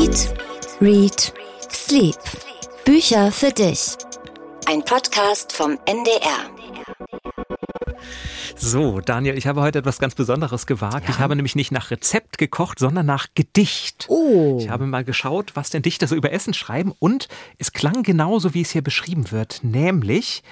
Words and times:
Eat, 0.00 0.32
Read, 0.80 1.34
Sleep. 1.70 2.16
Bücher 2.86 3.30
für 3.30 3.50
dich. 3.50 3.98
Ein 4.66 4.82
Podcast 4.82 5.52
vom 5.52 5.78
NDR. 5.84 6.48
So, 8.56 9.02
Daniel, 9.02 9.36
ich 9.36 9.46
habe 9.46 9.60
heute 9.60 9.80
etwas 9.80 9.98
ganz 9.98 10.14
Besonderes 10.14 10.66
gewagt. 10.66 11.04
Ja. 11.04 11.10
Ich 11.10 11.18
habe 11.18 11.36
nämlich 11.36 11.54
nicht 11.54 11.70
nach 11.70 11.90
Rezept 11.90 12.38
gekocht, 12.38 12.78
sondern 12.78 13.04
nach 13.04 13.26
Gedicht. 13.34 14.06
Oh. 14.08 14.56
Ich 14.58 14.70
habe 14.70 14.86
mal 14.86 15.04
geschaut, 15.04 15.54
was 15.54 15.68
denn 15.68 15.82
Dichter 15.82 16.06
so 16.06 16.16
über 16.16 16.32
Essen 16.32 16.54
schreiben 16.54 16.94
und 16.98 17.28
es 17.58 17.74
klang 17.74 18.02
genauso, 18.02 18.54
wie 18.54 18.62
es 18.62 18.70
hier 18.70 18.82
beschrieben 18.82 19.30
wird, 19.30 19.60
nämlich 19.62 20.42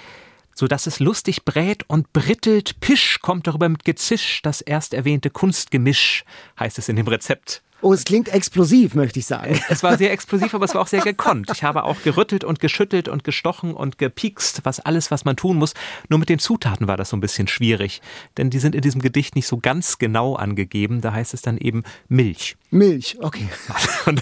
so 0.53 0.67
dass 0.67 0.85
es 0.85 0.99
lustig 0.99 1.43
brät 1.43 1.85
und 1.87 2.13
brittelt, 2.13 2.81
Pisch 2.81 3.19
kommt 3.21 3.47
darüber 3.47 3.67
mit 3.67 3.83
Gezisch, 3.83 4.41
das 4.43 4.61
erst 4.61 4.93
erwähnte 4.93 5.31
Kunstgemisch, 5.31 6.23
heißt 6.59 6.77
es 6.77 6.89
in 6.89 6.97
dem 6.97 7.07
Rezept. 7.07 7.63
Oh, 7.81 7.93
es 7.93 8.03
klingt 8.03 8.27
explosiv, 8.29 8.95
möchte 8.95 9.19
ich 9.19 9.25
sagen. 9.25 9.59
Es 9.69 9.83
war 9.83 9.97
sehr 9.97 10.11
explosiv, 10.11 10.53
aber 10.53 10.65
es 10.65 10.73
war 10.73 10.81
auch 10.81 10.87
sehr 10.87 11.01
gekonnt. 11.01 11.49
Ich 11.53 11.63
habe 11.63 11.83
auch 11.83 12.01
gerüttelt 12.03 12.43
und 12.43 12.59
geschüttelt 12.59 13.07
und 13.07 13.23
gestochen 13.23 13.73
und 13.73 13.97
gepiekst, 13.97 14.61
was 14.63 14.79
alles, 14.79 15.11
was 15.11 15.25
man 15.25 15.35
tun 15.35 15.57
muss. 15.57 15.73
Nur 16.09 16.19
mit 16.19 16.27
den 16.27 16.39
Zutaten 16.39 16.87
war 16.87 16.97
das 16.97 17.09
so 17.09 17.17
ein 17.17 17.21
bisschen 17.21 17.47
schwierig, 17.47 18.01
denn 18.37 18.49
die 18.49 18.59
sind 18.59 18.75
in 18.75 18.81
diesem 18.81 19.01
Gedicht 19.01 19.35
nicht 19.35 19.47
so 19.47 19.57
ganz 19.57 19.99
genau 19.99 20.35
angegeben. 20.35 21.01
Da 21.01 21.13
heißt 21.13 21.33
es 21.33 21.41
dann 21.41 21.57
eben 21.57 21.83
Milch. 22.07 22.57
Milch, 22.71 23.17
okay. 23.21 23.47
Und 24.05 24.21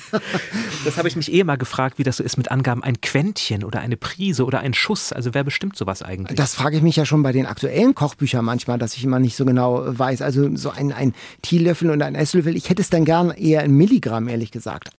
das 0.85 0.97
habe 0.97 1.07
ich 1.07 1.15
mich 1.15 1.31
eh 1.33 1.43
mal 1.43 1.57
gefragt, 1.57 1.97
wie 1.97 2.03
das 2.03 2.17
so 2.17 2.23
ist 2.23 2.37
mit 2.37 2.51
Angaben 2.51 2.83
ein 2.83 3.01
Quäntchen 3.01 3.63
oder 3.63 3.79
eine 3.79 3.97
Prise 3.97 4.45
oder 4.45 4.59
ein 4.59 4.73
Schuss. 4.73 5.11
Also 5.11 5.33
wer 5.33 5.43
bestimmt 5.43 5.75
sowas 5.75 6.01
eigentlich? 6.01 6.37
Das 6.37 6.53
frage 6.53 6.77
ich 6.77 6.83
mich 6.83 6.95
ja 6.95 7.05
schon 7.05 7.23
bei 7.23 7.31
den 7.31 7.45
aktuellen 7.45 7.95
Kochbüchern 7.95 8.45
manchmal, 8.45 8.77
dass 8.77 8.95
ich 8.95 9.03
immer 9.03 9.19
nicht 9.19 9.35
so 9.35 9.45
genau 9.45 9.83
weiß. 9.85 10.21
Also 10.21 10.55
so 10.55 10.69
ein, 10.69 10.91
ein 10.91 11.13
Teelöffel 11.41 11.89
und 11.89 12.01
ein 12.01 12.15
Esslöffel. 12.15 12.55
Ich 12.55 12.69
hätte 12.69 12.81
es 12.81 12.89
dann 12.89 13.05
gern 13.05 13.33
eher 13.47 13.63
in 13.63 13.71
Milligramm, 13.73 14.27
ehrlich 14.27 14.51
gesagt. 14.51 14.89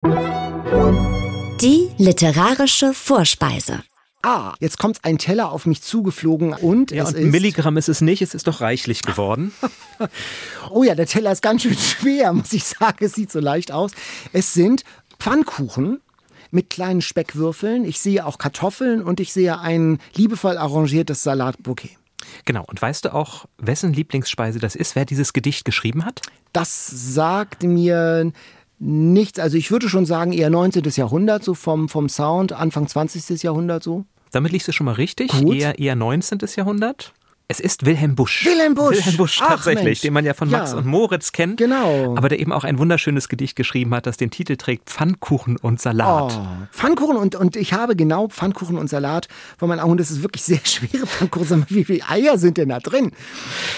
Die 1.61 1.89
literarische 1.99 2.95
Vorspeise. 2.95 3.83
Ah, 4.23 4.55
jetzt 4.59 4.79
kommt 4.79 5.05
ein 5.05 5.19
Teller 5.19 5.53
auf 5.53 5.65
mich 5.65 5.83
zugeflogen 5.83 6.53
und 6.53 6.91
ja, 6.91 7.05
es 7.05 7.11
und 7.11 7.17
ist 7.17 7.31
Milligramm 7.31 7.77
ist 7.77 7.89
es 7.89 8.01
nicht, 8.01 8.21
es 8.21 8.35
ist 8.35 8.47
doch 8.47 8.61
reichlich 8.61 9.03
geworden. 9.03 9.53
Oh 10.71 10.85
ja, 10.85 10.95
der 10.95 11.07
Teller 11.07 11.33
ist 11.33 11.41
ganz 11.41 11.63
schön 11.63 11.77
schwer, 11.77 12.33
muss 12.33 12.53
ich 12.53 12.63
sagen. 12.63 12.99
Es 13.01 13.15
sieht 13.15 13.33
so 13.33 13.41
leicht 13.41 13.73
aus. 13.73 13.93
Es 14.33 14.53
sind 14.53 14.85
Pfannkuchen 15.19 16.01
mit 16.51 16.71
kleinen 16.71 17.01
Speckwürfeln. 17.01 17.85
Ich 17.85 17.99
sehe 17.99 18.25
auch 18.25 18.39
Kartoffeln 18.39 19.03
und 19.03 19.19
ich 19.19 19.33
sehe 19.33 19.59
ein 19.59 19.99
liebevoll 20.15 20.59
arrangiertes 20.59 21.23
Salatbouquet. 21.23 21.97
Genau. 22.45 22.65
Und 22.67 22.81
weißt 22.81 23.05
du 23.05 23.15
auch, 23.15 23.47
wessen 23.59 23.93
Lieblingsspeise 23.93 24.59
das 24.59 24.75
ist, 24.75 24.97
wer 24.97 25.05
dieses 25.05 25.33
Gedicht 25.33 25.65
geschrieben 25.65 26.05
hat? 26.05 26.23
Das 26.53 26.87
sagt 26.87 27.63
mir 27.63 28.33
nichts. 28.79 29.39
Also 29.39 29.57
ich 29.57 29.71
würde 29.71 29.89
schon 29.89 30.07
sagen 30.07 30.33
eher 30.33 30.51
19. 30.51 30.83
Jahrhundert, 30.95 31.45
so 31.45 31.55
vom, 31.55 31.89
vom 31.89 32.09
Sound, 32.09 32.53
Anfang 32.53 32.87
20. 32.87 33.43
Jahrhundert 33.43 33.83
so. 33.83 34.05
Damit 34.31 34.53
liegst 34.53 34.69
du 34.69 34.73
schon 34.73 34.87
mal 34.87 34.93
richtig. 34.93 35.31
Gut. 35.33 35.57
Eher, 35.57 35.79
eher 35.79 35.97
19. 35.97 36.39
Jahrhundert. 36.57 37.13
Es 37.51 37.61
ist 37.61 37.87
Wilhelm 37.87 38.15
Busch. 38.15 38.45
Wilhelm 38.45 38.75
Busch. 38.75 38.99
Wilhelm 38.99 39.17
Busch, 39.17 39.41
Ach, 39.43 39.49
tatsächlich, 39.55 39.85
Mensch. 39.85 40.01
den 40.03 40.13
man 40.13 40.23
ja 40.27 40.35
von 40.35 40.51
Max 40.51 40.73
Ja. 40.73 40.77
und 40.77 40.85
Moritz 40.85 41.33
kennt. 41.33 41.57
Genau. 41.57 42.15
Aber 42.15 42.29
der 42.29 42.41
eben 42.41 42.53
auch 42.53 42.63
ein 42.63 42.79
wunderschönes 42.79 43.31
Gedicht 43.31 43.57
geschrieben 43.57 43.95
hat, 43.95 44.05
das 44.05 44.19
den 44.19 44.31
Titel 44.31 44.57
trägt 44.57 44.91
Pfannkuchen 44.91 45.57
und 45.57 45.81
Salat. 45.81 46.35
Oh, 46.39 46.47
Pfannkuchen 46.73 47.17
und, 47.17 47.37
und 47.37 47.57
ich 47.57 47.73
habe 47.73 47.97
genau 47.97 48.29
Pfannkuchen 48.29 48.77
und 48.77 48.89
Salat 48.91 49.29
vor 49.57 49.67
meinen 49.67 49.81
Augen. 49.81 49.97
Das 49.97 50.11
ist 50.11 50.23
wirklich 50.23 50.43
sehr 50.45 50.61
schwere 50.65 51.07
Pfannkuchen. 51.07 51.65
Wie 51.71 51.87
viele 51.87 52.07
Eier 52.07 52.37
sind 52.37 52.59
denn 52.59 52.69
da 52.69 52.81
drin? 52.81 53.13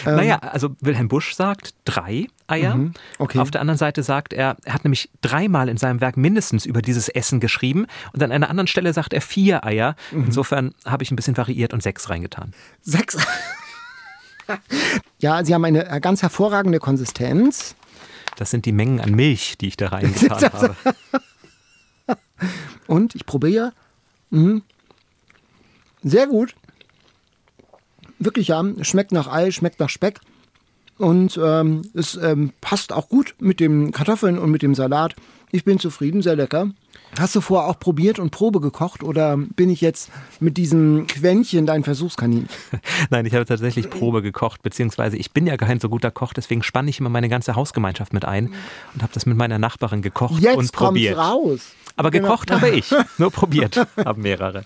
Naja, 0.05 0.38
also 0.38 0.70
Wilhelm 0.80 1.06
Busch 1.06 1.34
sagt 1.36 1.72
drei 1.84 2.27
Eier. 2.48 2.74
Ähm. 2.74 2.80
Mhm, 2.80 2.92
okay. 3.20 3.38
Auf 3.38 3.52
der 3.52 3.60
anderen 3.60 3.78
Seite 3.78 4.02
sagt 4.02 4.32
er, 4.32 4.56
er 4.64 4.74
hat 4.74 4.82
nämlich 4.82 5.10
dreimal 5.22 5.68
in 5.68 5.77
seinem 5.77 6.00
Werk 6.00 6.16
mindestens 6.16 6.66
über 6.66 6.82
dieses 6.82 7.08
Essen 7.08 7.38
geschrieben. 7.38 7.86
Und 8.12 8.20
an 8.20 8.32
einer 8.32 8.50
anderen 8.50 8.66
Stelle 8.66 8.92
sagt 8.92 9.12
er 9.12 9.20
vier 9.20 9.64
Eier. 9.64 9.94
Mhm. 10.10 10.24
Insofern 10.24 10.74
habe 10.84 11.05
ich 11.05 11.12
ein 11.12 11.16
bisschen 11.16 11.36
variiert 11.36 11.72
und 11.72 11.84
sechs 11.84 12.10
reingetan. 12.10 12.52
Sechs. 12.82 13.16
ja, 15.18 15.44
sie 15.44 15.55
haben 15.55 15.64
eine 15.64 15.88
äh, 15.88 16.00
ganz 16.00 16.22
hervorragende 16.22 16.78
Konsistenz. 16.78 17.74
Das 18.36 18.50
sind 18.50 18.66
die 18.66 18.72
Mengen 18.72 19.00
an 19.00 19.12
Milch, 19.12 19.56
die 19.58 19.68
ich 19.68 19.77
da 19.77 19.88
reingetan 19.88 20.52
habe. 20.52 20.77
Und 22.86 23.14
ich 23.14 23.27
probiere. 23.27 23.72
Mhm. 24.30 24.62
Sehr 26.02 26.27
gut. 26.27 26.55
Wirklich, 28.18 28.48
ja. 28.48 28.64
Schmeckt 28.83 29.12
nach 29.12 29.28
Ei, 29.28 29.50
schmeckt 29.50 29.80
nach 29.80 29.89
Speck. 29.89 30.20
Und 30.98 31.39
ähm, 31.42 31.83
es 31.94 32.16
ähm, 32.16 32.52
passt 32.60 32.92
auch 32.92 33.08
gut 33.08 33.34
mit 33.39 33.60
den 33.60 33.92
Kartoffeln 33.92 34.39
und 34.39 34.50
mit 34.50 34.62
dem 34.62 34.74
Salat. 34.74 35.14
Ich 35.50 35.64
bin 35.64 35.78
zufrieden, 35.78 36.20
sehr 36.20 36.36
lecker. 36.36 36.70
Hast 37.18 37.34
du 37.34 37.40
vorher 37.40 37.68
auch 37.68 37.78
probiert 37.78 38.18
und 38.18 38.30
Probe 38.30 38.60
gekocht 38.60 39.02
oder 39.02 39.36
bin 39.36 39.68
ich 39.68 39.80
jetzt 39.80 40.10
mit 40.38 40.56
diesem 40.56 41.06
Quäntchen 41.06 41.66
dein 41.66 41.82
Versuchskanin? 41.84 42.48
Nein, 43.10 43.26
ich 43.26 43.34
habe 43.34 43.44
tatsächlich 43.44 43.90
Probe 43.90 44.22
gekocht, 44.22 44.62
beziehungsweise 44.62 45.16
ich 45.16 45.32
bin 45.32 45.46
ja 45.46 45.56
kein 45.56 45.80
so 45.80 45.88
guter 45.88 46.10
Koch, 46.10 46.32
deswegen 46.32 46.62
spanne 46.62 46.88
ich 46.88 47.00
immer 47.00 47.10
meine 47.10 47.28
ganze 47.28 47.56
Hausgemeinschaft 47.56 48.12
mit 48.12 48.24
ein 48.24 48.52
und 48.94 49.02
habe 49.02 49.12
das 49.12 49.26
mit 49.26 49.36
meiner 49.36 49.58
Nachbarin 49.58 50.02
gekocht 50.02 50.40
Jetzt 50.40 50.56
und 50.56 50.72
probiert. 50.72 51.18
raus. 51.18 51.60
Aber 51.96 52.10
Genau. 52.10 52.28
gekocht 52.28 52.50
habe 52.50 52.70
ich, 52.70 52.90
nur 53.18 53.30
probiert 53.30 53.77
haben 54.04 54.22
mehrere. 54.22 54.62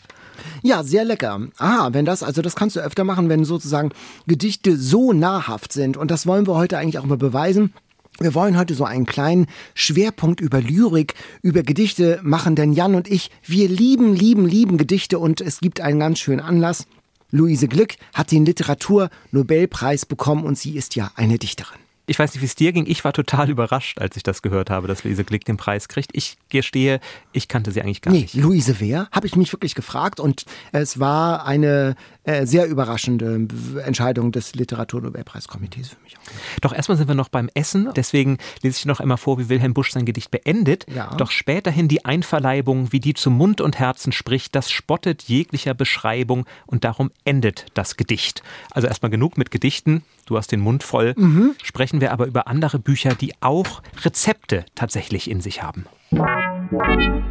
Ja, 0.62 0.82
sehr 0.82 1.04
lecker. 1.04 1.40
Ah, 1.58 1.88
wenn 1.92 2.04
das, 2.04 2.22
also 2.22 2.42
das 2.42 2.54
kannst 2.56 2.76
du 2.76 2.80
öfter 2.80 3.04
machen, 3.04 3.28
wenn 3.28 3.44
sozusagen 3.44 3.90
Gedichte 4.26 4.76
so 4.76 5.12
nahrhaft 5.12 5.72
sind. 5.72 5.96
Und 5.96 6.10
das 6.10 6.26
wollen 6.26 6.46
wir 6.46 6.54
heute 6.54 6.76
eigentlich 6.78 6.98
auch 6.98 7.04
mal 7.06 7.16
beweisen. 7.16 7.72
Wir 8.20 8.34
wollen 8.34 8.56
heute 8.56 8.74
so 8.74 8.84
einen 8.84 9.06
kleinen 9.06 9.46
Schwerpunkt 9.74 10.40
über 10.40 10.60
Lyrik, 10.60 11.14
über 11.42 11.62
Gedichte 11.62 12.20
machen, 12.22 12.54
denn 12.54 12.72
Jan 12.72 12.94
und 12.94 13.10
ich, 13.10 13.30
wir 13.42 13.68
lieben, 13.68 14.14
lieben, 14.14 14.46
lieben 14.46 14.76
Gedichte 14.78 15.18
und 15.18 15.40
es 15.40 15.60
gibt 15.60 15.80
einen 15.80 15.98
ganz 15.98 16.20
schönen 16.20 16.40
Anlass. 16.40 16.86
Luise 17.32 17.66
Glück 17.66 17.94
hat 18.14 18.30
den 18.30 18.44
Literatur-Nobelpreis 18.46 20.06
bekommen 20.06 20.44
und 20.44 20.56
sie 20.56 20.76
ist 20.76 20.94
ja 20.94 21.10
eine 21.16 21.38
Dichterin. 21.38 21.78
Ich 22.06 22.18
weiß 22.18 22.34
nicht, 22.34 22.42
wie 22.42 22.46
es 22.46 22.54
dir 22.54 22.72
ging. 22.72 22.84
Ich 22.86 23.02
war 23.02 23.14
total 23.14 23.48
überrascht, 23.48 23.98
als 23.98 24.16
ich 24.16 24.22
das 24.22 24.42
gehört 24.42 24.68
habe, 24.68 24.86
dass 24.86 25.04
Luise 25.04 25.24
Glick 25.24 25.46
den 25.46 25.56
Preis 25.56 25.88
kriegt. 25.88 26.10
Ich 26.12 26.36
gestehe, 26.50 27.00
ich 27.32 27.48
kannte 27.48 27.72
sie 27.72 27.80
eigentlich 27.80 28.02
gar 28.02 28.12
Nee, 28.12 28.20
nicht. 28.20 28.34
Luise 28.34 28.76
wer? 28.78 29.08
Habe 29.10 29.26
ich 29.26 29.36
mich 29.36 29.50
wirklich 29.52 29.74
gefragt 29.74 30.20
und 30.20 30.44
es 30.72 31.00
war 31.00 31.46
eine 31.46 31.96
äh, 32.24 32.46
sehr 32.46 32.66
überraschende 32.66 33.46
Entscheidung 33.84 34.32
des 34.32 34.54
Literaturnobelpreiskomitees 34.54 35.90
für 35.90 36.02
mich 36.02 36.16
auch. 36.16 36.60
Doch 36.62 36.72
erstmal 36.72 36.96
sind 36.96 37.08
wir 37.08 37.14
noch 37.14 37.28
beim 37.28 37.50
Essen. 37.54 37.90
Deswegen 37.94 38.38
lese 38.62 38.78
ich 38.78 38.86
noch 38.86 39.00
einmal 39.00 39.18
vor, 39.18 39.38
wie 39.38 39.48
Wilhelm 39.48 39.74
Busch 39.74 39.92
sein 39.92 40.06
Gedicht 40.06 40.30
beendet. 40.30 40.86
Ja. 40.94 41.14
Doch 41.16 41.30
späterhin 41.30 41.88
die 41.88 42.04
Einverleibung, 42.04 42.92
wie 42.92 43.00
die 43.00 43.14
zu 43.14 43.30
Mund 43.30 43.60
und 43.60 43.78
Herzen 43.78 44.12
spricht, 44.12 44.54
das 44.54 44.70
spottet 44.70 45.22
jeglicher 45.24 45.74
Beschreibung 45.74 46.46
und 46.66 46.84
darum 46.84 47.10
endet 47.24 47.66
das 47.74 47.96
Gedicht. 47.96 48.42
Also 48.70 48.88
erstmal 48.88 49.10
genug 49.10 49.36
mit 49.36 49.50
Gedichten. 49.50 50.02
Du 50.26 50.38
hast 50.38 50.50
den 50.50 50.60
Mund 50.60 50.82
voll. 50.82 51.14
Sprechen 51.62 52.00
wir 52.00 52.12
aber 52.12 52.26
über 52.26 52.48
andere 52.48 52.78
Bücher, 52.78 53.14
die 53.14 53.34
auch 53.40 53.82
Rezepte 54.02 54.64
tatsächlich 54.74 55.30
in 55.30 55.40
sich 55.42 55.62
haben. 55.62 55.84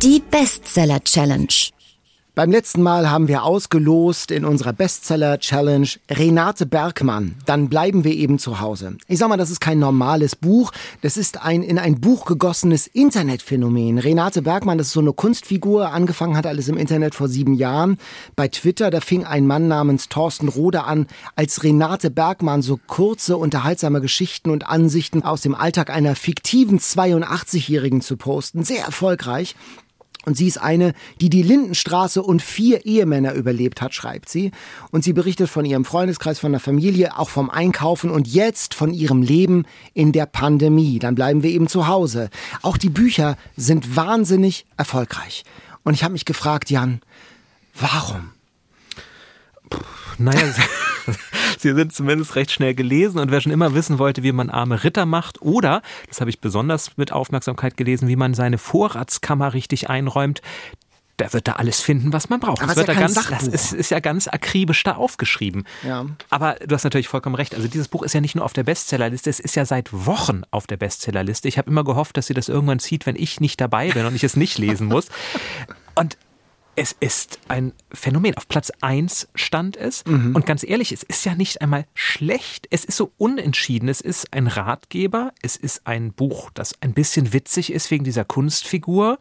Die 0.04 0.22
Bestseller 0.30 1.04
Challenge. 1.04 1.48
Beim 2.36 2.50
letzten 2.50 2.82
Mal 2.82 3.12
haben 3.12 3.28
wir 3.28 3.44
ausgelost 3.44 4.32
in 4.32 4.44
unserer 4.44 4.74
Bestseller-Challenge 4.74 5.88
Renate 6.10 6.66
Bergmann. 6.66 7.36
Dann 7.46 7.70
bleiben 7.70 8.04
wir 8.04 8.12
eben 8.12 8.40
zu 8.40 8.60
Hause. 8.60 8.98
Ich 9.08 9.20
sag 9.20 9.30
mal, 9.30 9.38
das 9.38 9.52
ist 9.52 9.62
kein 9.62 9.78
normales 9.78 10.36
Buch. 10.36 10.72
Das 11.04 11.16
ist 11.16 11.44
ein 11.44 11.62
in 11.62 11.78
ein 11.78 12.02
Buch 12.02 12.26
gegossenes 12.26 12.88
Internetphänomen. 12.88 14.00
Renate 14.00 14.42
Bergmann, 14.42 14.80
das 14.80 14.88
ist 14.88 14.94
so 14.94 15.00
eine 15.00 15.14
Kunstfigur. 15.14 15.92
Angefangen 15.92 16.36
hat 16.36 16.48
alles 16.48 16.70
im 16.70 16.78
Internet 16.78 17.14
vor 17.14 17.28
sieben 17.28 17.54
Jahren. 17.54 18.00
Bei 18.36 18.48
Twitter, 18.48 18.90
da 18.90 19.00
fing 19.00 19.26
ein 19.26 19.46
Mann 19.46 19.68
namens 19.68 20.10
Thorsten 20.10 20.48
Rode 20.48 20.86
an, 20.86 21.06
als 21.36 21.62
Renate 21.62 22.10
Bergmann 22.10 22.64
so 22.64 22.80
kurze, 22.88 23.38
unterhaltsame 23.38 24.02
Geschichten 24.02 24.50
und 24.50 24.68
Ansichten 24.68 25.22
aus 25.22 25.42
dem 25.42 25.54
Alltag 25.54 25.92
einer 25.92 26.16
fiktiven 26.16 26.80
82-Jährigen 26.80 28.02
zu 28.02 28.18
posten. 28.18 28.64
Sehr 28.64 28.84
erfolgreich. 28.84 29.56
Und 30.26 30.38
sie 30.38 30.48
ist 30.48 30.58
eine, 30.58 30.94
die 31.20 31.30
die 31.30 31.42
Lindenstraße 31.42 32.22
und 32.22 32.42
vier 32.42 32.86
Ehemänner 32.86 33.34
überlebt 33.34 33.82
hat, 33.82 33.94
schreibt 33.94 34.30
sie. 34.30 34.52
Und 34.92 35.04
sie 35.04 35.14
berichtet 35.14 35.50
von 35.50 35.66
ihrem 35.66 35.86
Freundeskreis, 35.86 36.40
von 36.40 36.52
der 36.52 36.62
Familie, 36.62 37.18
auch 37.18 37.30
vom 37.30 37.50
Einkaufen 37.50 38.10
und 38.10 38.28
jetzt 38.28 38.74
von 38.74 38.94
ihrem 38.94 39.22
Leben 39.22 39.66
in 39.94 40.12
der 40.12 40.26
Pandemie. 40.26 41.00
Dann 41.00 41.16
bleiben 41.16 41.44
wir 41.44 41.50
eben 41.50 41.68
zu 41.68 41.88
Hause. 41.88 42.30
Auch 42.62 42.78
die 42.78 42.90
Bücher 42.90 43.38
sind 43.58 43.96
wahnsinnig 43.96 44.66
erfolgreich. 44.78 45.44
Und 45.84 45.94
ich 45.94 46.04
habe 46.04 46.14
mich 46.14 46.26
gefragt, 46.26 46.70
Jan, 46.70 47.02
warum? 47.76 48.32
Naja, 50.18 50.42
sie 51.58 51.74
sind 51.74 51.94
zumindest 51.94 52.36
recht 52.36 52.52
schnell 52.52 52.76
gelesen 52.76 53.20
und 53.20 53.32
wer 53.32 53.42
schon 53.42 53.52
immer 53.52 53.74
wissen 53.74 54.00
wollte, 54.00 54.24
wie 54.24 54.32
man 54.32 54.50
arme 54.50 54.84
Ritter 54.84 55.06
macht 55.06 55.42
oder, 55.42 55.82
das 56.08 56.22
habe 56.22 56.30
ich 56.30 56.40
besonders 56.40 56.98
mit 56.98 57.12
Aufmerksamkeit 57.12 57.78
gelesen, 57.78 58.08
wie 58.08 58.16
man 58.16 58.34
seine 58.34 58.58
Vorratskammer 58.58 59.54
richtig 59.54 59.90
einräumt, 59.90 60.42
der 61.20 61.32
wird 61.32 61.48
da 61.48 61.54
alles 61.54 61.80
finden, 61.80 62.12
was 62.12 62.30
man 62.30 62.40
braucht. 62.40 62.62
Aber 62.62 62.74
das 62.74 62.82
ist 62.82 62.88
ja 62.88 62.94
da 62.94 63.00
ganz, 63.00 63.14
das 63.14 63.48
ist, 63.48 63.74
ist 63.74 63.92
ja 63.92 64.00
ganz 64.00 64.28
akribisch 64.28 64.84
da 64.84 64.96
aufgeschrieben. 64.96 65.66
Ja. 65.84 66.06
Aber 66.30 66.56
du 66.66 66.74
hast 66.74 66.84
natürlich 66.84 67.08
vollkommen 67.08 67.36
recht. 67.36 67.54
Also 67.54 67.68
dieses 67.68 67.88
Buch 67.88 68.02
ist 68.02 68.14
ja 68.14 68.22
nicht 68.22 68.36
nur 68.36 68.44
auf 68.44 68.54
der 68.54 68.64
Bestsellerliste, 68.64 69.30
es 69.30 69.40
ist 69.40 69.56
ja 69.56 69.66
seit 69.66 69.94
Wochen 69.94 70.42
auf 70.50 70.66
der 70.66 70.78
Bestsellerliste. 70.78 71.48
Ich 71.48 71.58
habe 71.58 71.70
immer 71.70 71.84
gehofft, 71.84 72.18
dass 72.18 72.28
sie 72.28 72.34
das 72.34 72.50
irgendwann 72.50 72.80
zieht, 72.80 73.06
wenn 73.06 73.16
ich 73.16 73.40
nicht 73.40 73.62
dabei 73.62 73.92
bin 73.92 74.06
und 74.06 74.16
ich 74.16 74.24
es 74.24 74.36
nicht 74.36 74.58
lesen 74.58 74.88
muss. 74.88 75.08
Und 75.96 76.18
es 76.76 76.96
ist 77.00 77.40
ein 77.48 77.74
Phänomen. 77.92 78.36
Auf 78.36 78.48
Platz 78.48 78.72
1 78.82 79.30
stand 79.36 79.78
es. 79.78 80.06
Mhm. 80.06 80.36
Und 80.36 80.46
ganz 80.46 80.64
ehrlich, 80.64 80.92
es 80.92 81.04
ist 81.04 81.26
ja 81.26 81.36
nicht 81.36 81.62
einmal 81.62 81.86
schlecht. 81.94 82.68
Es 82.72 82.84
ist 82.84 82.98
so 82.98 83.12
unentschieden. 83.18 83.90
Es 83.90 84.02
ist 84.02 84.34
ein 84.34 84.48
Ratgeber. 84.48 85.34
Es 85.42 85.56
ist 85.56 85.86
ein 85.86 86.14
Buch, 86.14 86.50
das 86.54 86.82
ein 86.82 86.94
bisschen 86.94 87.34
witzig 87.34 87.72
ist 87.72 87.92
wegen 87.92 88.04
dieser 88.04 88.26
Kunstfigur. 88.26 89.20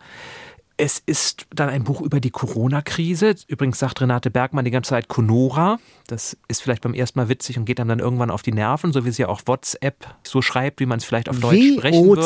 Es 0.85 1.01
ist 1.07 1.47
dann 1.55 1.69
ein 1.69 1.85
Buch 1.85 2.01
über 2.01 2.19
die 2.19 2.31
Corona-Krise. 2.31 3.37
Übrigens 3.47 3.79
sagt 3.79 4.01
Renate 4.01 4.33
Bergmann 4.33 4.65
die 4.65 4.73
ganze 4.73 4.91
Zeit 4.91 5.07
Conora. 5.07 5.79
Das 6.09 6.37
ist 6.49 6.61
vielleicht 6.61 6.83
beim 6.83 6.93
ersten 6.93 7.21
Mal 7.21 7.29
witzig 7.29 7.57
und 7.57 7.67
geht 7.67 7.79
einem 7.79 7.89
dann 7.89 7.99
irgendwann 8.01 8.33
auf 8.33 8.43
die 8.43 8.51
Nerven, 8.51 8.93
so 8.93 9.05
wie 9.05 9.13
sie 9.13 9.25
auch 9.25 9.43
WhatsApp 9.47 9.95
so 10.25 10.43
schreibt, 10.43 10.81
wie 10.81 10.87
man 10.87 10.99
es 10.99 11.05
vielleicht 11.05 11.29
auf 11.29 11.39
Deutsch 11.39 11.57
sprechen 11.79 12.05
würde. 12.05 12.23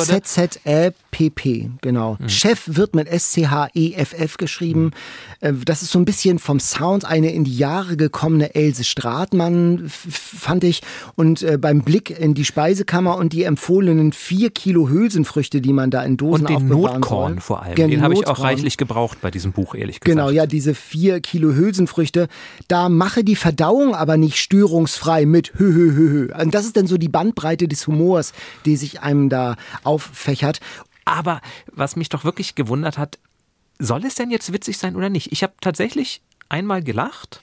W-O-Z-Z-E-P-P, 0.64 1.70
genau. 1.82 2.16
Chef 2.26 2.62
wird 2.66 2.94
mit 2.94 3.08
S-C-H-E-F-F 3.08 4.36
geschrieben. 4.38 4.92
Äh, 5.40 5.52
Das 5.64 5.82
ist 5.82 5.90
so 5.92 5.98
ein 5.98 6.04
bisschen 6.06 6.38
vom 6.38 6.58
Sound 6.60 7.04
eine 7.04 7.32
in 7.32 7.44
die 7.44 7.56
Jahre 7.56 7.96
gekommene 7.98 8.54
Else 8.54 8.84
Stratmann, 8.84 9.84
fand 9.88 10.64
ich. 10.64 10.80
Und 11.14 11.42
äh, 11.42 11.58
beim 11.58 11.82
Blick 11.82 12.10
in 12.18 12.32
die 12.34 12.44
Speisekammer 12.46 13.16
und 13.18 13.32
die 13.32 13.42
empfohlenen 13.44 14.12
vier 14.12 14.50
Kilo 14.50 14.88
Hülsenfrüchte, 14.88 15.60
die 15.60 15.72
man 15.74 15.90
da 15.90 16.02
in 16.02 16.16
Dosen 16.16 16.46
Und 16.46 16.48
den 16.48 16.56
aufbewahren 16.56 17.00
Notkorn 17.00 17.32
soll. 17.34 17.40
vor 17.42 17.62
allem. 17.62 17.74
Genau, 17.74 17.88
Den 17.90 18.02
habe 18.02 18.14
ich 18.14 18.26
auch. 18.26 18.45
Reichlich 18.46 18.76
gebraucht 18.76 19.20
bei 19.20 19.30
diesem 19.30 19.52
Buch, 19.52 19.74
ehrlich 19.74 20.00
gesagt. 20.00 20.16
Genau, 20.16 20.30
ja, 20.30 20.46
diese 20.46 20.74
vier 20.74 21.20
Kilo 21.20 21.54
Hülsenfrüchte. 21.54 22.28
Da 22.68 22.88
mache 22.88 23.24
die 23.24 23.36
Verdauung 23.36 23.94
aber 23.94 24.16
nicht 24.16 24.36
störungsfrei 24.36 25.26
mit 25.26 25.52
hö, 25.56 25.72
hö, 25.72 25.92
hö, 25.94 26.08
hö. 26.10 26.42
Und 26.42 26.54
das 26.54 26.64
ist 26.64 26.76
dann 26.76 26.86
so 26.86 26.98
die 26.98 27.08
Bandbreite 27.08 27.68
des 27.68 27.86
Humors, 27.86 28.32
die 28.64 28.76
sich 28.76 29.02
einem 29.02 29.28
da 29.28 29.56
auffächert. 29.84 30.60
Aber 31.04 31.40
was 31.72 31.96
mich 31.96 32.08
doch 32.08 32.24
wirklich 32.24 32.54
gewundert 32.54 32.98
hat, 32.98 33.18
soll 33.78 34.04
es 34.04 34.14
denn 34.14 34.30
jetzt 34.30 34.52
witzig 34.52 34.78
sein 34.78 34.96
oder 34.96 35.08
nicht? 35.08 35.32
Ich 35.32 35.42
habe 35.42 35.54
tatsächlich 35.60 36.22
einmal 36.48 36.82
gelacht. 36.82 37.42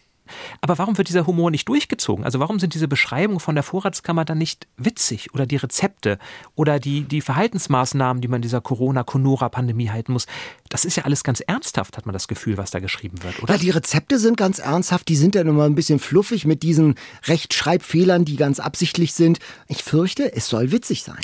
Aber 0.62 0.78
warum 0.78 0.98
wird 0.98 1.10
dieser 1.10 1.28
Humor 1.28 1.52
nicht 1.52 1.68
durchgezogen? 1.68 2.24
Also 2.24 2.40
warum 2.40 2.60
sind 2.60 2.74
diese 2.74 2.88
Beschreibungen 2.88 3.40
von 3.40 3.56
der 3.56 3.64
Vorratskammer 3.64 4.26
dann 4.26 4.38
nicht 4.38 4.68
witzig? 4.78 5.34
Oder 5.34 5.46
die 5.46 5.58
Rezepte? 5.58 6.18
Oder 6.56 6.80
die, 6.80 7.02
die 7.02 7.22
Verhaltensmaßnahmen, 7.22 8.22
die 8.22 8.28
man 8.28 8.42
dieser 8.42 8.62
Corona-Conora-Pandemie 8.62 9.90
halten 9.90 10.14
muss? 10.14 10.26
Das 10.70 10.86
ist 10.86 10.96
ja 10.96 11.04
alles 11.04 11.24
ganz 11.24 11.42
ernsthaft, 11.42 11.98
hat 11.98 12.06
man 12.06 12.14
das 12.14 12.28
Gefühl, 12.28 12.58
was 12.58 12.72
da 12.72 12.80
geschrieben 12.80 13.22
wird, 13.24 13.44
oder? 13.44 13.54
Ja, 13.54 13.60
die 13.60 13.70
Rezepte 13.70 14.18
sind 14.18 14.38
ganz 14.38 14.60
ernsthaft, 14.60 15.08
die 15.08 15.16
sind 15.16 15.36
dann 15.36 15.48
immer 15.48 15.66
ein 15.66 15.76
bisschen 15.76 16.00
fluffig 16.00 16.46
mit 16.46 16.64
diesen 16.64 16.96
Rechtschreibfehlern, 17.26 18.26
die 18.26 18.38
ganz 18.38 18.60
absichtlich 18.60 19.14
sind. 19.14 19.40
Ich 19.68 19.84
fürchte, 19.84 20.34
es 20.34 20.48
soll 20.48 20.72
witzig 20.72 21.04
sein. 21.04 21.22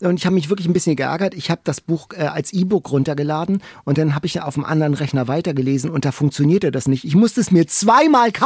Und 0.00 0.18
ich 0.18 0.26
habe 0.26 0.34
mich 0.34 0.50
wirklich 0.50 0.68
ein 0.68 0.72
bisschen 0.72 0.96
geärgert. 0.96 1.34
Ich 1.34 1.50
habe 1.50 1.62
das 1.64 1.80
Buch 1.80 2.08
äh, 2.14 2.24
als 2.24 2.52
E-Book 2.52 2.90
runtergeladen 2.90 3.62
und 3.84 3.98
dann 3.98 4.14
habe 4.14 4.26
ich 4.26 4.40
auf 4.40 4.54
dem 4.54 4.64
anderen 4.64 4.94
Rechner 4.94 5.28
weitergelesen 5.28 5.90
und 5.90 6.04
da 6.04 6.12
funktionierte 6.12 6.70
das 6.70 6.86
nicht. 6.86 7.04
Ich 7.04 7.14
musste 7.14 7.40
es 7.40 7.50
mir 7.50 7.66
zweimal 7.66 8.30
kaufen. 8.32 8.41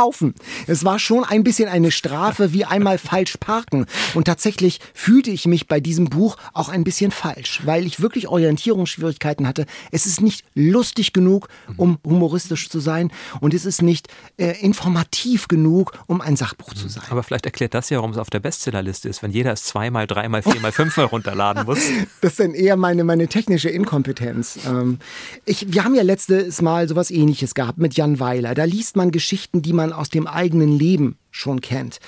Es 0.66 0.84
war 0.84 0.98
schon 0.98 1.24
ein 1.24 1.42
bisschen 1.42 1.68
eine 1.68 1.90
Strafe 1.90 2.52
wie 2.52 2.64
einmal 2.64 2.98
falsch 2.98 3.36
parken. 3.38 3.86
Und 4.14 4.24
tatsächlich 4.24 4.80
fühlte 4.94 5.30
ich 5.30 5.46
mich 5.46 5.68
bei 5.68 5.80
diesem 5.80 6.06
Buch 6.06 6.36
auch 6.52 6.68
ein 6.68 6.84
bisschen 6.84 7.10
falsch, 7.10 7.62
weil 7.64 7.86
ich 7.86 8.00
wirklich 8.00 8.28
Orientierungsschwierigkeiten 8.28 9.46
hatte. 9.46 9.66
Es 9.90 10.06
ist 10.06 10.20
nicht 10.20 10.44
lustig 10.54 11.12
genug, 11.12 11.48
um 11.76 11.98
humoristisch 12.04 12.68
zu 12.68 12.80
sein 12.80 13.10
und 13.40 13.54
es 13.54 13.64
ist 13.64 13.82
nicht 13.82 14.08
äh, 14.36 14.52
informativ 14.60 15.48
genug, 15.48 15.92
um 16.06 16.20
ein 16.20 16.36
Sachbuch 16.36 16.74
zu 16.74 16.88
sein. 16.88 17.04
Aber 17.10 17.22
vielleicht 17.22 17.46
erklärt 17.46 17.74
das 17.74 17.90
ja, 17.90 17.98
warum 17.98 18.10
es 18.10 18.18
auf 18.18 18.30
der 18.30 18.40
Bestsellerliste 18.40 19.08
ist, 19.08 19.22
wenn 19.22 19.30
jeder 19.30 19.52
es 19.52 19.64
zweimal, 19.64 20.06
dreimal, 20.06 20.42
viermal, 20.42 20.72
fünfmal 20.72 21.06
runterladen 21.06 21.64
muss. 21.64 21.78
Das 22.20 22.32
ist 22.32 22.40
dann 22.40 22.54
eher 22.54 22.76
meine, 22.76 23.04
meine 23.04 23.28
technische 23.28 23.68
Inkompetenz. 23.68 24.58
Ähm, 24.66 24.98
ich, 25.44 25.72
wir 25.72 25.84
haben 25.84 25.94
ja 25.94 26.02
letztes 26.02 26.60
Mal 26.62 26.88
sowas 26.88 27.10
ähnliches 27.10 27.54
gehabt 27.54 27.78
mit 27.78 27.94
Jan 27.94 28.18
Weiler. 28.18 28.54
Da 28.54 28.64
liest 28.64 28.96
man 28.96 29.10
Geschichten, 29.10 29.62
die 29.62 29.72
man 29.72 29.85
aus 29.92 30.08
dem 30.08 30.26
eigenen 30.26 30.78
Leben 30.78 31.18
schon 31.30 31.60
kennt. 31.60 31.98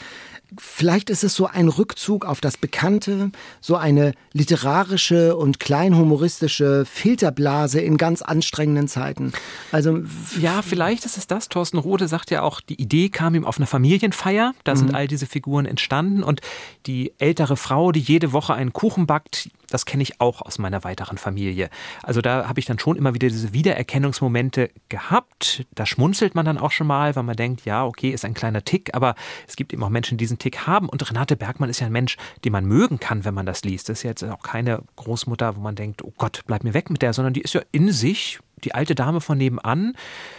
Vielleicht 0.56 1.10
ist 1.10 1.24
es 1.24 1.34
so 1.34 1.46
ein 1.46 1.68
Rückzug 1.68 2.24
auf 2.24 2.40
das 2.40 2.56
Bekannte, 2.56 3.30
so 3.60 3.76
eine 3.76 4.14
literarische 4.32 5.36
und 5.36 5.60
kleinhumoristische 5.60 6.84
Filterblase 6.86 7.80
in 7.80 7.98
ganz 7.98 8.22
anstrengenden 8.22 8.88
Zeiten. 8.88 9.32
Also 9.72 10.00
Ja, 10.40 10.62
vielleicht 10.62 11.04
ist 11.04 11.18
es 11.18 11.26
das. 11.26 11.48
Thorsten 11.48 11.78
Rode 11.78 12.08
sagt 12.08 12.30
ja 12.30 12.42
auch, 12.42 12.60
die 12.60 12.80
Idee 12.80 13.10
kam 13.10 13.34
ihm 13.34 13.44
auf 13.44 13.58
einer 13.58 13.66
Familienfeier. 13.66 14.54
Da 14.64 14.76
sind 14.76 14.94
all 14.94 15.06
diese 15.06 15.26
Figuren 15.26 15.66
entstanden. 15.66 16.22
Und 16.22 16.40
die 16.86 17.12
ältere 17.18 17.56
Frau, 17.56 17.92
die 17.92 18.00
jede 18.00 18.32
Woche 18.32 18.54
einen 18.54 18.72
Kuchen 18.72 19.06
backt, 19.06 19.50
das 19.70 19.84
kenne 19.84 20.02
ich 20.02 20.20
auch 20.20 20.40
aus 20.42 20.58
meiner 20.58 20.82
weiteren 20.84 21.18
Familie. 21.18 21.68
Also 22.02 22.20
da 22.20 22.48
habe 22.48 22.58
ich 22.60 22.66
dann 22.66 22.78
schon 22.78 22.96
immer 22.96 23.14
wieder 23.14 23.28
diese 23.28 23.52
Wiedererkennungsmomente 23.52 24.70
gehabt. 24.88 25.66
Da 25.74 25.84
schmunzelt 25.84 26.34
man 26.34 26.46
dann 26.46 26.58
auch 26.58 26.70
schon 26.70 26.86
mal, 26.86 27.16
weil 27.16 27.22
man 27.22 27.36
denkt, 27.36 27.64
ja, 27.64 27.84
okay, 27.84 28.10
ist 28.10 28.24
ein 28.24 28.34
kleiner 28.34 28.64
Tick, 28.64 28.94
aber 28.94 29.14
es 29.46 29.56
gibt 29.56 29.72
eben 29.72 29.82
auch 29.82 29.90
Menschen, 29.90 30.16
die 30.16 30.26
Tick 30.38 30.66
haben. 30.66 30.88
Und 30.88 31.08
Renate 31.08 31.36
Bergmann 31.36 31.70
ist 31.70 31.80
ja 31.80 31.86
ein 31.86 31.92
Mensch, 31.92 32.16
den 32.44 32.52
man 32.52 32.64
mögen 32.64 32.98
kann, 32.98 33.24
wenn 33.24 33.34
man 33.34 33.46
das 33.46 33.64
liest. 33.64 33.88
Das 33.88 33.98
ist 33.98 34.02
jetzt 34.04 34.24
auch 34.24 34.42
keine 34.42 34.82
Großmutter, 34.96 35.56
wo 35.56 35.60
man 35.60 35.74
denkt, 35.74 36.02
oh 36.02 36.12
Gott, 36.16 36.42
bleib 36.46 36.64
mir 36.64 36.74
weg 36.74 36.90
mit 36.90 37.02
der, 37.02 37.12
sondern 37.12 37.34
die 37.34 37.42
ist 37.42 37.54
ja 37.54 37.62
in 37.72 37.92
sich 37.92 38.38
die 38.64 38.74
alte 38.74 38.94
Dame 38.94 39.20
von 39.20 39.38
nebenan, 39.38 39.94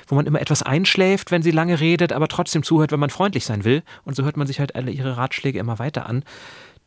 wo 0.07 0.15
man 0.15 0.25
immer 0.25 0.41
etwas 0.41 0.61
einschläft, 0.61 1.31
wenn 1.31 1.41
sie 1.41 1.51
lange 1.51 1.79
redet, 1.79 2.11
aber 2.11 2.27
trotzdem 2.27 2.63
zuhört, 2.63 2.91
wenn 2.91 2.99
man 2.99 3.09
freundlich 3.09 3.45
sein 3.45 3.63
will. 3.63 3.83
Und 4.03 4.15
so 4.15 4.23
hört 4.23 4.37
man 4.37 4.47
sich 4.47 4.59
halt 4.59 4.75
alle 4.75 4.91
ihre 4.91 5.17
Ratschläge 5.17 5.59
immer 5.59 5.79
weiter 5.79 6.05
an. 6.05 6.23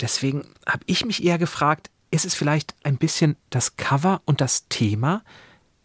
Deswegen 0.01 0.43
habe 0.67 0.83
ich 0.87 1.05
mich 1.05 1.25
eher 1.25 1.39
gefragt, 1.39 1.91
ist 2.11 2.27
es 2.27 2.35
vielleicht 2.35 2.75
ein 2.83 2.99
bisschen 2.99 3.37
das 3.51 3.77
Cover 3.77 4.21
und 4.27 4.41
das 4.41 4.69
Thema? 4.69 5.23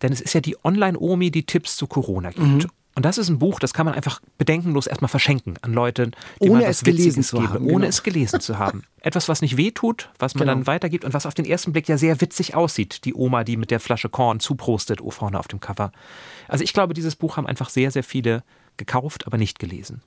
Denn 0.01 0.11
es 0.11 0.21
ist 0.21 0.33
ja 0.33 0.41
die 0.41 0.57
Online-Omi, 0.63 1.31
die 1.31 1.45
Tipps 1.45 1.77
zu 1.77 1.87
Corona 1.87 2.31
gibt. 2.31 2.67
Und 2.97 3.03
das 3.03 3.19
ist 3.19 3.29
ein 3.29 3.37
Buch, 3.37 3.59
das 3.59 3.75
kann 3.75 3.85
man 3.85 3.93
einfach 3.93 4.21
bedenkenlos 4.39 4.87
erstmal 4.87 5.07
verschenken 5.07 5.53
an 5.61 5.71
Leute, 5.71 6.09
die 6.41 6.49
Ohne 6.49 6.61
man 6.61 6.61
was 6.63 6.77
es 6.77 6.83
gelesen 6.83 7.09
Witziges 7.09 7.27
zu 7.27 7.35
geben, 7.37 7.49
haben, 7.49 7.65
ohne 7.65 7.73
genau. 7.75 7.87
es 7.89 8.01
gelesen 8.01 8.41
zu 8.41 8.57
haben. 8.57 8.85
Etwas, 9.01 9.29
was 9.29 9.43
nicht 9.43 9.55
wehtut, 9.55 10.09
was 10.17 10.33
man 10.33 10.47
Genau. 10.47 10.53
dann 10.53 10.65
weitergibt 10.65 11.05
und 11.05 11.13
was 11.13 11.27
auf 11.27 11.35
den 11.35 11.45
ersten 11.45 11.73
Blick 11.73 11.87
ja 11.87 11.99
sehr 11.99 12.19
witzig 12.21 12.55
aussieht. 12.55 13.05
Die 13.05 13.13
Oma, 13.13 13.43
die 13.43 13.55
mit 13.55 13.69
der 13.69 13.79
Flasche 13.79 14.09
Korn 14.09 14.39
zuprostet, 14.39 14.99
oh, 14.99 15.11
vorne 15.11 15.37
auf 15.37 15.47
dem 15.47 15.59
Cover. 15.59 15.91
Also 16.47 16.63
ich 16.63 16.73
glaube, 16.73 16.95
dieses 16.95 17.15
Buch 17.15 17.37
haben 17.37 17.45
einfach 17.45 17.69
sehr, 17.69 17.91
sehr 17.91 18.03
viele 18.03 18.43
gekauft, 18.77 19.27
aber 19.27 19.37
nicht 19.37 19.59
gelesen. 19.59 20.01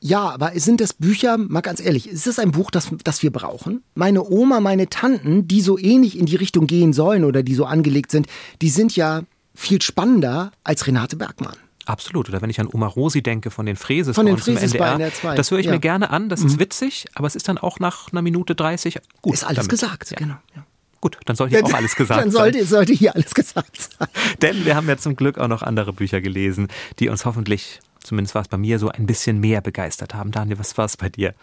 Ja, 0.00 0.28
aber 0.30 0.50
sind 0.58 0.80
das 0.80 0.94
Bücher, 0.94 1.38
mal 1.38 1.60
ganz 1.60 1.78
ehrlich, 1.78 2.08
ist 2.08 2.26
das 2.26 2.40
ein 2.40 2.50
Buch, 2.50 2.72
das, 2.72 2.88
das 3.04 3.22
wir 3.22 3.30
brauchen? 3.30 3.84
Meine 3.94 4.28
Oma, 4.28 4.58
meine 4.58 4.88
Tanten, 4.88 5.46
die 5.46 5.60
so 5.60 5.78
ähnlich 5.78 6.18
in 6.18 6.26
die 6.26 6.34
Richtung 6.34 6.66
gehen 6.66 6.92
sollen 6.92 7.22
oder 7.22 7.44
die 7.44 7.54
so 7.54 7.64
angelegt 7.64 8.10
sind, 8.10 8.26
die 8.60 8.70
sind 8.70 8.96
ja 8.96 9.22
viel 9.54 9.80
spannender 9.82 10.50
als 10.64 10.84
Renate 10.88 11.14
Bergmann. 11.14 11.54
Absolut. 11.88 12.28
Oder 12.28 12.42
wenn 12.42 12.50
ich 12.50 12.60
an 12.60 12.68
Oma 12.70 12.86
Rosi 12.86 13.22
denke 13.22 13.50
von 13.50 13.64
den 13.64 13.76
Fräses 13.76 14.14
Von 14.14 14.26
den 14.26 14.36
Fräses 14.36 14.72
bei 14.76 14.86
NDR, 14.90 15.10
NDR2, 15.10 15.34
das 15.34 15.50
höre 15.50 15.58
ich 15.58 15.66
ja. 15.66 15.72
Mhm. 15.72 15.76
mir 15.76 15.80
gerne 15.80 16.10
an, 16.10 16.28
das 16.28 16.42
ist 16.42 16.58
witzig, 16.58 17.06
aber 17.14 17.26
es 17.26 17.34
ist 17.34 17.48
dann 17.48 17.56
auch 17.56 17.80
nach 17.80 18.12
einer 18.12 18.20
Minute 18.22 18.54
30 18.54 18.98
gut. 19.22 19.34
Ist 19.34 19.44
alles 19.44 19.56
damit. 19.66 19.70
gesagt, 19.70 20.10
Ja. 20.10 20.16
genau. 20.18 20.34
Ja. 20.54 20.64
Gut, 21.00 21.16
dann 21.26 21.36
soll 21.36 21.48
hier 21.48 21.64
auch 21.64 21.72
alles 21.72 21.94
gesagt 21.96 22.20
Dann 22.20 22.30
sein. 22.30 22.52
sollte, 22.52 22.66
sollte 22.66 22.92
hier 22.92 23.14
alles 23.14 23.34
gesagt 23.34 23.90
sein. 23.98 24.08
Denn 24.42 24.64
wir 24.64 24.74
haben 24.76 24.88
ja 24.88 24.96
zum 24.98 25.16
Glück 25.16 25.38
auch 25.38 25.48
noch 25.48 25.62
andere 25.62 25.92
Bücher 25.92 26.20
gelesen, 26.20 26.68
die 26.98 27.08
uns 27.08 27.24
hoffentlich, 27.24 27.80
zumindest 28.02 28.34
war 28.34 28.42
es 28.42 28.48
bei 28.48 28.58
mir 28.58 28.78
so, 28.78 28.88
ein 28.90 29.06
bisschen 29.06 29.38
mehr 29.40 29.60
begeistert 29.60 30.12
haben. 30.14 30.30
Daniel, 30.32 30.58
was 30.58 30.76
war 30.76 30.84
es 30.84 30.96
bei 30.96 31.08
dir? 31.08 31.34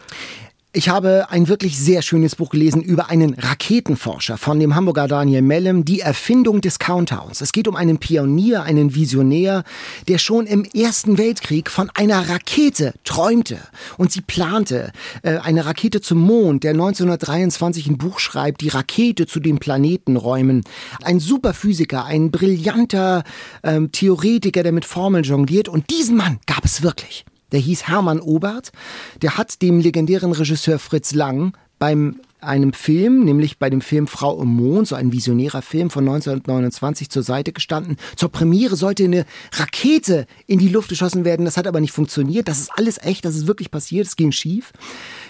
Ich 0.78 0.90
habe 0.90 1.28
ein 1.30 1.48
wirklich 1.48 1.80
sehr 1.80 2.02
schönes 2.02 2.36
Buch 2.36 2.50
gelesen 2.50 2.82
über 2.82 3.10
einen 3.10 3.34
Raketenforscher 3.36 4.38
von 4.38 4.60
dem 4.60 4.76
Hamburger 4.76 5.08
Daniel 5.08 5.42
Mellem, 5.42 5.86
die 5.86 6.02
Erfindung 6.02 6.60
des 6.60 6.80
Countdowns. 6.80 7.40
Es 7.40 7.54
geht 7.54 7.70
um 7.70 7.78
einen 7.78 7.98
Pionier, 7.98 8.64
einen 8.64 8.94
Visionär, 8.94 9.64
der 10.10 10.18
schon 10.18 10.46
im 10.46 10.66
Ersten 10.66 11.18
Weltkrieg 11.18 11.70
von 11.72 11.90
einer 11.94 12.28
Rakete 12.28 12.94
träumte 13.06 13.58
und 13.98 14.12
sie 14.12 14.20
plante. 14.20 14.92
Äh, 15.22 15.38
eine 15.38 15.66
Rakete 15.66 16.02
zum 16.02 16.20
Mond, 16.20 16.66
der 16.66 16.72
1923 16.72 17.88
ein 17.88 17.98
Buch 17.98 18.20
schreibt, 18.20 18.60
die 18.60 18.68
Rakete 18.68 19.28
zu 19.28 19.40
den 19.40 19.60
Planetenräumen. 19.60 20.66
Ein 21.06 21.22
Superphysiker, 21.22 22.04
ein 22.04 22.32
brillanter 22.32 23.24
ähm, 23.64 23.94
Theoretiker, 23.94 24.62
der 24.62 24.74
mit 24.74 24.84
Formeln 24.84 25.24
jongliert 25.24 25.70
und 25.70 25.90
diesen 25.90 26.18
Mann 26.18 26.40
gab 26.46 26.66
es 26.66 26.82
wirklich. 26.82 27.24
Der 27.56 27.62
hieß 27.62 27.88
Hermann 27.88 28.20
Obert. 28.20 28.74
Der 29.22 29.38
hat 29.38 29.62
dem 29.62 29.80
legendären 29.80 30.34
Regisseur 30.34 30.78
Fritz 30.78 31.14
Lang 31.14 31.56
beim 31.80 32.20
einem 32.42 32.74
Film, 32.74 33.24
nämlich 33.24 33.60
bei 33.60 33.70
dem 33.70 33.80
Film 33.80 34.08
Frau 34.08 34.42
im 34.42 34.50
Mond, 34.50 34.90
so 34.90 34.96
ein 34.96 35.14
visionärer 35.14 35.62
Film 35.62 35.90
von 35.90 36.04
1929 36.04 37.10
zur 37.10 37.24
Seite 37.24 37.54
gestanden. 37.54 37.96
Zur 38.18 38.28
Premiere 38.28 38.76
sollte 38.76 39.06
eine 39.06 39.26
Rakete 39.54 40.28
in 40.48 40.60
die 40.60 40.68
Luft 40.68 40.90
geschossen 40.90 41.24
werden. 41.24 41.46
Das 41.46 41.56
hat 41.56 41.66
aber 41.66 41.80
nicht 41.80 41.94
funktioniert. 41.94 42.50
Das 42.50 42.60
ist 42.60 42.72
alles 42.76 42.98
echt. 43.02 43.24
Das 43.24 43.38
ist 43.38 43.48
wirklich 43.48 43.72
passiert. 43.72 44.06
Es 44.06 44.18
ging 44.18 44.34
schief. 44.34 44.74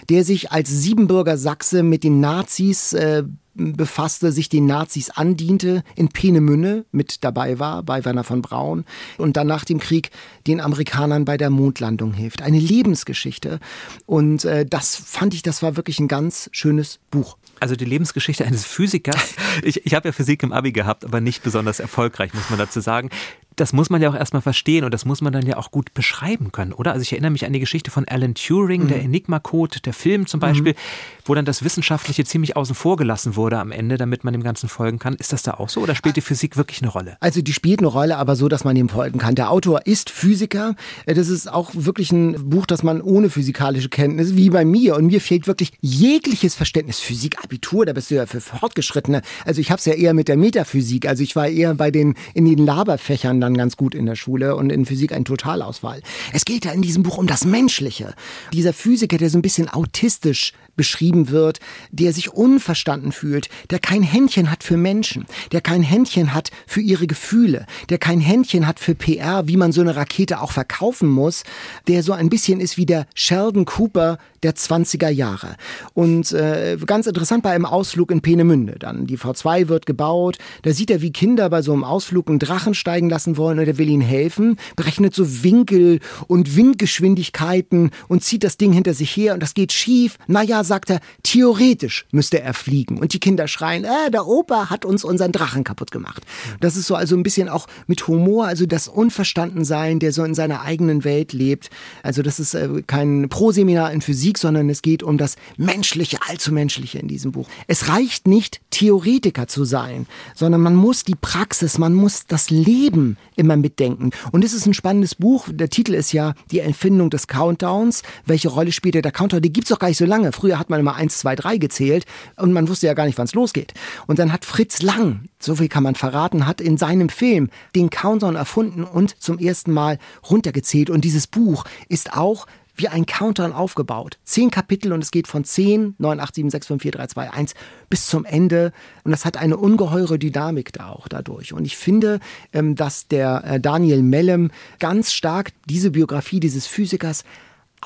Der 0.08 0.24
sich 0.24 0.50
als 0.50 0.68
Siebenbürger 0.68 1.38
Sachse 1.38 1.84
mit 1.84 2.02
den 2.02 2.18
Nazis 2.18 2.92
äh, 2.92 3.22
befasste, 3.56 4.32
sich 4.32 4.48
den 4.48 4.66
Nazis 4.66 5.10
andiente, 5.10 5.82
in 5.94 6.08
Peenemünde 6.08 6.84
mit 6.92 7.24
dabei 7.24 7.58
war, 7.58 7.82
bei 7.82 8.04
Werner 8.04 8.24
von 8.24 8.42
Braun 8.42 8.84
und 9.18 9.36
dann 9.36 9.46
nach 9.46 9.64
dem 9.64 9.80
Krieg 9.80 10.10
den 10.46 10.60
Amerikanern 10.60 11.24
bei 11.24 11.36
der 11.36 11.50
Mondlandung 11.50 12.12
hilft. 12.12 12.42
Eine 12.42 12.58
Lebensgeschichte. 12.58 13.58
Und 14.04 14.44
äh, 14.44 14.66
das 14.66 14.96
fand 14.96 15.34
ich, 15.34 15.42
das 15.42 15.62
war 15.62 15.76
wirklich 15.76 15.98
ein 15.98 16.08
ganz 16.08 16.48
schönes 16.52 16.98
Buch. 17.10 17.36
Also 17.60 17.74
die 17.74 17.84
Lebensgeschichte 17.84 18.44
eines 18.44 18.64
Physikers. 18.64 19.34
Ich, 19.62 19.86
ich 19.86 19.94
habe 19.94 20.08
ja 20.08 20.12
Physik 20.12 20.42
im 20.42 20.52
Abi 20.52 20.70
gehabt, 20.70 21.02
aber 21.04 21.22
nicht 21.22 21.42
besonders 21.42 21.80
erfolgreich, 21.80 22.34
muss 22.34 22.50
man 22.50 22.58
dazu 22.58 22.80
sagen 22.80 23.08
das 23.56 23.72
muss 23.72 23.90
man 23.90 24.02
ja 24.02 24.10
auch 24.10 24.14
erstmal 24.14 24.42
verstehen 24.42 24.84
und 24.84 24.92
das 24.92 25.04
muss 25.04 25.22
man 25.22 25.32
dann 25.32 25.46
ja 25.46 25.56
auch 25.56 25.70
gut 25.70 25.94
beschreiben 25.94 26.52
können, 26.52 26.72
oder? 26.72 26.92
Also 26.92 27.02
ich 27.02 27.12
erinnere 27.12 27.30
mich 27.30 27.46
an 27.46 27.52
die 27.54 27.60
Geschichte 27.60 27.90
von 27.90 28.06
Alan 28.06 28.34
Turing, 28.34 28.84
mhm. 28.84 28.88
der 28.88 29.02
Enigma-Code, 29.02 29.80
der 29.80 29.94
Film 29.94 30.26
zum 30.26 30.40
Beispiel, 30.40 30.72
mhm. 30.72 30.78
wo 31.24 31.34
dann 31.34 31.46
das 31.46 31.64
Wissenschaftliche 31.64 32.24
ziemlich 32.24 32.56
außen 32.56 32.74
vor 32.74 32.96
gelassen 32.96 33.34
wurde 33.34 33.58
am 33.58 33.72
Ende, 33.72 33.96
damit 33.96 34.24
man 34.24 34.34
dem 34.34 34.42
Ganzen 34.42 34.68
folgen 34.68 34.98
kann. 34.98 35.14
Ist 35.14 35.32
das 35.32 35.42
da 35.42 35.54
auch 35.54 35.70
so 35.70 35.80
oder 35.80 35.94
spielt 35.94 36.16
die 36.16 36.20
Physik 36.20 36.56
wirklich 36.58 36.82
eine 36.82 36.90
Rolle? 36.90 37.16
Also 37.20 37.40
die 37.40 37.54
spielt 37.54 37.80
eine 37.80 37.88
Rolle, 37.88 38.18
aber 38.18 38.36
so, 38.36 38.48
dass 38.48 38.64
man 38.64 38.76
dem 38.76 38.90
folgen 38.90 39.18
kann. 39.18 39.34
Der 39.34 39.50
Autor 39.50 39.86
ist 39.86 40.10
Physiker. 40.10 40.76
Das 41.06 41.28
ist 41.28 41.50
auch 41.50 41.70
wirklich 41.74 42.12
ein 42.12 42.50
Buch, 42.50 42.66
das 42.66 42.82
man 42.82 43.00
ohne 43.00 43.30
physikalische 43.30 43.88
Kenntnis, 43.88 44.36
wie 44.36 44.50
bei 44.50 44.64
mir, 44.66 44.96
und 44.96 45.06
mir 45.06 45.20
fehlt 45.20 45.46
wirklich 45.46 45.72
jegliches 45.80 46.54
Verständnis. 46.54 47.00
Physik, 47.00 47.42
Abitur, 47.42 47.86
da 47.86 47.94
bist 47.94 48.10
du 48.10 48.16
ja 48.16 48.26
für 48.26 48.40
Fortgeschrittene. 48.40 49.22
Also 49.46 49.62
ich 49.62 49.70
habe 49.70 49.78
es 49.78 49.86
ja 49.86 49.94
eher 49.94 50.12
mit 50.12 50.28
der 50.28 50.36
Metaphysik. 50.36 51.08
Also 51.08 51.22
ich 51.22 51.34
war 51.36 51.48
eher 51.48 51.74
bei 51.74 51.90
den 51.90 52.14
in 52.34 52.44
den 52.44 52.58
Laberfächern 52.58 53.40
dann 53.46 53.56
ganz 53.56 53.76
gut 53.76 53.94
in 53.94 54.06
der 54.06 54.16
Schule 54.16 54.56
und 54.56 54.70
in 54.70 54.84
Physik 54.84 55.12
ein 55.12 55.24
Totalauswahl. 55.24 56.02
Es 56.32 56.44
geht 56.44 56.64
ja 56.64 56.72
in 56.72 56.82
diesem 56.82 57.02
Buch 57.02 57.16
um 57.16 57.26
das 57.26 57.44
Menschliche. 57.44 58.14
Dieser 58.52 58.72
Physiker, 58.72 59.18
der 59.18 59.30
so 59.30 59.38
ein 59.38 59.42
bisschen 59.42 59.68
autistisch 59.68 60.52
beschrieben 60.76 61.30
wird, 61.30 61.60
der 61.90 62.12
sich 62.12 62.32
unverstanden 62.32 63.12
fühlt, 63.12 63.48
der 63.70 63.78
kein 63.78 64.02
Händchen 64.02 64.50
hat 64.50 64.62
für 64.62 64.76
Menschen, 64.76 65.26
der 65.52 65.60
kein 65.60 65.82
Händchen 65.82 66.34
hat 66.34 66.50
für 66.66 66.80
ihre 66.80 67.06
Gefühle, 67.06 67.66
der 67.88 67.98
kein 67.98 68.20
Händchen 68.20 68.66
hat 68.66 68.80
für 68.80 68.94
PR, 68.94 69.48
wie 69.48 69.56
man 69.56 69.72
so 69.72 69.80
eine 69.80 69.96
Rakete 69.96 70.40
auch 70.40 70.52
verkaufen 70.52 71.08
muss, 71.08 71.44
der 71.88 72.02
so 72.02 72.12
ein 72.12 72.28
bisschen 72.28 72.60
ist 72.60 72.76
wie 72.76 72.86
der 72.86 73.06
Sheldon 73.14 73.64
Cooper 73.64 74.18
der 74.42 74.54
20er 74.54 75.08
Jahre. 75.08 75.56
Und 75.94 76.32
äh, 76.32 76.76
ganz 76.86 77.06
interessant 77.06 77.42
bei 77.42 77.50
einem 77.50 77.66
Ausflug 77.66 78.10
in 78.10 78.20
Peenemünde 78.20 78.76
dann. 78.78 79.06
Die 79.06 79.18
V2 79.18 79.68
wird 79.68 79.86
gebaut, 79.86 80.38
da 80.62 80.72
sieht 80.72 80.90
er, 80.90 81.02
wie 81.02 81.10
Kinder 81.10 81.50
bei 81.50 81.62
so 81.62 81.72
einem 81.72 81.84
Ausflug 81.84 82.28
einen 82.28 82.38
Drachen 82.38 82.74
steigen 82.74 83.08
lassen 83.08 83.36
wollen 83.36 83.58
und 83.58 83.66
er 83.66 83.78
will 83.78 83.88
ihnen 83.88 84.02
helfen, 84.02 84.56
berechnet 84.76 85.14
so 85.14 85.42
Winkel 85.42 86.00
und 86.28 86.56
Windgeschwindigkeiten 86.56 87.90
und 88.08 88.22
zieht 88.22 88.44
das 88.44 88.56
Ding 88.56 88.72
hinter 88.72 88.94
sich 88.94 89.16
her 89.16 89.34
und 89.34 89.42
das 89.42 89.54
geht 89.54 89.72
schief. 89.72 90.16
Naja, 90.26 90.62
sagt 90.66 90.90
er, 90.90 91.00
theoretisch 91.22 92.06
müsste 92.10 92.40
er 92.40 92.54
fliegen. 92.54 92.98
Und 92.98 93.12
die 93.12 93.20
Kinder 93.20 93.48
schreien, 93.48 93.84
äh, 93.84 94.10
der 94.10 94.26
Opa 94.26 94.70
hat 94.70 94.84
uns 94.84 95.04
unseren 95.04 95.32
Drachen 95.32 95.64
kaputt 95.64 95.90
gemacht. 95.90 96.22
Das 96.60 96.76
ist 96.76 96.86
so 96.86 96.94
also 96.94 97.16
ein 97.16 97.22
bisschen 97.22 97.48
auch 97.48 97.66
mit 97.86 98.06
Humor, 98.06 98.46
also 98.46 98.66
das 98.66 98.88
Unverstandensein, 98.88 99.98
der 99.98 100.12
so 100.12 100.24
in 100.24 100.34
seiner 100.34 100.62
eigenen 100.62 101.04
Welt 101.04 101.32
lebt. 101.32 101.70
Also 102.02 102.22
das 102.22 102.38
ist 102.38 102.54
äh, 102.54 102.82
kein 102.86 103.28
Proseminar 103.28 103.92
in 103.92 104.00
Physik, 104.00 104.38
sondern 104.38 104.68
es 104.68 104.82
geht 104.82 105.02
um 105.02 105.18
das 105.18 105.36
Menschliche, 105.56 106.18
allzu 106.28 106.52
Menschliche 106.52 106.98
in 106.98 107.08
diesem 107.08 107.32
Buch. 107.32 107.48
Es 107.66 107.88
reicht 107.88 108.28
nicht, 108.28 108.60
Theoretiker 108.70 109.48
zu 109.48 109.64
sein, 109.64 110.06
sondern 110.34 110.60
man 110.60 110.74
muss 110.74 111.04
die 111.04 111.14
Praxis, 111.14 111.78
man 111.78 111.94
muss 111.94 112.26
das 112.26 112.50
Leben 112.50 113.16
immer 113.36 113.56
mitdenken. 113.56 114.10
Und 114.32 114.44
es 114.44 114.52
ist 114.52 114.66
ein 114.66 114.74
spannendes 114.74 115.14
Buch. 115.14 115.48
Der 115.50 115.70
Titel 115.70 115.94
ist 115.94 116.12
ja 116.12 116.34
die 116.50 116.60
Empfindung 116.60 117.10
des 117.10 117.26
Countdowns. 117.26 118.02
Welche 118.24 118.48
Rolle 118.48 118.72
spielt 118.72 118.94
der 118.94 119.12
Countdown? 119.12 119.42
Die 119.42 119.52
gibt's 119.52 119.70
doch 119.70 119.78
gar 119.78 119.88
nicht 119.88 119.98
so 119.98 120.04
lange. 120.04 120.32
Früher 120.32 120.55
hat 120.58 120.70
man 120.70 120.80
immer 120.80 120.94
eins, 120.94 121.18
zwei, 121.18 121.36
drei 121.36 121.58
gezählt 121.58 122.04
und 122.36 122.52
man 122.52 122.68
wusste 122.68 122.86
ja 122.86 122.94
gar 122.94 123.06
nicht, 123.06 123.18
wann 123.18 123.26
es 123.26 123.34
losgeht. 123.34 123.74
Und 124.06 124.18
dann 124.18 124.32
hat 124.32 124.44
Fritz 124.44 124.82
Lang, 124.82 125.26
so 125.38 125.56
viel 125.56 125.68
kann 125.68 125.82
man 125.82 125.94
verraten, 125.94 126.46
hat 126.46 126.60
in 126.60 126.78
seinem 126.78 127.08
Film 127.08 127.50
den 127.74 127.90
Countdown 127.90 128.36
erfunden 128.36 128.84
und 128.84 129.22
zum 129.22 129.38
ersten 129.38 129.72
Mal 129.72 129.98
runtergezählt. 130.28 130.90
Und 130.90 131.04
dieses 131.04 131.26
Buch 131.26 131.64
ist 131.88 132.12
auch 132.16 132.46
wie 132.76 132.88
ein 132.88 133.06
Countdown 133.06 133.52
aufgebaut. 133.52 134.18
Zehn 134.24 134.50
Kapitel 134.50 134.92
und 134.92 135.02
es 135.02 135.10
geht 135.10 135.26
von 135.26 135.44
10, 135.44 135.94
9, 135.98 136.20
8, 136.20 136.34
7, 136.34 136.50
6, 136.50 136.66
5, 136.66 136.82
4, 136.82 136.92
3, 136.92 137.06
2, 137.06 137.32
1 137.32 137.54
bis 137.88 138.06
zum 138.06 138.24
Ende. 138.24 138.72
Und 139.04 139.10
das 139.10 139.24
hat 139.24 139.36
eine 139.36 139.56
ungeheure 139.56 140.18
Dynamik 140.18 140.72
da 140.72 140.90
auch 140.90 141.08
dadurch. 141.08 141.52
Und 141.52 141.64
ich 141.64 141.76
finde, 141.76 142.20
ähm, 142.52 142.74
dass 142.74 143.08
der 143.08 143.44
äh, 143.44 143.60
Daniel 143.60 144.02
Mellem 144.02 144.50
ganz 144.78 145.12
stark 145.12 145.52
diese 145.66 145.90
Biografie 145.90 146.40
dieses 146.40 146.66
Physikers 146.66 147.24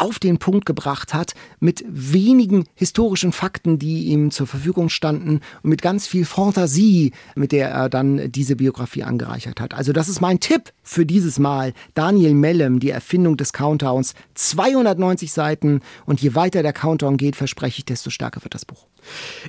auf 0.00 0.19
den 0.19 0.38
Punkt 0.38 0.66
gebracht 0.66 1.12
hat, 1.12 1.35
mit 1.61 1.85
wenigen 1.88 2.64
historischen 2.75 3.33
Fakten, 3.33 3.78
die 3.78 4.04
ihm 4.04 4.30
zur 4.30 4.47
Verfügung 4.47 4.88
standen 4.88 5.40
und 5.62 5.71
mit 5.71 5.83
ganz 5.83 6.07
viel 6.07 6.25
Fantasie, 6.25 7.12
mit 7.35 7.52
der 7.52 7.71
er 7.71 7.88
dann 7.88 8.33
diese 8.33 8.57
Biografie 8.57 9.02
angereichert 9.02 9.61
hat. 9.61 9.75
Also 9.75 9.92
das 9.92 10.09
ist 10.09 10.21
mein 10.21 10.40
Tipp 10.40 10.73
für 10.83 11.04
dieses 11.04 11.38
Mal. 11.38 11.75
Daniel 11.95 12.35
Mellem, 12.35 12.80
die 12.80 12.90
Erfindung 12.90 13.37
des 13.37 13.52
Countdowns, 13.52 14.14
290 14.35 15.33
Seiten 15.33 15.80
und 16.07 16.21
je 16.21 16.35
weiter 16.35 16.62
der 16.62 16.73
Countdown 16.73 17.16
geht, 17.16 17.37
verspreche 17.37 17.78
ich, 17.78 17.85
desto 17.85 18.11
stärker 18.11 18.42
wird 18.42 18.54
das 18.54 18.64
Buch. 18.64 18.87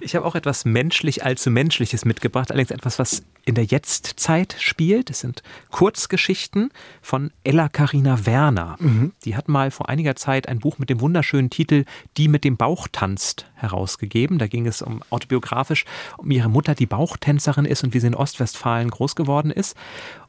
Ich 0.02 0.16
habe 0.16 0.26
auch 0.26 0.36
etwas 0.36 0.66
menschlich 0.66 1.24
allzu 1.24 1.50
menschliches 1.50 2.06
mitgebracht, 2.06 2.52
allerdings 2.52 2.72
etwas, 2.72 3.00
was 3.00 3.24
in 3.46 3.56
der 3.56 3.66
Jetztzeit 3.66 4.56
spielt. 4.60 5.10
Es 5.10 5.20
sind 5.20 5.42
Kurzgeschichten 5.72 6.72
von 7.02 7.32
Ella 7.44 7.70
Karina 7.70 8.26
Werner. 8.26 8.78
Mhm. 8.80 9.14
Die 9.26 9.36
hat 9.36 9.48
mal 9.48 9.72
vor 9.72 9.90
einiger 9.90 10.16
Zeit 10.16 10.48
ein 10.48 10.60
Buch 10.60 10.78
mit 10.78 10.90
dem 10.90 11.02
wunderschönen 11.02 11.50
Titel 11.50 11.86
Die 12.18 12.28
mit 12.28 12.44
dem 12.44 12.58
Bauch 12.58 12.88
tanzt 12.92 13.48
herausgegeben. 13.56 14.38
Da 14.38 14.48
ging 14.48 14.68
es 14.68 14.82
um 14.82 15.02
autobiografisch 15.10 15.86
um 16.18 16.30
ihre 16.32 16.50
Mutter, 16.50 16.76
die 16.76 16.86
Bauchtänzerin 16.86 17.66
ist 17.66 17.84
und 17.84 17.94
wie 17.94 18.00
sie 18.00 18.08
in 18.08 18.16
Ostwestfalen 18.16 18.90
groß 18.90 19.16
geworden 19.16 19.52
ist. 19.52 19.76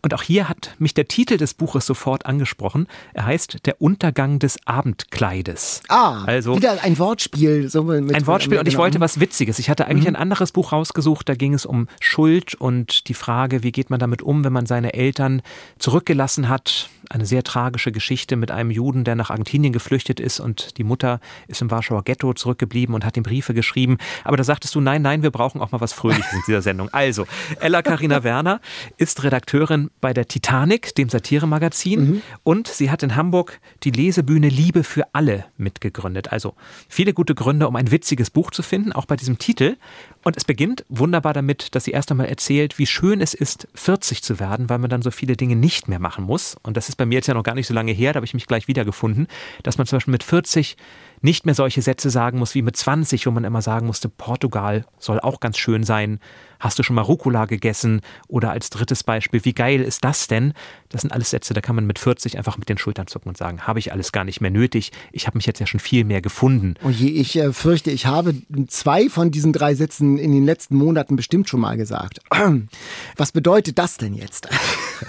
Und 0.05 0.15
auch 0.15 0.23
hier 0.23 0.49
hat 0.49 0.75
mich 0.81 0.95
der 0.95 1.07
Titel 1.07 1.37
des 1.37 1.55
Buches 1.55 1.87
sofort 1.87 2.27
angesprochen. 2.27 2.89
Er 3.15 3.27
heißt 3.27 3.65
Der 3.67 3.81
Untergang 3.81 4.41
des 4.41 4.59
Abendkleides. 4.67 5.81
Ah, 5.89 6.25
also 6.25 6.57
wieder 6.57 6.83
ein 6.83 6.99
Wortspiel. 6.99 7.69
So 7.69 7.85
mit, 7.85 8.13
ein 8.13 8.27
Wortspiel 8.27 8.59
und 8.59 8.67
ich 8.67 8.77
wollte 8.77 8.99
was 8.99 9.21
Witziges. 9.21 9.61
Ich 9.61 9.71
hatte 9.71 9.87
eigentlich 9.87 10.09
mhm. 10.09 10.17
ein 10.17 10.23
anderes 10.23 10.51
Buch 10.51 10.73
rausgesucht, 10.73 11.29
da 11.29 11.37
ging 11.37 11.55
es 11.55 11.65
um 11.65 11.87
Schuld 12.01 12.57
und 12.57 13.09
die 13.09 13.15
Frage, 13.15 13.63
wie 13.63 13.71
geht 13.71 13.91
man 13.91 14.01
damit 14.01 14.23
um, 14.23 14.43
wenn 14.43 14.53
man 14.53 14.67
seine 14.67 14.93
Eltern 14.95 15.41
zurückgelassen 15.79 16.49
hat. 16.49 16.91
Eine 17.09 17.27
sehr 17.27 17.45
tragische 17.45 17.93
Geschichte 17.93 18.35
mit 18.35 18.51
einem 18.51 18.71
Juden, 18.71 19.05
der 19.05 19.15
nach 19.15 19.31
Argentinien 19.31 19.73
geflüchtet 19.73 20.19
ist 20.19 20.41
und 20.41 20.79
die 20.79 20.85
Mutter 20.85 21.21
ist 21.47 21.63
im 21.63 21.71
Warschauer 21.71 22.03
Ghetto 22.03 22.33
zurückgeblieben 22.33 22.95
und 22.95 23.05
hat 23.05 23.17
ihm 23.17 23.23
Briefe 23.23 23.55
geschrieben. 23.55 23.99
Aber 24.25 24.37
da 24.37 24.43
sagtest 24.43 24.75
du, 24.75 24.81
nein, 24.81 25.03
nein, 25.03 25.23
wir 25.23 25.31
brauchen 25.31 25.61
auch 25.61 25.71
mal 25.71 25.81
was 25.81 25.93
Fröhliches 25.93 26.33
in 26.33 26.41
dieser 26.49 26.63
Sendung. 26.63 26.89
Also, 26.93 27.27
Ella 27.61 27.83
Karina 27.83 28.25
Werner 28.25 28.61
ist 28.97 29.23
Redakteurin 29.23 29.91
bei 30.01 30.13
der 30.13 30.27
Titanic, 30.27 30.95
dem 30.95 31.09
Satiremagazin. 31.09 32.01
Mhm. 32.01 32.23
Und 32.43 32.69
sie 32.69 32.91
hat 32.91 33.03
in 33.03 33.17
Hamburg 33.17 33.61
die 33.85 33.91
Lesebühne 33.91 34.49
Liebe 34.49 34.85
für 34.85 35.15
alle 35.15 35.45
mitgegründet. 35.57 36.33
Also 36.33 36.55
viele 36.89 37.15
gute 37.15 37.35
Gründe, 37.35 37.69
um 37.69 37.77
ein 37.77 37.91
witziges 37.91 38.31
Buch 38.31 38.51
zu 38.51 38.63
finden, 38.63 38.93
auch 38.93 39.07
bei 39.07 39.17
diesem 39.17 39.39
Titel. 39.39 39.77
Und 40.25 40.37
es 40.37 40.45
beginnt 40.45 40.85
wunderbar 40.89 41.33
damit, 41.33 41.75
dass 41.75 41.85
sie 41.85 41.93
erst 41.93 42.11
einmal 42.11 42.27
erzählt, 42.27 42.79
wie 42.79 42.87
schön 42.87 43.21
es 43.21 43.35
ist, 43.35 43.69
40 43.75 44.23
zu 44.23 44.41
werden, 44.41 44.69
weil 44.69 44.79
man 44.79 44.91
dann 44.91 45.03
so 45.03 45.11
viele 45.11 45.37
Dinge 45.37 45.57
nicht 45.57 45.89
mehr 45.89 45.99
machen 46.01 46.25
muss. 46.25 46.57
Und 46.63 46.77
das 46.77 46.89
ist 46.89 46.97
bei 46.97 47.07
mir 47.07 47.17
jetzt 47.17 47.27
ja 47.29 47.35
noch 47.35 47.43
gar 47.43 47.55
nicht 47.55 47.67
so 47.67 47.75
lange 47.75 47.93
her, 47.93 48.13
da 48.13 48.19
habe 48.19 48.27
ich 48.27 48.35
mich 48.35 48.47
gleich 48.47 48.69
wiedergefunden, 48.69 49.27
dass 49.63 49.79
man 49.79 49.87
zum 49.87 49.97
Beispiel 49.97 50.13
mit 50.13 50.25
40 50.25 50.77
nicht 51.23 51.47
mehr 51.47 51.55
solche 51.55 51.83
Sätze 51.83 52.11
sagen 52.11 52.39
muss 52.39 52.55
wie 52.55 52.63
mit 52.63 52.77
20, 52.77 53.27
wo 53.27 53.31
man 53.31 53.45
immer 53.45 53.63
sagen 53.63 53.87
musste, 53.87 54.09
Portugal 54.09 54.85
soll 54.99 55.21
auch 55.21 55.41
ganz 55.41 55.57
schön 55.57 55.85
sein. 55.85 56.19
Hast 56.59 56.79
du 56.79 56.83
schon 56.83 56.97
mal 56.97 57.03
Rucola 57.03 57.47
gegessen? 57.47 58.03
Oder 58.29 58.51
als 58.51 58.71
drittes 58.71 59.05
Beispiel, 59.05 59.45
wie 59.45 59.53
geil 59.53 59.82
ist 59.85 60.05
das 60.05 60.27
denn? 60.27 60.53
Das 60.89 61.03
sind 61.03 61.13
alles 61.13 61.31
Sätze, 61.31 61.55
da 61.55 61.61
kann 61.61 61.75
man 61.75 61.87
mit 61.87 61.99
40 61.99 62.37
einfach 62.37 62.59
mit 62.59 62.69
den 62.69 62.79
Schultern 62.79 63.07
zucken 63.07 63.29
und 63.29 63.37
sagen, 63.37 63.67
habe 63.67 63.79
ich 63.79 63.93
alles 63.93 64.13
gar 64.13 64.25
nicht 64.25 64.41
mehr 64.41 64.51
nötig. 64.51 64.93
Ich 65.11 65.27
habe 65.27 65.39
mich 65.39 65.47
jetzt 65.47 65.59
ja 65.59 65.67
schon 65.67 65.81
viel 65.81 66.05
mehr 66.05 66.21
gefunden. 66.21 66.75
Oh 66.85 66.91
je, 66.91 67.09
ich 67.09 67.37
äh, 67.37 67.53
fürchte, 67.53 67.91
ich 67.91 68.07
habe 68.07 68.35
zwei 68.69 69.09
von 69.09 69.31
diesen 69.31 69.53
drei 69.53 69.75
Sätzen 69.75 70.19
in 70.19 70.33
den 70.33 70.45
letzten 70.45 70.77
Monaten 70.77 71.17
bestimmt 71.17 71.49
schon 71.49 71.61
mal 71.61 71.77
gesagt. 71.77 72.21
Was 73.17 73.33
bedeutet 73.33 73.79
das 73.79 73.97
denn 73.97 74.15
jetzt? 74.15 74.49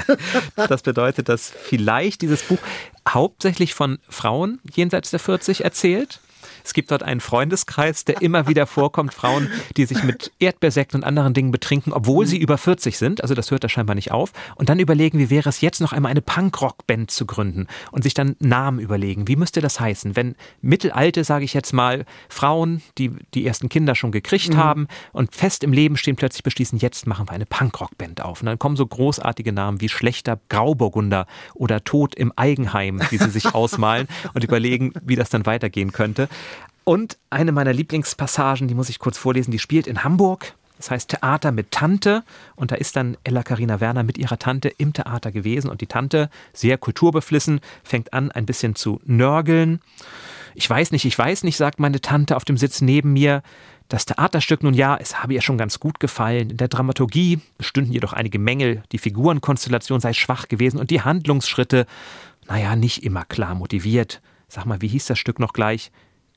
das 0.55 0.81
bedeutet, 0.81 1.29
dass 1.29 1.49
vielleicht 1.49 2.21
dieses 2.21 2.43
Buch 2.43 2.59
hauptsächlich 3.07 3.73
von 3.73 3.99
Frauen 4.09 4.59
jenseits 4.73 5.11
der 5.11 5.19
40 5.19 5.63
erzählt. 5.63 6.19
Es 6.63 6.73
gibt 6.73 6.91
dort 6.91 7.03
einen 7.03 7.19
Freundeskreis, 7.19 8.05
der 8.05 8.21
immer 8.21 8.47
wieder 8.47 8.67
vorkommt, 8.67 9.13
Frauen, 9.13 9.49
die 9.77 9.85
sich 9.85 10.03
mit 10.03 10.31
Erdbeersekt 10.39 10.95
und 10.95 11.03
anderen 11.03 11.33
Dingen 11.33 11.51
betrinken, 11.51 11.93
obwohl 11.93 12.25
sie 12.25 12.37
über 12.37 12.57
40 12.57 12.97
sind. 12.97 13.21
Also 13.21 13.35
das 13.35 13.51
hört 13.51 13.63
da 13.63 13.69
scheinbar 13.69 13.95
nicht 13.95 14.11
auf. 14.11 14.31
Und 14.55 14.69
dann 14.69 14.79
überlegen, 14.79 15.19
wie 15.19 15.29
wäre 15.29 15.49
es 15.49 15.61
jetzt 15.61 15.81
noch 15.81 15.93
einmal 15.93 16.11
eine 16.11 16.21
Punkrock-Band 16.21 17.11
zu 17.11 17.25
gründen 17.25 17.67
und 17.91 18.03
sich 18.03 18.13
dann 18.13 18.35
Namen 18.39 18.79
überlegen. 18.79 19.27
Wie 19.27 19.35
müsste 19.35 19.61
das 19.61 19.79
heißen? 19.79 20.15
Wenn 20.15 20.35
mittelalte, 20.61 21.23
sage 21.23 21.45
ich 21.45 21.53
jetzt 21.53 21.73
mal, 21.73 22.05
Frauen, 22.29 22.81
die 22.97 23.11
die 23.33 23.45
ersten 23.45 23.69
Kinder 23.69 23.95
schon 23.95 24.11
gekriegt 24.11 24.53
mhm. 24.53 24.57
haben 24.57 24.87
und 25.11 25.35
fest 25.35 25.63
im 25.63 25.73
Leben 25.73 25.97
stehen, 25.97 26.15
plötzlich 26.15 26.43
beschließen, 26.43 26.79
jetzt 26.79 27.07
machen 27.07 27.27
wir 27.27 27.33
eine 27.33 27.45
Punkrock-Band 27.45 28.21
auf. 28.21 28.41
Und 28.41 28.47
dann 28.47 28.59
kommen 28.59 28.75
so 28.75 28.85
großartige 28.85 29.51
Namen 29.53 29.81
wie 29.81 29.89
Schlechter 29.89 30.39
Grauburgunder 30.49 31.27
oder 31.53 31.83
Tod 31.83 32.15
im 32.15 32.31
Eigenheim, 32.35 33.01
die 33.11 33.17
sie 33.17 33.29
sich 33.29 33.45
ausmalen 33.53 34.07
und 34.33 34.43
überlegen, 34.43 34.93
wie 35.03 35.15
das 35.15 35.29
dann 35.29 35.45
weitergehen 35.45 35.91
könnte. 35.91 36.29
Und 36.83 37.17
eine 37.29 37.51
meiner 37.51 37.73
Lieblingspassagen, 37.73 38.67
die 38.67 38.75
muss 38.75 38.89
ich 38.89 38.99
kurz 38.99 39.17
vorlesen, 39.17 39.51
die 39.51 39.59
spielt 39.59 39.87
in 39.87 40.03
Hamburg. 40.03 40.55
Das 40.77 40.91
heißt 40.91 41.09
Theater 41.09 41.51
mit 41.51 41.71
Tante. 41.71 42.23
Und 42.55 42.71
da 42.71 42.75
ist 42.75 42.95
dann 42.95 43.15
Ella 43.23 43.43
Karina 43.43 43.79
Werner 43.79 44.03
mit 44.03 44.17
ihrer 44.17 44.37
Tante 44.37 44.69
im 44.69 44.91
Theater 44.91 45.31
gewesen. 45.31 45.69
Und 45.69 45.81
die 45.81 45.87
Tante, 45.87 46.29
sehr 46.51 46.77
kulturbeflissen, 46.77 47.61
fängt 47.83 48.11
an, 48.11 48.31
ein 48.31 48.45
bisschen 48.45 48.75
zu 48.75 48.99
nörgeln. 49.05 49.79
Ich 50.55 50.69
weiß 50.69 50.91
nicht, 50.91 51.05
ich 51.05 51.17
weiß 51.17 51.43
nicht, 51.43 51.57
sagt 51.57 51.79
meine 51.79 52.01
Tante 52.01 52.35
auf 52.35 52.43
dem 52.43 52.57
Sitz 52.57 52.81
neben 52.81 53.13
mir. 53.13 53.43
Das 53.87 54.05
Theaterstück 54.05 54.63
nun 54.63 54.73
ja, 54.73 54.97
es 54.97 55.21
habe 55.21 55.33
ihr 55.33 55.41
schon 55.41 55.57
ganz 55.57 55.79
gut 55.79 55.99
gefallen. 55.99 56.49
In 56.49 56.57
der 56.57 56.67
Dramaturgie 56.67 57.39
bestünden 57.57 57.93
jedoch 57.93 58.13
einige 58.13 58.39
Mängel. 58.39 58.83
Die 58.91 58.97
Figurenkonstellation 58.97 59.99
sei 59.99 60.13
schwach 60.13 60.47
gewesen 60.47 60.79
und 60.79 60.89
die 60.89 61.01
Handlungsschritte, 61.01 61.85
naja, 62.47 62.75
nicht 62.75 63.03
immer 63.03 63.23
klar 63.23 63.55
motiviert. 63.55 64.21
Sag 64.47 64.65
mal, 64.65 64.81
wie 64.81 64.87
hieß 64.87 65.05
das 65.05 65.17
Stück 65.17 65.39
noch 65.39 65.53
gleich? 65.53 65.91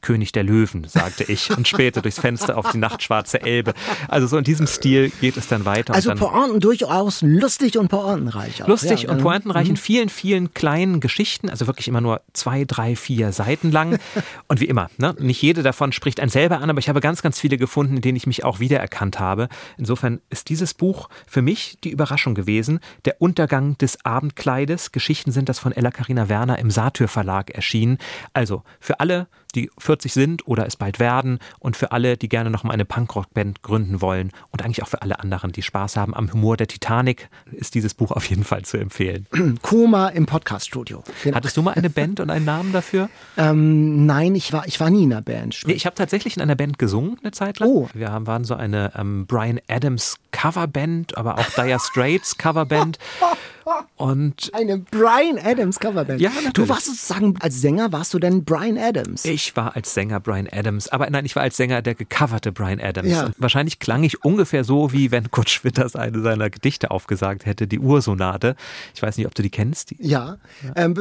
König 0.06 0.30
der 0.30 0.44
Löwen, 0.44 0.84
sagte 0.86 1.24
ich 1.24 1.50
und 1.50 1.66
später 1.66 2.00
durchs 2.00 2.20
Fenster 2.20 2.56
auf 2.56 2.70
die 2.70 2.78
nachtschwarze 2.78 3.42
Elbe. 3.42 3.74
Also 4.06 4.28
so 4.28 4.38
in 4.38 4.44
diesem 4.44 4.68
Stil 4.68 5.10
geht 5.20 5.36
es 5.36 5.48
dann 5.48 5.64
weiter. 5.64 5.94
Also 5.94 6.10
dann 6.10 6.18
Pointen 6.18 6.60
durchaus 6.60 7.22
lustig 7.22 7.76
und 7.76 7.88
pointenreich. 7.88 8.62
Auch. 8.62 8.68
Lustig 8.68 9.02
ja, 9.02 9.10
und 9.10 9.20
pointenreich 9.20 9.66
in 9.66 9.72
Mhm. 9.72 9.78
vielen, 9.78 10.08
vielen 10.08 10.54
kleinen 10.54 11.00
Geschichten, 11.00 11.50
also 11.50 11.66
wirklich 11.66 11.88
immer 11.88 12.00
nur 12.00 12.20
zwei, 12.34 12.64
drei, 12.64 12.94
vier 12.94 13.32
Seiten 13.32 13.72
lang. 13.72 13.98
Und 14.48 14.60
wie 14.60 14.66
immer, 14.66 14.88
ne, 14.96 15.16
nicht 15.18 15.42
jede 15.42 15.64
davon 15.64 15.90
spricht 15.90 16.20
einen 16.20 16.30
selber 16.30 16.60
an, 16.60 16.70
aber 16.70 16.78
ich 16.78 16.88
habe 16.88 17.00
ganz, 17.00 17.20
ganz 17.20 17.40
viele 17.40 17.56
gefunden, 17.56 17.96
in 17.96 18.02
denen 18.02 18.14
ich 18.16 18.28
mich 18.28 18.44
auch 18.44 18.60
wiedererkannt 18.60 19.18
habe. 19.18 19.48
Insofern 19.76 20.20
ist 20.30 20.48
dieses 20.50 20.72
Buch 20.72 21.08
für 21.26 21.42
mich 21.42 21.78
die 21.82 21.90
Überraschung 21.90 22.36
gewesen. 22.36 22.78
Der 23.06 23.20
Untergang 23.20 23.76
des 23.78 24.04
Abendkleides. 24.04 24.92
Geschichten 24.92 25.32
sind 25.32 25.48
das 25.48 25.58
von 25.58 25.72
Ella 25.72 25.90
Karina 25.90 26.28
Werner 26.28 26.58
im 26.60 26.70
Satyr 26.70 27.08
Verlag 27.08 27.50
erschienen. 27.50 27.98
Also 28.34 28.62
für 28.78 29.00
alle, 29.00 29.26
die 29.54 29.70
40 29.78 30.12
sind 30.12 30.46
oder 30.46 30.66
es 30.66 30.76
bald 30.76 30.98
werden 30.98 31.38
und 31.58 31.76
für 31.76 31.92
alle, 31.92 32.16
die 32.16 32.28
gerne 32.28 32.50
noch 32.50 32.64
mal 32.64 32.72
eine 32.72 32.84
Punkrock-Band 32.84 33.62
gründen 33.62 34.00
wollen 34.00 34.32
und 34.50 34.62
eigentlich 34.62 34.82
auch 34.82 34.88
für 34.88 35.02
alle 35.02 35.20
anderen, 35.20 35.52
die 35.52 35.62
Spaß 35.62 35.96
haben 35.96 36.14
am 36.14 36.32
Humor 36.32 36.56
der 36.56 36.66
Titanic, 36.66 37.28
ist 37.52 37.74
dieses 37.74 37.94
Buch 37.94 38.10
auf 38.10 38.28
jeden 38.28 38.44
Fall 38.44 38.62
zu 38.62 38.76
empfehlen. 38.76 39.26
Koma 39.62 40.08
im 40.08 40.26
Podcaststudio. 40.26 41.02
Genau. 41.22 41.36
Hattest 41.36 41.56
du 41.56 41.62
mal 41.62 41.74
eine 41.74 41.90
Band 41.90 42.20
und 42.20 42.30
einen 42.30 42.44
Namen 42.44 42.72
dafür? 42.72 43.08
Ähm, 43.36 44.06
nein, 44.06 44.34
ich 44.34 44.52
war, 44.52 44.66
ich 44.66 44.80
war 44.80 44.90
nie 44.90 45.04
in 45.04 45.12
einer 45.12 45.22
Band. 45.22 45.62
Nee, 45.66 45.72
ich 45.72 45.86
habe 45.86 45.96
tatsächlich 45.96 46.36
in 46.36 46.42
einer 46.42 46.56
Band 46.56 46.78
gesungen 46.78 47.18
eine 47.22 47.32
Zeit 47.32 47.58
lang. 47.58 47.68
Oh. 47.68 47.88
Wir 47.94 48.10
haben, 48.12 48.26
waren 48.26 48.44
so 48.44 48.54
eine 48.54 48.92
ähm, 48.96 49.26
Brian 49.26 49.60
Adams 49.68 50.18
Coverband, 50.32 51.16
aber 51.16 51.38
auch 51.38 51.48
Dire 51.50 51.78
Straits 51.80 52.36
Coverband. 52.36 52.98
Und 53.96 54.50
Eine 54.52 54.78
Brian 54.78 55.38
Adams 55.42 55.78
Coverband. 55.80 56.20
Ja, 56.20 56.30
natürlich. 56.30 56.52
Du 56.52 56.68
warst 56.68 56.86
sozusagen, 56.86 57.34
als 57.40 57.60
Sänger 57.60 57.92
warst 57.92 58.14
du 58.14 58.18
denn 58.18 58.44
Brian 58.44 58.78
Adams. 58.78 59.24
ich 59.24 59.56
war 59.56 59.74
als 59.76 59.92
Sänger 59.94 60.20
Brian 60.20 60.48
Adams, 60.50 60.88
aber 60.88 61.08
nein, 61.10 61.24
ich 61.24 61.34
war 61.36 61.42
als 61.42 61.56
Sänger 61.56 61.82
der 61.82 61.94
gecoverte 61.94 62.52
Brian 62.52 62.80
Adams. 62.80 63.10
Ja. 63.10 63.26
Und 63.26 63.34
wahrscheinlich 63.38 63.78
klang 63.78 64.04
ich 64.04 64.24
ungefähr 64.24 64.64
so, 64.64 64.92
wie 64.92 65.10
wenn 65.10 65.30
Kurt 65.30 65.50
Schwitters 65.50 65.96
eine 65.96 66.20
seiner 66.22 66.50
Gedichte 66.50 66.90
aufgesagt 66.90 67.46
hätte, 67.46 67.66
die 67.66 67.78
Ursonate. 67.78 68.56
Ich 68.94 69.02
weiß 69.02 69.16
nicht, 69.16 69.26
ob 69.26 69.34
du 69.34 69.42
die 69.42 69.50
kennst. 69.50 69.90
Die- 69.90 69.96
ja, 70.00 70.36
Ähm, 70.74 70.94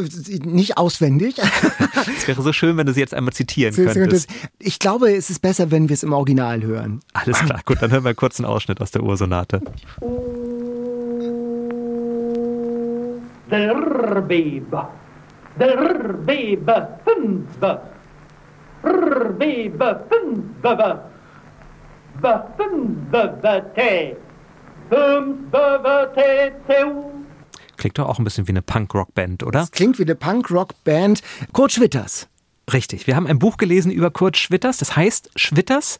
nicht 0.43 0.77
auswendig. 0.77 1.35
Es 2.17 2.27
wäre 2.27 2.41
so 2.41 2.53
schön, 2.53 2.77
wenn 2.77 2.85
du 2.85 2.93
sie 2.93 2.99
jetzt 2.99 3.13
einmal 3.13 3.33
zitieren 3.33 3.73
könntest. 3.75 4.29
ich 4.59 4.79
glaube, 4.79 5.13
es 5.15 5.29
ist 5.29 5.41
besser, 5.41 5.71
wenn 5.71 5.89
wir 5.89 5.93
es 5.93 6.03
im 6.03 6.13
Original 6.13 6.61
hören. 6.63 7.01
Alles 7.13 7.39
klar, 7.39 7.61
gut, 7.65 7.81
dann 7.81 7.91
hören 7.91 8.03
wir 8.05 8.13
kurz 8.13 8.39
einen 8.39 8.45
Ausschnitt 8.45 8.79
aus 8.81 8.91
der 8.91 9.03
Ursonate. 9.03 9.61
Be, 22.17 22.51
fünf, 22.57 23.69
te, 23.75 24.17
fünf, 25.51 25.51
te, 26.15 26.51
teu. 26.67 26.91
Klingt 27.77 27.97
doch 27.97 28.07
auch 28.07 28.19
ein 28.19 28.23
bisschen 28.23 28.47
wie 28.47 28.51
eine 28.51 28.61
Punk-Rock-Band, 28.61 29.43
oder? 29.43 29.59
Das 29.59 29.71
klingt 29.71 29.99
wie 29.99 30.03
eine 30.03 30.15
Punk-Rock-Band. 30.15 31.21
Kurt 31.51 31.71
Schwitters. 31.73 32.27
Richtig. 32.71 33.05
Wir 33.07 33.15
haben 33.15 33.27
ein 33.27 33.39
Buch 33.39 33.57
gelesen 33.57 33.91
über 33.91 34.11
Kurt 34.11 34.37
Schwitters. 34.37 34.77
Das 34.77 34.95
heißt 34.95 35.31
Schwitters. 35.35 35.99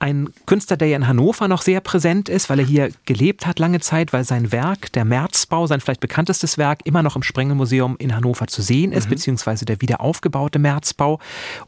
Ein 0.00 0.28
Künstler, 0.46 0.76
der 0.76 0.88
ja 0.88 0.96
in 0.96 1.06
Hannover 1.06 1.48
noch 1.48 1.62
sehr 1.62 1.80
präsent 1.80 2.28
ist, 2.28 2.50
weil 2.50 2.58
er 2.58 2.66
hier 2.66 2.90
gelebt 3.06 3.46
hat 3.46 3.58
lange 3.58 3.80
Zeit, 3.80 4.12
weil 4.12 4.24
sein 4.24 4.52
Werk, 4.52 4.92
der 4.92 5.04
Märzbau, 5.04 5.66
sein 5.66 5.80
vielleicht 5.80 6.00
bekanntestes 6.00 6.58
Werk, 6.58 6.80
immer 6.84 7.02
noch 7.02 7.16
im 7.16 7.22
Sprengelmuseum 7.22 7.96
in 7.98 8.14
Hannover 8.14 8.46
zu 8.46 8.60
sehen 8.60 8.92
ist, 8.92 9.08
beziehungsweise 9.08 9.64
der 9.64 9.80
wiederaufgebaute 9.80 10.58
Märzbau. 10.58 11.20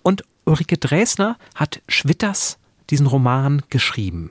Und 0.03 0.25
Ulrike 0.45 0.77
Dresner 0.77 1.37
hat 1.55 1.81
Schwitters 1.89 2.59
diesen 2.91 3.07
Roman 3.07 3.63
geschrieben. 3.71 4.31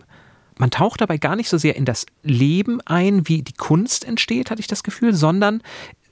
Man 0.58 0.72
taucht 0.72 1.02
dabei 1.02 1.18
gar 1.18 1.36
nicht 1.36 1.50
so 1.50 1.58
sehr 1.58 1.76
in 1.76 1.86
das 1.86 2.06
Leben 2.24 2.80
ein, 2.82 3.28
wie 3.28 3.42
die 3.42 3.54
Kunst 3.54 4.06
entsteht, 4.06 4.50
hatte 4.50 4.62
ich 4.62 4.68
das 4.68 4.84
Gefühl, 4.84 5.14
sondern 5.14 5.62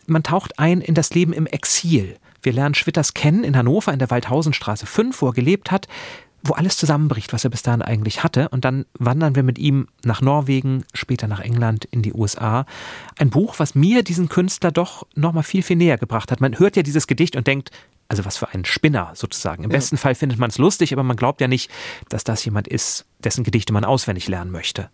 man 0.06 0.24
taucht 0.24 0.60
ein 0.60 0.82
in 0.82 0.96
das 0.96 1.14
Leben 1.14 1.32
im 1.32 1.46
Exil. 1.46 2.18
Wir 2.42 2.52
lernen 2.52 2.76
Schwitters 2.76 3.14
kennen 3.14 3.46
in 3.46 3.56
Hannover 3.56 3.94
in 3.94 4.00
der 4.00 4.10
Waldhausenstraße 4.10 4.86
5, 4.86 5.22
wo 5.22 5.28
er 5.28 5.34
gelebt 5.34 5.72
hat, 5.72 5.88
wo 6.44 6.54
alles 6.54 6.78
zusammenbricht, 6.78 7.32
was 7.32 7.44
er 7.44 7.50
bis 7.50 7.64
dahin 7.64 7.82
eigentlich 7.82 8.24
hatte. 8.24 8.50
Und 8.50 8.66
dann 8.66 8.86
wandern 9.00 9.36
wir 9.36 9.44
mit 9.44 9.58
ihm 9.58 9.88
nach 10.04 10.22
Norwegen, 10.22 10.84
später 10.94 11.28
nach 11.28 11.40
England, 11.40 11.86
in 11.86 12.02
die 12.02 12.14
USA. 12.14 12.66
Ein 13.18 13.30
Buch, 13.30 13.56
was 13.58 13.76
mir 13.76 14.04
diesen 14.04 14.28
Künstler 14.28 14.72
doch 14.72 15.08
nochmal 15.16 15.44
viel, 15.44 15.64
viel 15.64 15.78
näher 15.78 15.98
gebracht 15.98 16.32
hat. 16.32 16.42
Man 16.42 16.60
hört 16.60 16.76
ja 16.76 16.84
dieses 16.84 17.08
Gedicht 17.08 17.36
und 17.38 17.48
denkt, 17.48 17.72
also 18.10 18.26
was 18.26 18.38
für 18.38 18.50
ein 18.50 18.66
Spinner 18.66 19.12
sozusagen. 19.16 19.64
Im 19.64 19.70
besten 19.70 19.98
Fall 19.98 20.14
findet 20.16 20.38
man 20.38 20.50
es 20.50 20.58
lustig, 20.58 20.92
aber 20.94 21.04
man 21.04 21.16
glaubt 21.16 21.40
ja 21.40 21.48
nicht, 21.48 21.72
dass 22.10 22.24
das 22.24 22.44
jemand 22.44 22.68
ist, 22.68 23.06
dessen 23.24 23.44
Gedichte 23.44 23.72
man 23.72 23.86
auswendig 23.86 24.28
lernen 24.28 24.52
möchte. 24.52 24.90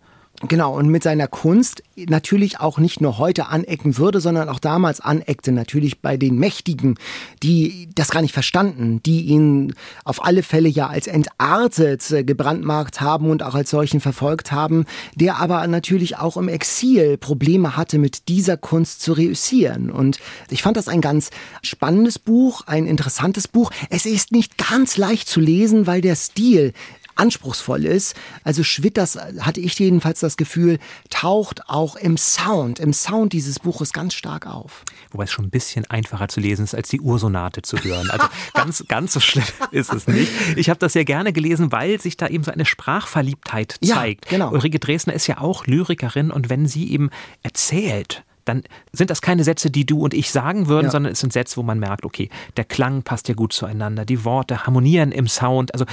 Genau, 0.48 0.74
und 0.74 0.88
mit 0.88 1.02
seiner 1.02 1.26
Kunst 1.26 1.82
natürlich 1.96 2.60
auch 2.60 2.78
nicht 2.78 3.02
nur 3.02 3.18
heute 3.18 3.48
anecken 3.48 3.98
würde, 3.98 4.22
sondern 4.22 4.48
auch 4.48 4.58
damals 4.58 4.98
aneckte, 4.98 5.52
natürlich 5.52 6.00
bei 6.00 6.16
den 6.16 6.38
Mächtigen, 6.38 6.96
die 7.42 7.90
das 7.94 8.08
gar 8.08 8.22
nicht 8.22 8.32
verstanden, 8.32 9.02
die 9.04 9.26
ihn 9.26 9.74
auf 10.02 10.24
alle 10.24 10.42
Fälle 10.42 10.70
ja 10.70 10.86
als 10.86 11.08
entartet 11.08 12.10
äh, 12.10 12.24
gebrandmarkt 12.24 13.02
haben 13.02 13.28
und 13.28 13.42
auch 13.42 13.54
als 13.54 13.68
solchen 13.68 14.00
verfolgt 14.00 14.50
haben, 14.50 14.86
der 15.14 15.38
aber 15.38 15.66
natürlich 15.66 16.16
auch 16.16 16.38
im 16.38 16.48
Exil 16.48 17.18
Probleme 17.18 17.76
hatte, 17.76 17.98
mit 17.98 18.28
dieser 18.28 18.56
Kunst 18.56 19.02
zu 19.02 19.12
reüssieren. 19.12 19.90
Und 19.90 20.20
ich 20.48 20.62
fand 20.62 20.78
das 20.78 20.88
ein 20.88 21.02
ganz 21.02 21.28
spannendes 21.62 22.18
Buch, 22.18 22.62
ein 22.66 22.86
interessantes 22.86 23.46
Buch. 23.46 23.70
Es 23.90 24.06
ist 24.06 24.32
nicht 24.32 24.56
ganz 24.56 24.96
leicht 24.96 25.28
zu 25.28 25.38
lesen, 25.38 25.86
weil 25.86 26.00
der 26.00 26.16
Stil 26.16 26.72
anspruchsvoll 27.20 27.84
ist. 27.84 28.16
Also 28.44 28.64
Schwitters, 28.64 29.16
hatte 29.40 29.60
ich 29.60 29.78
jedenfalls 29.78 30.20
das 30.20 30.36
Gefühl, 30.36 30.78
taucht 31.10 31.68
auch 31.68 31.96
im 31.96 32.16
Sound, 32.16 32.78
im 32.80 32.92
Sound 32.92 33.32
dieses 33.32 33.58
Buches 33.58 33.92
ganz 33.92 34.14
stark 34.14 34.46
auf. 34.46 34.84
Wobei 35.12 35.24
es 35.24 35.30
schon 35.32 35.44
ein 35.46 35.50
bisschen 35.50 35.88
einfacher 35.90 36.28
zu 36.28 36.40
lesen 36.40 36.64
ist, 36.64 36.74
als 36.74 36.88
die 36.88 37.00
Ursonate 37.00 37.62
zu 37.62 37.76
hören. 37.78 38.10
Also 38.10 38.26
ganz, 38.54 38.84
ganz 38.88 39.12
so 39.12 39.20
schlimm 39.20 39.44
ist 39.70 39.92
es 39.92 40.06
nicht. 40.06 40.30
Ich 40.56 40.70
habe 40.70 40.78
das 40.78 40.94
sehr 40.94 41.04
gerne 41.04 41.32
gelesen, 41.32 41.72
weil 41.72 42.00
sich 42.00 42.16
da 42.16 42.26
eben 42.26 42.42
so 42.44 42.50
eine 42.50 42.64
Sprachverliebtheit 42.64 43.76
Ja, 43.82 43.96
zeigt. 43.96 44.28
genau. 44.28 44.50
Ulrike 44.52 44.78
Dresner 44.78 45.12
ist 45.12 45.26
ja 45.26 45.38
auch 45.40 45.66
Lyrikerin 45.66 46.30
und 46.30 46.48
wenn 46.48 46.66
sie 46.66 46.90
eben 46.90 47.10
erzählt, 47.42 48.24
dann 48.46 48.62
sind 48.92 49.10
das 49.10 49.20
keine 49.20 49.44
Sätze, 49.44 49.70
die 49.70 49.84
du 49.84 50.00
und 50.00 50.14
ich 50.14 50.30
sagen 50.30 50.66
würden, 50.66 50.86
Ja. 50.86 50.90
sondern 50.90 51.12
es 51.12 51.20
sind 51.20 51.32
Sätze, 51.32 51.56
wo 51.58 51.62
man 51.62 51.78
merkt, 51.78 52.04
okay, 52.04 52.30
der 52.56 52.64
Klang 52.64 53.02
passt 53.02 53.28
ja 53.28 53.34
gut 53.34 53.52
zueinander, 53.52 54.04
die 54.04 54.24
Worte 54.24 54.64
harmonieren 54.66 55.12
im 55.12 55.28
Sound. 55.28 55.72
Also 55.74 55.84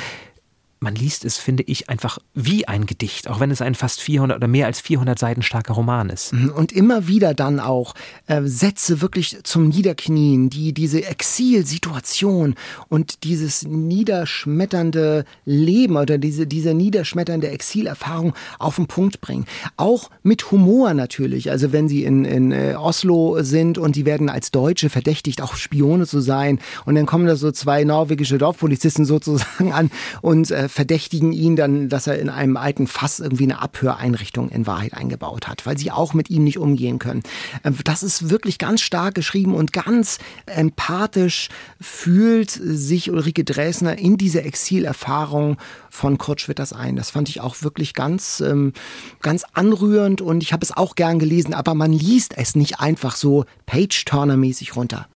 man 0.80 0.96
liest 0.96 1.26
es, 1.26 1.38
finde 1.38 1.64
ich, 1.64 1.90
einfach 1.90 2.20
wie 2.34 2.68
ein 2.68 2.86
Gedicht, 2.86 3.28
auch 3.28 3.40
wenn 3.40 3.52
es 3.52 3.62
ein 3.62 3.76
fast 3.76 4.02
400 4.02 4.38
oder 4.38 4.48
mehr 4.48 4.68
als 4.68 4.80
400 4.80 5.18
Seiten 5.18 5.42
starker 5.42 5.74
Roman 5.74 6.10
ist. 6.10 6.34
Und 6.34 6.72
immer 6.72 7.08
wieder 7.08 7.34
dann 7.34 7.60
auch 7.60 7.94
äh, 8.28 8.42
Sätze 8.44 9.02
wirklich 9.02 9.38
zum 9.44 9.70
Niederknien, 9.70 10.50
die 10.50 10.74
diese 10.74 11.04
Exilsituation 11.06 12.56
und 12.90 13.24
dieses 13.24 13.64
niederschmetternde 13.64 15.26
Leben 15.46 15.98
oder 15.98 16.18
diese, 16.18 16.46
diese 16.48 16.74
niederschmetternde 16.74 17.50
Exilerfahrung 17.50 18.34
auf 18.60 18.76
den 18.76 18.88
Punkt 18.88 19.22
bringen. 19.22 19.46
Auch 19.78 20.10
mit 20.24 20.52
Humor 20.52 20.94
natürlich. 20.94 21.50
Also 21.50 21.72
wenn 21.72 21.88
sie 21.88 22.04
in, 22.04 22.26
in 22.26 22.52
äh, 22.52 22.76
Oslo 22.78 23.42
sind 23.42 23.78
und 23.78 23.96
die 23.96 24.06
werden 24.06 24.30
als 24.30 24.52
Deutsche 24.52 24.90
verdächtigt, 24.90 25.42
auch 25.42 25.56
Spione 25.56 26.06
zu 26.06 26.20
sein. 26.20 26.60
Und 26.86 26.96
dann 26.96 27.06
kommen 27.06 27.26
da 27.26 27.36
so 27.36 27.52
zwei 27.52 27.84
norwegische 27.84 28.38
Dorfpolizisten 28.38 29.06
sozusagen 29.06 29.74
an 29.74 29.92
und 30.22 30.52
äh, 30.52 30.67
verdächtigen 30.68 31.32
ihn 31.32 31.56
dann, 31.56 31.90
dass 31.90 32.08
er 32.08 32.20
in 32.20 32.30
einem 32.30 32.58
alten 32.58 32.88
Fass 32.88 33.20
irgendwie 33.20 33.44
eine 33.44 33.62
Abhöreinrichtung 33.62 34.50
in 34.50 34.68
Wahrheit 34.68 34.94
eingebaut 34.94 35.48
hat, 35.48 35.66
weil 35.66 35.78
sie 35.78 35.92
auch 35.92 36.14
mit 36.14 36.30
ihm 36.30 36.44
nicht 36.44 36.58
umgehen 36.58 37.00
können. 37.00 37.24
Äh, 37.64 37.72
Das 37.84 38.04
ist 38.04 38.30
wirklich 38.30 38.58
ganz 38.58 38.82
stark 38.82 39.16
geschrieben 39.16 39.54
und 39.54 39.74
ganz 39.74 40.20
empathisch 40.46 41.50
fühlt 41.80 42.52
sich 42.52 43.12
Ulrike 43.12 43.44
Dresner 43.44 43.98
in 43.98 44.18
diese 44.18 44.42
Exilerfahrung 44.44 45.58
von 45.90 46.18
Kurt 46.18 46.42
Schwitters 46.42 46.74
ein. 46.74 46.96
Das 46.96 47.10
fand 47.10 47.30
ich 47.30 47.42
auch 47.42 47.62
wirklich 47.62 47.94
ganz, 47.94 48.42
ähm, 48.42 48.74
ganz 49.22 49.44
anrührend 49.54 50.22
und 50.22 50.44
ich 50.44 50.54
habe 50.54 50.64
es 50.64 50.76
auch 50.76 50.96
gern 50.96 51.20
gelesen, 51.20 51.54
aber 51.54 51.74
man 51.74 51.92
liest 51.92 52.38
es 52.38 52.56
nicht 52.56 52.80
einfach 52.80 53.16
so 53.16 53.46
Page-Turner-mäßig 53.66 54.76
runter. 54.76 55.08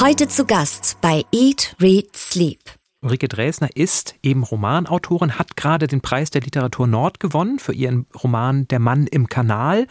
Heute 0.00 0.28
zu 0.28 0.44
Gast 0.44 0.98
bei 1.00 1.24
Eat, 1.32 1.76
Read, 1.80 2.14
Sleep. 2.14 2.60
Ulrike 3.04 3.28
Dresner 3.28 3.68
ist 3.74 4.14
eben 4.22 4.42
Romanautorin, 4.42 5.38
hat 5.38 5.56
gerade 5.56 5.86
den 5.86 6.00
Preis 6.00 6.30
der 6.30 6.40
Literatur 6.40 6.86
Nord 6.86 7.20
gewonnen 7.20 7.58
für 7.58 7.74
ihren 7.74 8.06
Roman 8.22 8.66
Der 8.68 8.78
Mann 8.78 9.06
im 9.06 9.28
Kanal, 9.28 9.86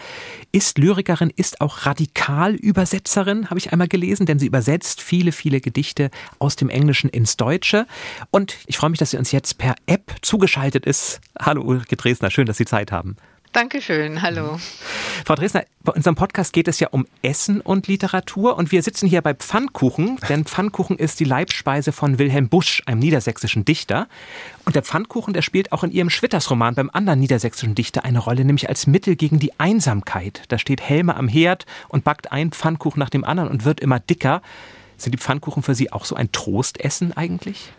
ist 0.52 0.80
Lyrikerin, 0.80 1.32
ist 1.36 1.62
auch 1.62 1.86
Radikalübersetzerin, 1.86 3.52
habe 3.52 3.60
ich 3.60 3.72
einmal 3.72 3.88
gelesen, 3.88 4.26
denn 4.26 4.40
sie 4.40 4.48
übersetzt 4.48 5.00
viele, 5.00 5.32
viele 5.32 5.62
Gedichte 5.62 6.10
aus 6.40 6.56
dem 6.56 6.70
Englischen 6.70 7.10
ins 7.10 7.38
Deutsche. 7.38 7.86
Und 8.32 8.58
ich 8.66 8.78
freue 8.78 8.90
mich, 8.90 9.00
dass 9.00 9.12
sie 9.12 9.18
uns 9.18 9.32
jetzt 9.32 9.60
per 9.60 9.76
App 9.86 10.16
zugeschaltet 10.24 10.88
ist. 10.88 11.22
Hallo 11.40 11.62
Ulrike 11.62 11.96
Dresner, 11.96 12.32
schön, 12.32 12.48
dass 12.48 12.58
Sie 12.58 12.66
Zeit 12.66 12.92
haben. 12.92 13.16
Dankeschön, 13.54 14.24
hallo. 14.24 14.60
Frau 15.26 15.36
Dresner, 15.36 15.64
bei 15.84 15.94
unserem 15.94 16.16
Podcast 16.16 16.54
geht 16.54 16.68
es 16.68 16.80
ja 16.80 16.88
um 16.90 17.06
Essen 17.22 17.62
und 17.62 17.88
Literatur 17.88 18.58
und 18.58 18.72
wir 18.72 18.82
sitzen 18.82 19.08
hier 19.08 19.22
bei 19.22 19.36
Pfannkuchen, 19.36 20.18
denn 20.28 20.46
Pfannkuchen 20.46 20.98
ist 20.98 21.20
die 21.20 21.24
Leibspeise 21.24 21.92
von 21.92 22.18
Wilhelm 22.18 22.50
Busch, 22.50 22.82
einem 22.88 23.00
niedersächsischen 23.00 23.64
Dichter. 23.64 24.08
Und 24.66 24.76
der 24.76 24.82
Pfannkuchen, 24.82 25.36
der 25.36 25.44
spielt 25.44 25.72
auch 25.72 25.84
in 25.84 25.92
ihrem 25.92 26.10
Schwitters-Roman 26.10 26.74
beim 26.74 26.90
anderen 26.92 27.20
niedersächsischen 27.20 27.76
Dichter 27.76 28.04
eine 28.04 28.18
Rolle, 28.18 28.44
nämlich 28.44 28.70
als 28.70 28.88
Mittel 28.88 29.16
gegen 29.16 29.38
die 29.38 29.58
Einsamkeit. 29.60 30.42
Da 30.48 30.58
steht 30.58 30.82
Helme 30.82 31.16
am 31.16 31.28
Herd 31.28 31.68
und 31.90 32.04
backt 32.04 32.32
einen 32.32 32.52
Pfannkuchen 32.52 33.00
nach 33.00 33.12
dem 33.12 33.24
anderen 33.24 33.50
und 33.50 33.66
wird 33.66 33.82
immer 33.82 34.00
dicker. 34.00 34.42
Sind 34.98 35.12
die 35.12 35.20
Pfannkuchen 35.20 35.62
für 35.62 35.76
Sie 35.76 35.92
auch 35.92 36.06
so 36.06 36.16
ein 36.16 36.32
Trostessen 36.32 37.16
eigentlich? 37.16 37.72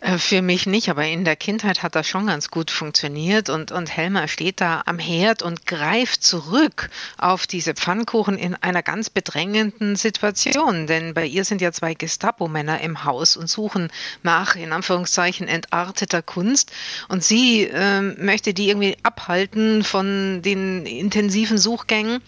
Äh, 0.00 0.18
für 0.18 0.42
mich 0.42 0.66
nicht, 0.66 0.90
aber 0.90 1.04
in 1.06 1.24
der 1.24 1.34
Kindheit 1.34 1.82
hat 1.82 1.94
das 1.94 2.06
schon 2.06 2.26
ganz 2.26 2.50
gut 2.50 2.70
funktioniert 2.70 3.48
und, 3.48 3.72
und 3.72 3.94
Helmer 3.96 4.28
steht 4.28 4.60
da 4.60 4.82
am 4.86 4.98
Herd 4.98 5.42
und 5.42 5.66
greift 5.66 6.22
zurück 6.22 6.88
auf 7.16 7.46
diese 7.46 7.74
Pfannkuchen 7.74 8.38
in 8.38 8.54
einer 8.54 8.82
ganz 8.82 9.10
bedrängenden 9.10 9.96
Situation, 9.96 10.86
denn 10.86 11.14
bei 11.14 11.26
ihr 11.26 11.44
sind 11.44 11.60
ja 11.60 11.72
zwei 11.72 11.94
Gestapo-Männer 11.94 12.80
im 12.80 13.04
Haus 13.04 13.36
und 13.36 13.50
suchen 13.50 13.90
nach, 14.22 14.54
in 14.54 14.72
Anführungszeichen, 14.72 15.48
entarteter 15.48 16.22
Kunst 16.22 16.70
und 17.08 17.24
sie 17.24 17.64
äh, 17.64 18.00
möchte 18.00 18.54
die 18.54 18.68
irgendwie 18.68 18.96
abhalten 19.02 19.82
von 19.82 20.42
den 20.42 20.86
intensiven 20.86 21.58
Suchgängen 21.58 22.22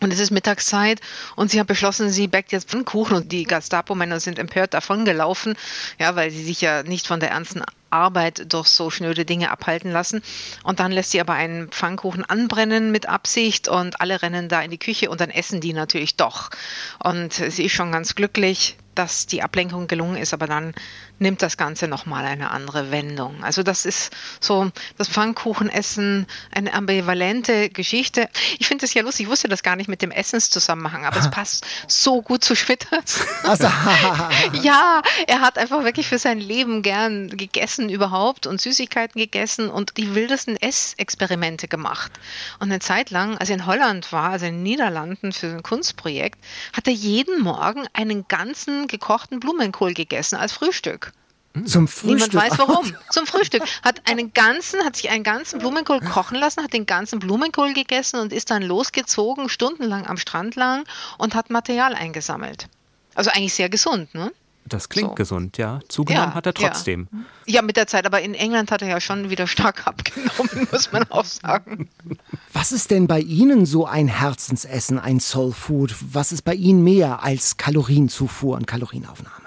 und 0.00 0.12
es 0.12 0.18
ist 0.18 0.30
Mittagszeit 0.30 1.00
und 1.36 1.50
sie 1.50 1.60
hat 1.60 1.66
beschlossen, 1.66 2.10
sie 2.10 2.28
backt 2.28 2.52
jetzt 2.52 2.68
Pfannkuchen 2.68 3.16
und 3.16 3.32
die 3.32 3.44
Gestapo-Männer 3.44 4.20
sind 4.20 4.38
empört 4.38 4.74
davongelaufen, 4.74 5.56
ja, 5.98 6.16
weil 6.16 6.30
sie 6.30 6.42
sich 6.42 6.60
ja 6.60 6.82
nicht 6.82 7.06
von 7.06 7.20
der 7.20 7.30
ernsten 7.30 7.62
Arbeit 7.94 8.52
durch 8.52 8.68
so 8.68 8.90
schnöde 8.90 9.24
Dinge 9.24 9.50
abhalten 9.50 9.90
lassen. 9.90 10.22
Und 10.64 10.80
dann 10.80 10.92
lässt 10.92 11.12
sie 11.12 11.20
aber 11.20 11.34
einen 11.34 11.68
Pfannkuchen 11.68 12.24
anbrennen 12.24 12.90
mit 12.90 13.08
Absicht 13.08 13.68
und 13.68 14.00
alle 14.00 14.20
rennen 14.20 14.48
da 14.48 14.60
in 14.60 14.70
die 14.70 14.78
Küche 14.78 15.08
und 15.10 15.20
dann 15.20 15.30
essen 15.30 15.60
die 15.60 15.72
natürlich 15.72 16.16
doch. 16.16 16.50
Und 17.02 17.32
sie 17.32 17.64
ist 17.64 17.72
schon 17.72 17.92
ganz 17.92 18.14
glücklich, 18.14 18.76
dass 18.94 19.26
die 19.26 19.42
Ablenkung 19.42 19.86
gelungen 19.86 20.16
ist, 20.16 20.32
aber 20.32 20.46
dann 20.46 20.74
nimmt 21.18 21.42
das 21.42 21.56
Ganze 21.56 21.88
nochmal 21.88 22.24
eine 22.24 22.50
andere 22.50 22.90
Wendung. 22.90 23.42
Also 23.44 23.62
das 23.62 23.86
ist 23.86 24.12
so 24.40 24.70
das 24.98 25.08
Pfannkuchenessen, 25.08 26.26
eine 26.52 26.74
ambivalente 26.74 27.70
Geschichte. 27.70 28.28
Ich 28.58 28.66
finde 28.66 28.84
es 28.84 28.94
ja 28.94 29.02
lustig, 29.02 29.26
ich 29.26 29.30
wusste 29.30 29.48
das 29.48 29.62
gar 29.62 29.76
nicht 29.76 29.88
mit 29.88 30.02
dem 30.02 30.10
Essenszusammenhang, 30.10 31.04
aber 31.04 31.18
es 31.18 31.30
passt 31.30 31.66
so 31.86 32.22
gut 32.22 32.44
zu 32.44 32.54
Schwitters. 32.56 33.20
Also, 33.44 33.68
ja, 34.62 35.02
er 35.26 35.40
hat 35.40 35.58
einfach 35.58 35.84
wirklich 35.84 36.06
für 36.08 36.18
sein 36.18 36.38
Leben 36.38 36.82
gern 36.82 37.28
gegessen 37.28 37.83
überhaupt 37.88 38.46
und 38.46 38.60
Süßigkeiten 38.60 39.20
gegessen 39.20 39.68
und 39.70 39.96
die 39.96 40.14
wildesten 40.14 40.56
Essexperimente 40.56 41.68
gemacht. 41.68 42.12
Und 42.58 42.70
eine 42.70 42.80
Zeit 42.80 43.10
lang, 43.10 43.38
als 43.38 43.48
er 43.50 43.56
in 43.56 43.66
Holland 43.66 44.12
war, 44.12 44.30
also 44.30 44.46
in 44.46 44.54
den 44.54 44.62
Niederlanden 44.62 45.32
für 45.32 45.48
ein 45.48 45.62
Kunstprojekt, 45.62 46.38
hat 46.72 46.86
er 46.86 46.92
jeden 46.92 47.42
Morgen 47.42 47.86
einen 47.92 48.26
ganzen 48.28 48.88
gekochten 48.88 49.40
Blumenkohl 49.40 49.94
gegessen 49.94 50.36
als 50.36 50.52
Frühstück. 50.52 51.12
Zum 51.64 51.86
Frühstück. 51.86 52.32
Niemand 52.32 52.34
weiß 52.34 52.58
warum. 52.58 52.96
Zum 53.10 53.26
Frühstück. 53.26 53.62
Hat 53.82 54.08
einen 54.08 54.32
ganzen, 54.32 54.84
hat 54.84 54.96
sich 54.96 55.10
einen 55.10 55.22
ganzen 55.22 55.60
Blumenkohl 55.60 56.00
kochen 56.00 56.36
lassen, 56.36 56.64
hat 56.64 56.72
den 56.72 56.84
ganzen 56.84 57.20
Blumenkohl 57.20 57.72
gegessen 57.74 58.18
und 58.18 58.32
ist 58.32 58.50
dann 58.50 58.62
losgezogen, 58.62 59.48
stundenlang 59.48 60.06
am 60.06 60.16
Strand 60.16 60.56
lang 60.56 60.84
und 61.16 61.36
hat 61.36 61.50
Material 61.50 61.94
eingesammelt. 61.94 62.68
Also 63.14 63.30
eigentlich 63.30 63.54
sehr 63.54 63.68
gesund, 63.68 64.12
ne? 64.14 64.32
Das 64.66 64.88
klingt 64.88 65.10
so. 65.10 65.14
gesund, 65.14 65.58
ja. 65.58 65.80
Zugenommen 65.88 66.30
ja, 66.30 66.34
hat 66.34 66.46
er 66.46 66.54
trotzdem. 66.54 67.08
Ja. 67.46 67.56
ja, 67.56 67.62
mit 67.62 67.76
der 67.76 67.86
Zeit, 67.86 68.06
aber 68.06 68.22
in 68.22 68.34
England 68.34 68.70
hat 68.70 68.80
er 68.82 68.88
ja 68.88 69.00
schon 69.00 69.30
wieder 69.30 69.46
stark 69.46 69.86
abgenommen, 69.86 70.68
muss 70.72 70.90
man 70.90 71.04
auch 71.10 71.24
sagen. 71.24 71.88
Was 72.52 72.72
ist 72.72 72.90
denn 72.90 73.06
bei 73.06 73.20
Ihnen 73.20 73.66
so 73.66 73.86
ein 73.86 74.08
Herzensessen, 74.08 74.98
ein 74.98 75.20
Soul 75.20 75.52
Food? 75.52 75.94
Was 76.00 76.32
ist 76.32 76.42
bei 76.42 76.54
Ihnen 76.54 76.82
mehr 76.82 77.22
als 77.22 77.56
Kalorienzufuhr 77.56 78.56
und 78.56 78.66
Kalorienaufnahme? 78.66 79.44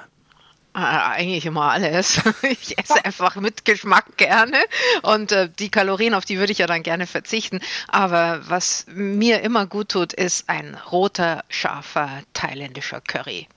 Ah, 0.79 1.09
eigentlich 1.09 1.47
immer 1.47 1.71
alles. 1.71 2.21
Ich 2.43 2.77
esse 2.77 3.03
einfach 3.03 3.35
mit 3.37 3.65
Geschmack 3.65 4.15
gerne 4.17 4.57
und 5.01 5.31
äh, 5.31 5.49
die 5.57 5.69
Kalorien, 5.69 6.13
auf 6.13 6.23
die 6.23 6.37
würde 6.37 6.51
ich 6.51 6.59
ja 6.59 6.67
dann 6.67 6.83
gerne 6.83 7.07
verzichten. 7.07 7.61
Aber 7.87 8.41
was 8.47 8.85
mir 8.87 9.41
immer 9.41 9.65
gut 9.65 9.89
tut, 9.89 10.13
ist 10.13 10.47
ein 10.49 10.77
roter, 10.91 11.43
scharfer 11.49 12.21
thailändischer 12.33 13.01
Curry. 13.01 13.47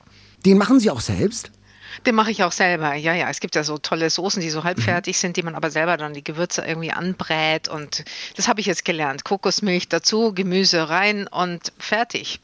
Den 0.44 0.58
machen 0.58 0.80
Sie 0.80 0.90
auch 0.90 1.00
selbst? 1.00 1.50
Den 2.06 2.14
mache 2.14 2.30
ich 2.30 2.42
auch 2.44 2.52
selber. 2.52 2.94
Ja, 2.94 3.14
ja. 3.14 3.28
Es 3.28 3.40
gibt 3.40 3.54
ja 3.54 3.64
so 3.64 3.76
tolle 3.76 4.08
Soßen, 4.08 4.40
die 4.40 4.50
so 4.50 4.64
halbfertig 4.64 5.18
sind, 5.18 5.36
die 5.36 5.42
man 5.42 5.54
aber 5.54 5.70
selber 5.70 5.96
dann 5.96 6.14
die 6.14 6.24
Gewürze 6.24 6.62
irgendwie 6.62 6.92
anbrät. 6.92 7.68
Und 7.68 8.04
das 8.36 8.48
habe 8.48 8.60
ich 8.60 8.66
jetzt 8.66 8.84
gelernt. 8.84 9.24
Kokosmilch 9.24 9.88
dazu, 9.88 10.32
Gemüse 10.32 10.88
rein 10.88 11.26
und 11.26 11.72
fertig. 11.78 12.40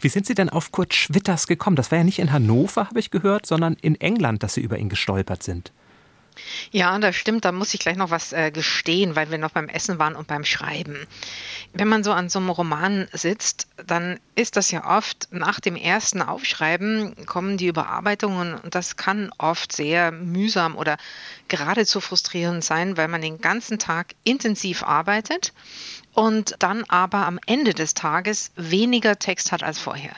Wie 0.00 0.08
sind 0.08 0.26
Sie 0.26 0.34
denn 0.34 0.48
auf 0.48 0.72
Kurt 0.72 0.94
Schwitters 0.94 1.46
gekommen? 1.46 1.76
Das 1.76 1.90
war 1.90 1.98
ja 1.98 2.04
nicht 2.04 2.18
in 2.18 2.32
Hannover, 2.32 2.88
habe 2.88 3.00
ich 3.00 3.10
gehört, 3.10 3.46
sondern 3.46 3.74
in 3.74 4.00
England, 4.00 4.42
dass 4.42 4.54
Sie 4.54 4.60
über 4.60 4.78
ihn 4.78 4.88
gestolpert 4.88 5.42
sind. 5.42 5.72
Ja, 6.70 6.98
das 6.98 7.16
stimmt. 7.16 7.44
Da 7.44 7.52
muss 7.52 7.74
ich 7.74 7.80
gleich 7.80 7.96
noch 7.96 8.10
was 8.10 8.32
äh, 8.32 8.50
gestehen, 8.50 9.16
weil 9.16 9.30
wir 9.30 9.38
noch 9.38 9.50
beim 9.50 9.68
Essen 9.68 9.98
waren 9.98 10.14
und 10.14 10.26
beim 10.26 10.44
Schreiben. 10.44 11.06
Wenn 11.72 11.88
man 11.88 12.04
so 12.04 12.12
an 12.12 12.28
so 12.28 12.38
einem 12.38 12.50
Roman 12.50 13.08
sitzt, 13.12 13.68
dann 13.86 14.18
ist 14.34 14.56
das 14.56 14.70
ja 14.70 14.96
oft 14.96 15.28
nach 15.30 15.60
dem 15.60 15.76
ersten 15.76 16.22
Aufschreiben 16.22 17.26
kommen 17.26 17.56
die 17.56 17.66
Überarbeitungen 17.66 18.54
und 18.54 18.74
das 18.74 18.96
kann 18.96 19.30
oft 19.38 19.72
sehr 19.72 20.12
mühsam 20.12 20.76
oder 20.76 20.96
geradezu 21.48 22.00
frustrierend 22.00 22.64
sein, 22.64 22.96
weil 22.96 23.08
man 23.08 23.22
den 23.22 23.40
ganzen 23.40 23.78
Tag 23.78 24.14
intensiv 24.24 24.82
arbeitet 24.82 25.52
und 26.12 26.56
dann 26.60 26.84
aber 26.84 27.26
am 27.26 27.38
Ende 27.46 27.74
des 27.74 27.94
Tages 27.94 28.50
weniger 28.56 29.18
Text 29.18 29.52
hat 29.52 29.62
als 29.62 29.78
vorher. 29.78 30.14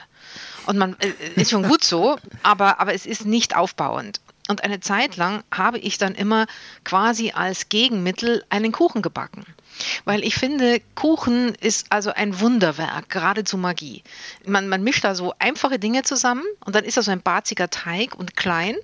Und 0.65 0.77
man 0.77 0.95
äh, 0.99 1.11
ist 1.35 1.51
schon 1.51 1.67
gut 1.67 1.83
so, 1.83 2.17
aber, 2.43 2.79
aber 2.79 2.93
es 2.93 3.05
ist 3.05 3.25
nicht 3.25 3.55
aufbauend. 3.55 4.21
Und 4.49 4.63
eine 4.63 4.79
Zeit 4.79 5.15
lang 5.15 5.43
habe 5.51 5.77
ich 5.77 5.99
dann 5.99 6.15
immer 6.15 6.47
quasi 6.83 7.31
als 7.35 7.69
Gegenmittel 7.69 8.43
einen 8.49 8.71
Kuchen 8.71 9.03
gebacken. 9.03 9.45
Weil 10.05 10.23
ich 10.23 10.33
finde, 10.33 10.81
Kuchen 10.95 11.53
ist 11.53 11.91
also 11.91 12.11
ein 12.11 12.39
Wunderwerk, 12.39 13.09
geradezu 13.09 13.59
Magie. 13.59 14.03
Man, 14.47 14.67
man 14.67 14.83
mischt 14.83 15.03
da 15.03 15.13
so 15.13 15.35
einfache 15.37 15.77
Dinge 15.77 16.01
zusammen 16.01 16.43
und 16.65 16.75
dann 16.75 16.83
ist 16.83 16.97
das 16.97 17.05
so 17.05 17.11
ein 17.11 17.21
barziger 17.21 17.69
Teig 17.69 18.15
und 18.15 18.35
klein. 18.35 18.75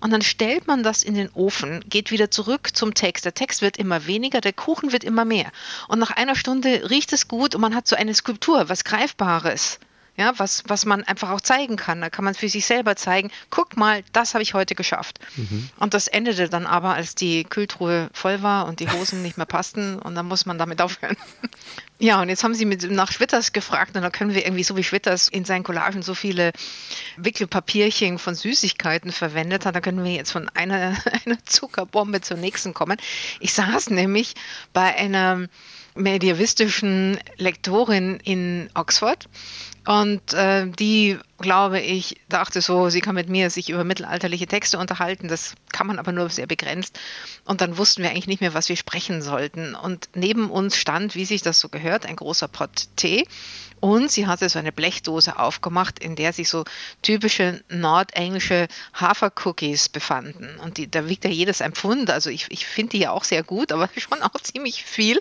Und 0.00 0.12
dann 0.12 0.22
stellt 0.22 0.68
man 0.68 0.84
das 0.84 1.02
in 1.02 1.14
den 1.14 1.30
Ofen, 1.34 1.84
geht 1.88 2.12
wieder 2.12 2.30
zurück 2.30 2.76
zum 2.76 2.94
Text. 2.94 3.24
Der 3.24 3.34
Text 3.34 3.60
wird 3.60 3.76
immer 3.76 4.06
weniger, 4.06 4.40
der 4.40 4.52
Kuchen 4.52 4.92
wird 4.92 5.02
immer 5.02 5.24
mehr. 5.24 5.50
Und 5.88 5.98
nach 5.98 6.12
einer 6.12 6.36
Stunde 6.36 6.88
riecht 6.90 7.12
es 7.12 7.26
gut 7.26 7.56
und 7.56 7.60
man 7.60 7.74
hat 7.74 7.88
so 7.88 7.96
eine 7.96 8.14
Skulptur, 8.14 8.68
was 8.68 8.84
Greifbares 8.84 9.80
ja, 10.18 10.32
was, 10.36 10.64
was 10.66 10.84
man 10.84 11.04
einfach 11.04 11.30
auch 11.30 11.40
zeigen 11.40 11.76
kann. 11.76 12.00
Da 12.00 12.10
kann 12.10 12.24
man 12.24 12.34
für 12.34 12.48
sich 12.48 12.66
selber 12.66 12.96
zeigen, 12.96 13.30
guck 13.50 13.76
mal, 13.76 14.02
das 14.12 14.34
habe 14.34 14.42
ich 14.42 14.52
heute 14.52 14.74
geschafft. 14.74 15.20
Mhm. 15.36 15.70
Und 15.78 15.94
das 15.94 16.08
endete 16.08 16.48
dann 16.48 16.66
aber, 16.66 16.94
als 16.94 17.14
die 17.14 17.44
Kühltruhe 17.44 18.10
voll 18.12 18.42
war 18.42 18.66
und 18.66 18.80
die 18.80 18.90
Hosen 18.90 19.22
nicht 19.22 19.36
mehr 19.36 19.46
passten 19.46 19.96
und 19.96 20.16
dann 20.16 20.26
muss 20.26 20.44
man 20.44 20.58
damit 20.58 20.82
aufhören. 20.82 21.16
Ja, 22.00 22.22
und 22.22 22.28
jetzt 22.28 22.44
haben 22.44 22.54
sie 22.54 22.64
mit, 22.64 22.88
nach 22.92 23.10
Schwitters 23.10 23.52
gefragt 23.52 23.96
und 23.96 24.02
da 24.02 24.10
können 24.10 24.32
wir 24.32 24.44
irgendwie, 24.46 24.62
so 24.62 24.76
wie 24.76 24.84
Schwitters 24.84 25.26
in 25.26 25.44
seinen 25.44 25.64
Collagen 25.64 26.02
so 26.02 26.14
viele 26.14 26.52
Wickelpapierchen 27.16 28.20
von 28.20 28.36
Süßigkeiten 28.36 29.10
verwendet 29.10 29.66
hat, 29.66 29.74
da 29.74 29.80
können 29.80 30.04
wir 30.04 30.12
jetzt 30.12 30.30
von 30.30 30.48
einer, 30.50 30.96
einer 31.26 31.44
Zuckerbombe 31.44 32.20
zur 32.20 32.36
nächsten 32.36 32.72
kommen. 32.72 32.98
Ich 33.40 33.52
saß 33.52 33.90
nämlich 33.90 34.34
bei 34.72 34.94
einer 34.94 35.48
medievistischen 35.96 37.18
Lektorin 37.36 38.20
in 38.22 38.70
Oxford 38.74 39.28
und 39.88 40.34
äh, 40.34 40.66
die, 40.68 41.16
glaube 41.38 41.80
ich, 41.80 42.20
dachte 42.28 42.60
so, 42.60 42.90
sie 42.90 43.00
kann 43.00 43.14
mit 43.14 43.30
mir 43.30 43.48
sich 43.48 43.70
über 43.70 43.84
mittelalterliche 43.84 44.46
Texte 44.46 44.76
unterhalten. 44.76 45.28
Das 45.28 45.54
kann 45.72 45.86
man 45.86 45.98
aber 45.98 46.12
nur 46.12 46.28
sehr 46.28 46.46
begrenzt. 46.46 47.00
Und 47.46 47.62
dann 47.62 47.78
wussten 47.78 48.02
wir 48.02 48.10
eigentlich 48.10 48.26
nicht 48.26 48.42
mehr, 48.42 48.52
was 48.52 48.68
wir 48.68 48.76
sprechen 48.76 49.22
sollten. 49.22 49.74
Und 49.74 50.10
neben 50.14 50.50
uns 50.50 50.76
stand, 50.76 51.14
wie 51.14 51.24
sich 51.24 51.40
das 51.40 51.58
so 51.58 51.70
gehört, 51.70 52.04
ein 52.04 52.16
großer 52.16 52.48
Pott 52.48 52.88
Tee. 52.96 53.26
Und 53.80 54.10
sie 54.10 54.26
hatte 54.26 54.50
so 54.50 54.58
eine 54.58 54.72
Blechdose 54.72 55.38
aufgemacht, 55.38 56.00
in 56.00 56.16
der 56.16 56.34
sich 56.34 56.50
so 56.50 56.64
typische 57.00 57.64
nordenglische 57.70 58.68
Hafercookies 58.92 59.88
befanden. 59.88 60.58
Und 60.62 60.76
die, 60.76 60.90
da 60.90 61.08
wiegt 61.08 61.24
ja 61.24 61.30
jedes 61.30 61.62
ein 61.62 61.72
Pfund. 61.72 62.10
Also 62.10 62.28
ich, 62.28 62.46
ich 62.50 62.66
finde 62.66 62.90
die 62.90 62.98
ja 62.98 63.12
auch 63.12 63.24
sehr 63.24 63.42
gut, 63.42 63.72
aber 63.72 63.88
schon 63.96 64.20
auch 64.20 64.38
ziemlich 64.42 64.84
viel. 64.84 65.18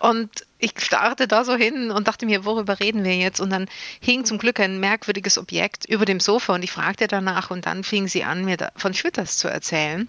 Und 0.00 0.30
ich 0.62 0.74
starrte 0.78 1.26
da 1.26 1.44
so 1.44 1.56
hin 1.56 1.90
und 1.90 2.06
dachte 2.06 2.24
mir, 2.24 2.44
worüber 2.44 2.78
reden 2.78 3.02
wir 3.02 3.16
jetzt? 3.16 3.40
Und 3.40 3.50
dann 3.50 3.66
hing 4.00 4.24
zum 4.24 4.38
Glück 4.38 4.60
ein 4.60 4.78
merkwürdiges 4.78 5.36
Objekt 5.36 5.86
über 5.86 6.04
dem 6.04 6.20
Sofa 6.20 6.54
und 6.54 6.62
ich 6.62 6.70
fragte 6.70 7.08
danach 7.08 7.50
und 7.50 7.66
dann 7.66 7.82
fing 7.82 8.06
sie 8.06 8.22
an, 8.22 8.44
mir 8.44 8.70
von 8.76 8.94
Schwitters 8.94 9.38
zu 9.38 9.48
erzählen 9.48 10.08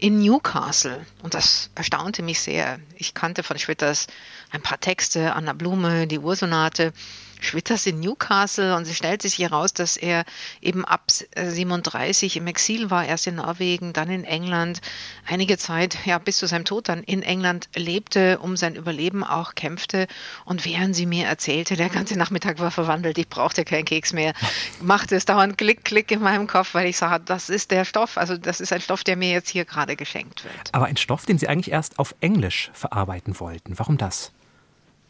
in 0.00 0.18
Newcastle. 0.18 1.06
Und 1.22 1.34
das 1.34 1.70
erstaunte 1.76 2.22
mich 2.22 2.40
sehr. 2.40 2.80
Ich 2.96 3.14
kannte 3.14 3.44
von 3.44 3.56
Schwitters 3.56 4.08
ein 4.50 4.62
paar 4.62 4.80
Texte, 4.80 5.32
Anna 5.34 5.52
Blume, 5.52 6.08
die 6.08 6.18
Ursonate. 6.18 6.92
Schwitters 7.40 7.86
in 7.86 8.00
Newcastle 8.00 8.76
und 8.76 8.86
es 8.86 8.96
stellt 8.96 9.22
sich 9.22 9.38
heraus, 9.38 9.72
dass 9.72 9.96
er 9.96 10.24
eben 10.60 10.84
ab 10.84 11.04
37 11.10 12.36
im 12.36 12.46
Exil 12.46 12.90
war, 12.90 13.04
erst 13.04 13.26
in 13.26 13.36
Norwegen, 13.36 13.92
dann 13.92 14.10
in 14.10 14.24
England, 14.24 14.80
einige 15.26 15.58
Zeit, 15.58 15.98
ja, 16.04 16.18
bis 16.18 16.38
zu 16.38 16.46
seinem 16.46 16.64
Tod 16.64 16.88
dann 16.88 17.02
in 17.02 17.22
England 17.22 17.68
lebte, 17.74 18.38
um 18.38 18.56
sein 18.56 18.74
Überleben 18.74 19.24
auch 19.24 19.54
kämpfte. 19.54 20.06
Und 20.44 20.64
während 20.64 20.96
sie 20.96 21.06
mir 21.06 21.26
erzählte, 21.26 21.76
der 21.76 21.88
ganze 21.88 22.16
Nachmittag 22.16 22.58
war 22.58 22.70
verwandelt, 22.70 23.18
ich 23.18 23.28
brauchte 23.28 23.64
keinen 23.64 23.84
Keks 23.84 24.12
mehr, 24.12 24.32
machte 24.80 25.16
es 25.16 25.24
dauernd 25.24 25.58
Klick, 25.58 25.84
Klick 25.84 26.10
in 26.10 26.20
meinem 26.20 26.46
Kopf, 26.46 26.74
weil 26.74 26.86
ich 26.86 26.96
sah, 26.96 27.18
das 27.18 27.48
ist 27.48 27.70
der 27.70 27.84
Stoff, 27.84 28.18
also 28.18 28.36
das 28.36 28.60
ist 28.60 28.72
ein 28.72 28.80
Stoff, 28.80 29.04
der 29.04 29.16
mir 29.16 29.30
jetzt 29.30 29.50
hier 29.50 29.64
gerade 29.64 29.96
geschenkt 29.96 30.44
wird. 30.44 30.72
Aber 30.72 30.86
ein 30.86 30.96
Stoff, 30.96 31.26
den 31.26 31.38
Sie 31.38 31.48
eigentlich 31.48 31.72
erst 31.72 31.98
auf 31.98 32.14
Englisch 32.20 32.70
verarbeiten 32.72 33.38
wollten. 33.40 33.78
Warum 33.78 33.98
das? 33.98 34.32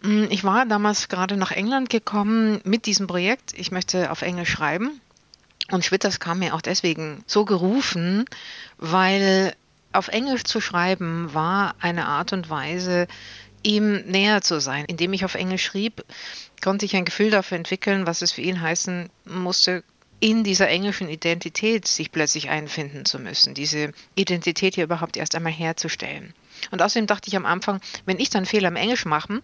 Mm, 0.03 0.25
ich 0.31 0.45
war 0.45 0.67
damals 0.67 1.09
gerade 1.09 1.37
nach 1.37 1.51
England 1.51 1.91
gekommen 1.91 2.61
mit 2.65 2.87
diesem 2.87 3.07
Projekt. 3.07 3.53
Ich 3.57 3.71
möchte 3.71 4.11
auf 4.11 4.23
Englisch 4.23 4.51
schreiben. 4.51 5.01
Und 5.71 5.85
Schwitters 5.85 6.21
kam 6.21 6.39
mir 6.39 6.55
auch 6.55 6.61
deswegen 6.61 7.25
so 7.27 7.45
gerufen, 7.45 8.25
weil 8.79 9.55
auf 9.93 10.09
Englisch 10.09 10.45
zu 10.45 10.61
schreiben 10.61 11.35
war 11.35 11.75
eine 11.81 12.07
Art 12.07 12.33
und 12.33 12.51
Weise, 12.51 13.09
ihm 13.63 14.03
näher 14.07 14.43
zu 14.43 14.61
sein. 14.61 14.85
Indem 14.87 15.13
ich 15.13 15.25
auf 15.25 15.35
Englisch 15.35 15.65
schrieb, 15.65 16.05
konnte 16.63 16.85
ich 16.85 16.95
ein 16.95 17.05
Gefühl 17.05 17.31
dafür 17.31 17.59
entwickeln, 17.59 18.07
was 18.07 18.23
es 18.23 18.33
für 18.33 18.43
ihn 18.43 18.61
heißen 18.61 19.11
musste, 19.25 19.83
in 20.21 20.45
dieser 20.45 20.69
englischen 20.69 21.09
Identität 21.09 21.87
sich 21.87 22.11
plötzlich 22.11 22.49
einfinden 22.49 23.05
zu 23.05 23.19
müssen, 23.19 23.55
diese 23.55 23.93
Identität 24.15 24.75
hier 24.75 24.85
überhaupt 24.85 25.17
erst 25.17 25.35
einmal 25.35 25.53
herzustellen. 25.53 26.33
Und 26.71 26.83
außerdem 26.83 27.07
dachte 27.07 27.29
ich 27.29 27.37
am 27.37 27.47
Anfang, 27.47 27.81
wenn 28.05 28.19
ich 28.19 28.31
dann 28.31 28.47
Fehler 28.47 28.69
im 28.69 28.77
Englisch 28.77 29.05
mache, 29.05 29.43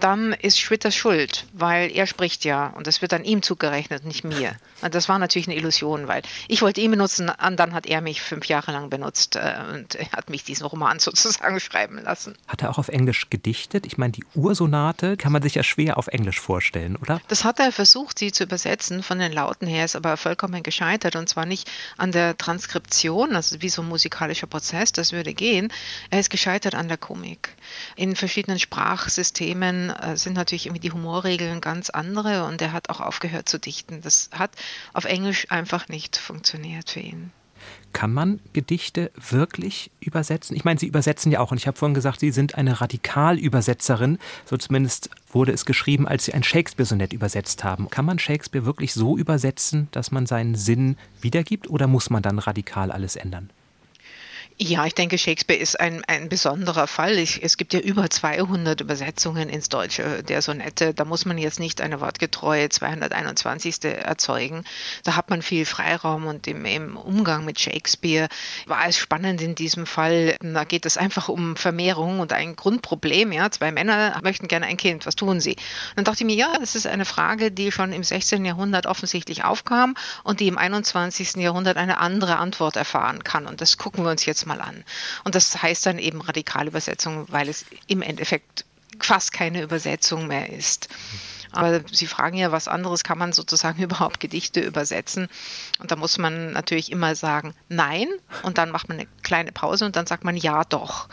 dann 0.00 0.32
ist 0.32 0.60
Schwitters 0.60 0.94
schuld, 0.94 1.46
weil 1.52 1.90
er 1.90 2.06
spricht 2.06 2.44
ja 2.44 2.68
und 2.68 2.86
das 2.86 3.02
wird 3.02 3.12
dann 3.12 3.24
ihm 3.24 3.42
zugerechnet, 3.42 4.04
nicht 4.04 4.24
mir. 4.24 4.56
Und 4.80 4.94
das 4.94 5.08
war 5.08 5.18
natürlich 5.18 5.48
eine 5.48 5.56
Illusion, 5.56 6.06
weil 6.06 6.22
ich 6.46 6.62
wollte 6.62 6.80
ihn 6.80 6.92
benutzen 6.92 7.30
und 7.30 7.56
dann 7.56 7.74
hat 7.74 7.86
er 7.86 8.00
mich 8.00 8.22
fünf 8.22 8.46
Jahre 8.46 8.70
lang 8.72 8.90
benutzt 8.90 9.34
äh, 9.36 9.54
und 9.74 9.96
er 9.96 10.12
hat 10.12 10.30
mich 10.30 10.44
diesen 10.44 10.66
Roman 10.66 10.98
sozusagen 11.00 11.58
schreiben 11.58 11.98
lassen. 11.98 12.36
Hat 12.46 12.62
er 12.62 12.70
auch 12.70 12.78
auf 12.78 12.88
Englisch 12.88 13.28
gedichtet? 13.28 13.86
Ich 13.86 13.98
meine, 13.98 14.12
die 14.12 14.24
Ursonate 14.34 15.16
kann 15.16 15.32
man 15.32 15.42
sich 15.42 15.56
ja 15.56 15.64
schwer 15.64 15.98
auf 15.98 16.06
Englisch 16.06 16.40
vorstellen, 16.40 16.96
oder? 16.96 17.20
Das 17.28 17.44
hat 17.44 17.58
er 17.58 17.72
versucht, 17.72 18.18
sie 18.18 18.30
zu 18.30 18.44
übersetzen. 18.44 19.02
Von 19.02 19.18
den 19.18 19.32
Lauten 19.32 19.66
her 19.66 19.84
ist 19.84 19.96
aber 19.96 20.16
vollkommen 20.16 20.62
gescheitert 20.62 21.16
und 21.16 21.28
zwar 21.28 21.44
nicht 21.44 21.68
an 21.96 22.12
der 22.12 22.38
Transkription, 22.38 23.34
also 23.34 23.60
wie 23.62 23.68
so 23.68 23.82
ein 23.82 23.88
musikalischer 23.88 24.46
Prozess, 24.46 24.92
das 24.92 25.12
würde 25.12 25.34
gehen. 25.34 25.72
Er 26.10 26.20
ist 26.20 26.30
gescheitert 26.38 26.76
an 26.76 26.86
der 26.86 26.98
Komik. 26.98 27.48
In 27.96 28.14
verschiedenen 28.14 28.60
Sprachsystemen 28.60 29.90
äh, 29.90 30.16
sind 30.16 30.34
natürlich 30.34 30.66
irgendwie 30.66 30.88
die 30.88 30.92
Humorregeln 30.92 31.60
ganz 31.60 31.90
andere 31.90 32.44
und 32.44 32.62
er 32.62 32.72
hat 32.72 32.90
auch 32.90 33.00
aufgehört 33.00 33.48
zu 33.48 33.58
dichten. 33.58 34.02
Das 34.02 34.30
hat 34.30 34.52
auf 34.92 35.04
Englisch 35.04 35.50
einfach 35.50 35.88
nicht 35.88 36.16
funktioniert 36.16 36.90
für 36.90 37.00
ihn. 37.00 37.32
Kann 37.92 38.14
man 38.14 38.38
Gedichte 38.52 39.10
wirklich 39.16 39.90
übersetzen? 39.98 40.54
Ich 40.54 40.64
meine, 40.64 40.78
Sie 40.78 40.86
übersetzen 40.86 41.32
ja 41.32 41.40
auch, 41.40 41.50
und 41.50 41.56
ich 41.56 41.66
habe 41.66 41.76
vorhin 41.76 41.94
gesagt, 41.94 42.20
Sie 42.20 42.30
sind 42.30 42.54
eine 42.54 42.80
Radikalübersetzerin. 42.80 44.18
So 44.44 44.56
zumindest 44.56 45.10
wurde 45.32 45.50
es 45.50 45.64
geschrieben, 45.64 46.06
als 46.06 46.26
Sie 46.26 46.34
ein 46.34 46.44
Shakespeare-Sonett 46.44 47.12
übersetzt 47.12 47.64
haben. 47.64 47.90
Kann 47.90 48.04
man 48.04 48.20
Shakespeare 48.20 48.64
wirklich 48.64 48.94
so 48.94 49.18
übersetzen, 49.18 49.88
dass 49.90 50.12
man 50.12 50.26
seinen 50.26 50.54
Sinn 50.54 50.96
wiedergibt, 51.20 51.68
oder 51.68 51.88
muss 51.88 52.10
man 52.10 52.22
dann 52.22 52.38
radikal 52.38 52.92
alles 52.92 53.16
ändern? 53.16 53.50
Ja, 54.60 54.84
ich 54.86 54.94
denke, 54.94 55.18
Shakespeare 55.18 55.60
ist 55.60 55.78
ein, 55.78 56.02
ein 56.08 56.28
besonderer 56.28 56.88
Fall. 56.88 57.16
Ich, 57.18 57.44
es 57.44 57.58
gibt 57.58 57.74
ja 57.74 57.78
über 57.78 58.10
200 58.10 58.80
Übersetzungen 58.80 59.48
ins 59.48 59.68
Deutsche 59.68 60.24
der 60.24 60.42
Sonette. 60.42 60.92
Da 60.94 61.04
muss 61.04 61.24
man 61.24 61.38
jetzt 61.38 61.60
nicht 61.60 61.80
eine 61.80 62.00
wortgetreue 62.00 62.68
221. 62.68 63.84
erzeugen. 63.84 64.64
Da 65.04 65.14
hat 65.14 65.30
man 65.30 65.42
viel 65.42 65.64
Freiraum 65.64 66.26
und 66.26 66.48
im, 66.48 66.64
im 66.64 66.96
Umgang 66.96 67.44
mit 67.44 67.60
Shakespeare 67.60 68.26
war 68.66 68.84
es 68.88 68.98
spannend 68.98 69.40
in 69.42 69.54
diesem 69.54 69.86
Fall. 69.86 70.34
Da 70.40 70.64
geht 70.64 70.86
es 70.86 70.96
einfach 70.96 71.28
um 71.28 71.54
Vermehrung 71.54 72.18
und 72.18 72.32
ein 72.32 72.56
Grundproblem. 72.56 73.30
Ja, 73.30 73.52
zwei 73.52 73.70
Männer 73.70 74.18
möchten 74.24 74.48
gerne 74.48 74.66
ein 74.66 74.76
Kind. 74.76 75.06
Was 75.06 75.14
tun 75.14 75.38
sie? 75.38 75.54
dann 75.94 76.04
dachte 76.04 76.24
ich 76.24 76.26
mir, 76.26 76.34
ja, 76.34 76.58
das 76.58 76.74
ist 76.74 76.88
eine 76.88 77.04
Frage, 77.04 77.52
die 77.52 77.70
schon 77.70 77.92
im 77.92 78.02
16. 78.02 78.44
Jahrhundert 78.44 78.86
offensichtlich 78.86 79.44
aufkam 79.44 79.94
und 80.24 80.40
die 80.40 80.48
im 80.48 80.58
21. 80.58 81.36
Jahrhundert 81.36 81.76
eine 81.76 81.98
andere 81.98 82.38
Antwort 82.38 82.74
erfahren 82.74 83.22
kann. 83.22 83.46
Und 83.46 83.60
das 83.60 83.76
gucken 83.76 84.02
wir 84.02 84.10
uns 84.10 84.26
jetzt 84.26 84.47
mal 84.48 84.60
an. 84.60 84.84
Und 85.24 85.34
das 85.34 85.62
heißt 85.62 85.86
dann 85.86 85.98
eben 85.98 86.20
Radikalübersetzung, 86.20 87.26
weil 87.28 87.48
es 87.48 87.64
im 87.86 88.02
Endeffekt 88.02 88.64
fast 88.98 89.32
keine 89.32 89.62
Übersetzung 89.62 90.26
mehr 90.26 90.50
ist. 90.52 90.88
Aber 91.52 91.80
Sie 91.90 92.06
fragen 92.06 92.36
ja, 92.36 92.52
was 92.52 92.68
anderes 92.68 93.04
kann 93.04 93.18
man 93.18 93.32
sozusagen 93.32 93.82
überhaupt 93.82 94.20
Gedichte 94.20 94.60
übersetzen? 94.60 95.28
Und 95.78 95.90
da 95.90 95.96
muss 95.96 96.18
man 96.18 96.52
natürlich 96.52 96.92
immer 96.92 97.14
sagen, 97.14 97.54
nein. 97.68 98.08
Und 98.42 98.58
dann 98.58 98.70
macht 98.70 98.88
man 98.88 98.98
eine 98.98 99.08
kleine 99.22 99.52
Pause 99.52 99.86
und 99.86 99.96
dann 99.96 100.06
sagt 100.06 100.24
man 100.24 100.36
ja 100.36 100.64
doch. 100.64 101.08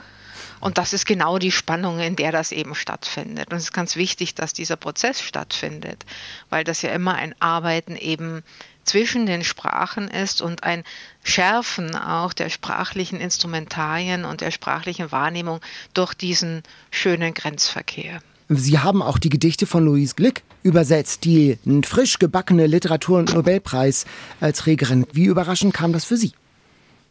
Und 0.59 0.77
das 0.77 0.93
ist 0.93 1.05
genau 1.05 1.37
die 1.37 1.51
Spannung, 1.51 1.99
in 1.99 2.15
der 2.15 2.31
das 2.31 2.51
eben 2.51 2.75
stattfindet. 2.75 3.51
Und 3.51 3.57
es 3.57 3.65
ist 3.65 3.73
ganz 3.73 3.95
wichtig, 3.95 4.35
dass 4.35 4.53
dieser 4.53 4.77
Prozess 4.77 5.21
stattfindet, 5.21 6.05
weil 6.49 6.63
das 6.63 6.81
ja 6.81 6.91
immer 6.91 7.15
ein 7.15 7.35
Arbeiten 7.39 7.95
eben 7.95 8.43
zwischen 8.85 9.25
den 9.25 9.43
Sprachen 9.43 10.07
ist 10.07 10.41
und 10.41 10.63
ein 10.63 10.83
Schärfen 11.23 11.95
auch 11.95 12.33
der 12.33 12.49
sprachlichen 12.49 13.19
Instrumentarien 13.19 14.25
und 14.25 14.41
der 14.41 14.51
sprachlichen 14.51 15.11
Wahrnehmung 15.11 15.59
durch 15.93 16.13
diesen 16.13 16.63
schönen 16.91 17.33
Grenzverkehr. 17.33 18.21
Sie 18.47 18.77
haben 18.79 19.01
auch 19.01 19.17
die 19.17 19.29
Gedichte 19.29 19.65
von 19.65 19.83
Louise 19.83 20.13
Glick 20.15 20.43
übersetzt, 20.61 21.25
die 21.25 21.57
frisch 21.83 22.19
gebackene 22.19 22.67
Literatur- 22.67 23.17
und 23.17 23.33
Nobelpreisträgerin. 23.33 25.07
Wie 25.11 25.25
überraschend 25.25 25.73
kam 25.73 25.93
das 25.93 26.05
für 26.05 26.17
Sie? 26.17 26.33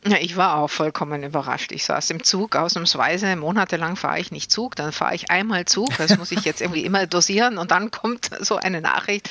Ja, 0.07 0.19
ich 0.21 0.37
war 0.37 0.57
auch 0.59 0.69
vollkommen 0.69 1.23
überrascht. 1.23 1.73
Ich 1.73 1.87
saß 1.87 2.11
im 2.11 2.23
Zug, 2.23 2.57
ausnahmsweise, 2.57 3.37
monatelang 3.37 3.97
fahre 3.97 4.21
ich 4.21 4.31
nicht 4.31 4.53
Zug, 4.53 4.77
dann 4.77 4.93
fahre 4.93 5.15
ich 5.15 5.31
einmal 5.31 5.65
Zug, 5.65 5.97
das 5.97 6.19
muss 6.19 6.31
ich 6.31 6.45
jetzt 6.45 6.61
irgendwie 6.61 6.85
immer 6.85 7.07
dosieren 7.07 7.57
und 7.57 7.71
dann 7.71 7.91
kommt 7.91 8.29
so 8.41 8.57
eine 8.57 8.83
Nachricht. 8.83 9.31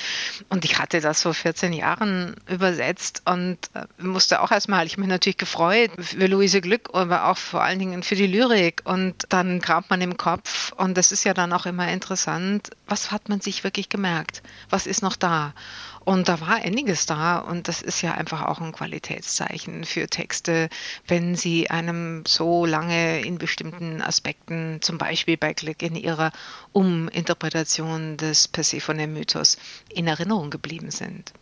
Und 0.49 0.65
ich 0.65 0.79
hatte 0.79 0.99
das 0.99 1.21
vor 1.21 1.35
14 1.35 1.73
Jahren 1.73 2.35
übersetzt 2.49 3.21
und 3.25 3.59
äh, 3.75 3.85
musste 4.01 4.41
auch 4.41 4.49
erstmal, 4.49 4.87
ich 4.87 4.97
mich 4.97 5.07
natürlich 5.07 5.37
gefreut 5.37 5.91
für 5.99 6.25
Luise 6.25 6.59
Glück, 6.59 6.89
aber 6.93 7.27
auch 7.27 7.37
vor 7.37 7.61
allen 7.61 7.77
Dingen 7.77 8.01
für 8.01 8.15
die 8.15 8.25
Lyrik. 8.25 8.81
Und 8.83 9.27
dann 9.29 9.61
kramt 9.61 9.91
man 9.91 10.01
im 10.01 10.17
Kopf 10.17 10.71
und 10.71 10.97
das 10.97 11.11
ist 11.11 11.23
ja 11.23 11.35
dann 11.35 11.53
auch 11.53 11.67
immer 11.67 11.87
interessant, 11.91 12.71
was 12.87 13.11
hat 13.11 13.29
man 13.29 13.41
sich 13.41 13.63
wirklich 13.63 13.89
gemerkt? 13.89 14.41
Was 14.71 14.87
ist 14.87 15.03
noch 15.03 15.17
da? 15.17 15.53
Und 16.05 16.27
da 16.27 16.41
war 16.41 16.55
einiges 16.55 17.05
da 17.05 17.39
und 17.39 17.67
das 17.67 17.81
ist 17.81 18.01
ja 18.01 18.13
einfach 18.13 18.43
auch 18.43 18.59
ein 18.59 18.71
Qualitätszeichen 18.71 19.85
für 19.85 20.07
Texte, 20.07 20.69
wenn 21.07 21.35
sie 21.35 21.69
einem 21.69 22.23
so 22.27 22.65
lange 22.65 23.21
in 23.21 23.37
bestimmten 23.37 24.01
Aspekten, 24.01 24.79
zum 24.81 24.97
Beispiel 24.97 25.37
bei 25.37 25.53
Glick 25.53 25.81
in 25.81 25.95
ihrer 25.95 26.31
Uminterpretation 26.73 28.17
des 28.17 28.47
Persephone-Mythos, 28.47 29.57
in 29.89 30.07
Erinnerung 30.07 30.49
geblieben 30.49 30.91
sind. 30.91 31.33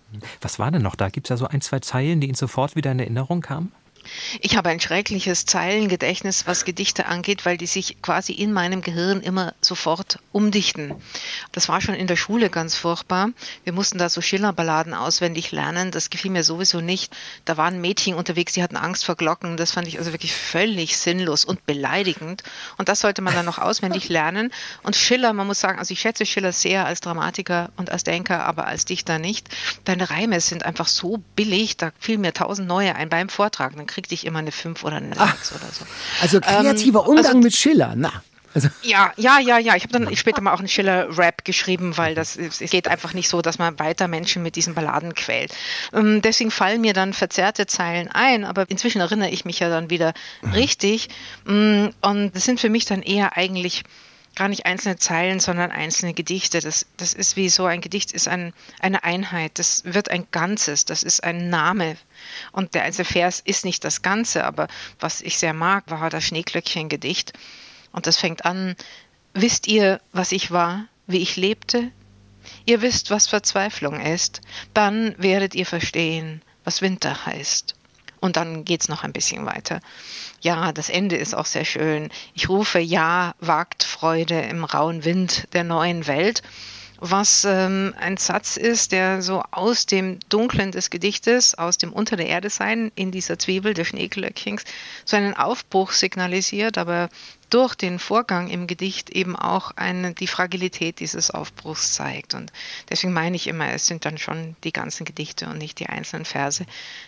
Was 0.41 0.59
war 0.59 0.71
denn 0.71 0.81
noch 0.81 0.95
da? 0.95 1.09
Gibt 1.09 1.27
es 1.27 1.29
ja 1.29 1.37
so 1.37 1.47
ein, 1.47 1.61
zwei 1.61 1.79
Zeilen, 1.79 2.21
die 2.21 2.27
Ihnen 2.27 2.35
sofort 2.35 2.75
wieder 2.75 2.91
in 2.91 2.99
Erinnerung 2.99 3.41
kamen? 3.41 3.71
Ich 4.39 4.57
habe 4.57 4.69
ein 4.69 4.79
schreckliches 4.79 5.45
Zeilengedächtnis, 5.45 6.47
was 6.47 6.65
Gedichte 6.65 7.05
angeht, 7.05 7.45
weil 7.45 7.57
die 7.57 7.67
sich 7.67 8.01
quasi 8.01 8.33
in 8.33 8.53
meinem 8.53 8.81
Gehirn 8.81 9.21
immer 9.21 9.53
sofort 9.61 10.19
umdichten. 10.31 10.95
Das 11.51 11.69
war 11.69 11.81
schon 11.81 11.95
in 11.95 12.07
der 12.07 12.15
Schule 12.15 12.49
ganz 12.49 12.75
furchtbar. 12.75 13.29
Wir 13.63 13.73
mussten 13.73 13.97
da 13.97 14.09
so 14.09 14.21
Schillerballaden 14.21 14.93
auswendig 14.93 15.51
lernen. 15.51 15.91
Das 15.91 16.09
gefiel 16.09 16.31
mir 16.31 16.43
sowieso 16.43 16.81
nicht. 16.81 17.15
Da 17.45 17.57
waren 17.57 17.81
Mädchen 17.81 18.15
unterwegs, 18.15 18.53
die 18.53 18.63
hatten 18.63 18.77
Angst 18.77 19.05
vor 19.05 19.15
Glocken. 19.15 19.57
Das 19.57 19.71
fand 19.71 19.87
ich 19.87 19.97
also 19.97 20.11
wirklich 20.11 20.33
völlig 20.33 20.97
sinnlos 20.97 21.45
und 21.45 21.65
beleidigend. 21.65 22.43
Und 22.77 22.89
das 22.89 23.01
sollte 23.01 23.21
man 23.21 23.33
dann 23.33 23.45
noch 23.45 23.59
auswendig 23.59 24.09
lernen. 24.09 24.51
Und 24.83 24.95
Schiller, 24.95 25.33
man 25.33 25.47
muss 25.47 25.59
sagen, 25.59 25.79
also 25.79 25.91
ich 25.93 25.99
schätze 25.99 26.25
Schiller 26.25 26.51
sehr 26.51 26.85
als 26.85 27.01
Dramatiker 27.01 27.71
und 27.77 27.89
als 27.91 28.03
Denker, 28.03 28.45
aber 28.45 28.65
als 28.67 28.85
Dichter 28.85 29.19
nicht. 29.19 29.49
Deine 29.85 30.09
Reime 30.09 30.39
sind 30.41 30.65
einfach 30.65 30.87
so 30.87 31.21
billig, 31.35 31.77
da 31.77 31.91
fielen 31.99 32.21
mir 32.21 32.33
tausend 32.33 32.67
neue 32.67 32.95
ein 32.95 33.09
beim 33.09 33.29
Vortrag. 33.29 33.75
Dann 33.75 33.87
kriegte 34.01 34.15
ich 34.15 34.25
immer 34.25 34.39
eine 34.39 34.51
5 34.51 34.83
oder 34.83 34.95
eine 34.95 35.15
6 35.15 35.53
oder 35.53 35.71
so. 35.71 35.85
Also 36.21 36.41
kreativer 36.41 37.01
ähm, 37.01 37.09
Umgang 37.09 37.25
also, 37.25 37.37
mit 37.37 37.53
Schiller, 37.53 37.93
na. 37.95 38.11
Also. 38.53 38.67
Ja, 38.81 39.13
ja, 39.15 39.39
ja, 39.39 39.59
ja. 39.59 39.75
Ich 39.75 39.83
habe 39.83 39.93
dann 39.93 40.13
später 40.15 40.41
mal 40.41 40.53
auch 40.53 40.59
einen 40.59 40.67
Schiller-Rap 40.67 41.45
geschrieben, 41.45 41.97
weil 41.97 42.15
das 42.15 42.35
es 42.35 42.59
geht 42.59 42.87
einfach 42.89 43.13
nicht 43.13 43.29
so, 43.29 43.41
dass 43.41 43.59
man 43.59 43.79
weiter 43.79 44.09
Menschen 44.09 44.43
mit 44.43 44.57
diesen 44.57 44.73
Balladen 44.73 45.13
quält. 45.13 45.53
Ähm, 45.93 46.21
deswegen 46.21 46.51
fallen 46.51 46.81
mir 46.81 46.93
dann 46.93 47.13
verzerrte 47.13 47.65
Zeilen 47.67 48.09
ein, 48.09 48.43
aber 48.43 48.69
inzwischen 48.69 48.99
erinnere 48.99 49.29
ich 49.29 49.45
mich 49.45 49.59
ja 49.59 49.69
dann 49.69 49.89
wieder 49.89 50.13
mhm. 50.41 50.51
richtig. 50.51 51.07
Mm, 51.45 51.89
und 52.01 52.31
das 52.35 52.43
sind 52.43 52.59
für 52.59 52.69
mich 52.69 52.85
dann 52.85 53.03
eher 53.03 53.37
eigentlich 53.37 53.83
gar 54.35 54.47
nicht 54.47 54.65
einzelne 54.65 54.97
Zeilen, 54.97 55.39
sondern 55.39 55.71
einzelne 55.71 56.13
Gedichte. 56.13 56.61
Das, 56.61 56.85
das 56.97 57.13
ist 57.13 57.35
wie 57.35 57.49
so 57.49 57.65
ein 57.65 57.81
Gedicht 57.81 58.11
ist 58.11 58.27
ein, 58.27 58.53
eine 58.79 59.03
Einheit. 59.03 59.59
Das 59.59 59.83
wird 59.85 60.09
ein 60.09 60.27
Ganzes. 60.31 60.85
Das 60.85 61.03
ist 61.03 61.23
ein 61.23 61.49
Name. 61.49 61.97
Und 62.51 62.73
der 62.73 62.83
einzelne 62.83 63.05
Vers 63.05 63.41
ist 63.43 63.65
nicht 63.65 63.83
das 63.83 64.01
Ganze, 64.01 64.45
aber 64.45 64.67
was 64.99 65.21
ich 65.21 65.37
sehr 65.37 65.53
mag, 65.53 65.83
war 65.87 66.09
das 66.09 66.23
Schneeglöckchen-Gedicht. 66.25 67.33
Und 67.91 68.07
das 68.07 68.17
fängt 68.17 68.45
an, 68.45 68.75
wisst 69.33 69.67
ihr, 69.67 69.99
was 70.13 70.31
ich 70.31 70.51
war, 70.51 70.85
wie 71.07 71.19
ich 71.19 71.35
lebte? 71.35 71.91
Ihr 72.65 72.81
wisst, 72.81 73.11
was 73.11 73.27
Verzweiflung 73.27 73.99
ist. 73.99 74.41
Dann 74.73 75.15
werdet 75.17 75.55
ihr 75.55 75.65
verstehen, 75.65 76.41
was 76.63 76.81
Winter 76.81 77.25
heißt. 77.25 77.75
Und 78.19 78.37
dann 78.37 78.65
geht's 78.65 78.87
noch 78.87 79.03
ein 79.03 79.13
bisschen 79.13 79.45
weiter. 79.45 79.81
Ja, 80.41 80.71
das 80.71 80.89
Ende 80.89 81.15
ist 81.15 81.35
auch 81.35 81.45
sehr 81.45 81.65
schön. 81.65 82.09
Ich 82.33 82.49
rufe 82.49 82.79
Ja, 82.79 83.33
wagt 83.39 83.83
Freude 83.83 84.41
im 84.41 84.63
rauen 84.63 85.05
Wind 85.05 85.47
der 85.53 85.63
neuen 85.63 86.07
Welt 86.07 86.41
was 87.01 87.45
ähm, 87.45 87.95
ein 87.99 88.17
Satz 88.17 88.57
ist, 88.57 88.91
der 88.91 89.23
so 89.23 89.41
aus 89.49 89.87
dem 89.87 90.19
Dunklen 90.29 90.71
des 90.71 90.91
Gedichtes, 90.91 91.55
aus 91.55 91.79
dem 91.79 91.91
Unter 91.91 92.15
der 92.15 92.27
Erde 92.27 92.51
sein, 92.51 92.91
in 92.93 93.09
dieser 93.09 93.39
Zwiebel 93.39 93.73
des 93.73 93.87
Schneeglöckchens, 93.87 94.63
so 95.03 95.17
einen 95.17 95.33
Aufbruch 95.33 95.93
signalisiert, 95.93 96.77
aber 96.77 97.09
durch 97.51 97.75
den 97.75 97.99
Vorgang 97.99 98.47
im 98.47 98.65
Gedicht 98.65 99.09
eben 99.09 99.35
auch 99.35 99.71
eine, 99.75 100.13
die 100.13 100.27
Fragilität 100.27 100.99
dieses 100.99 101.29
Aufbruchs 101.29 101.93
zeigt. 101.93 102.33
Und 102.33 102.51
deswegen 102.89 103.13
meine 103.13 103.35
ich 103.35 103.45
immer, 103.45 103.71
es 103.73 103.85
sind 103.85 104.05
dann 104.05 104.17
schon 104.17 104.55
die 104.63 104.71
ganzen 104.71 105.05
Gedichte 105.05 105.47
und 105.47 105.57
nicht 105.57 105.77
die 105.79 105.87
einzelnen 105.87 106.25
Verse, 106.25 106.65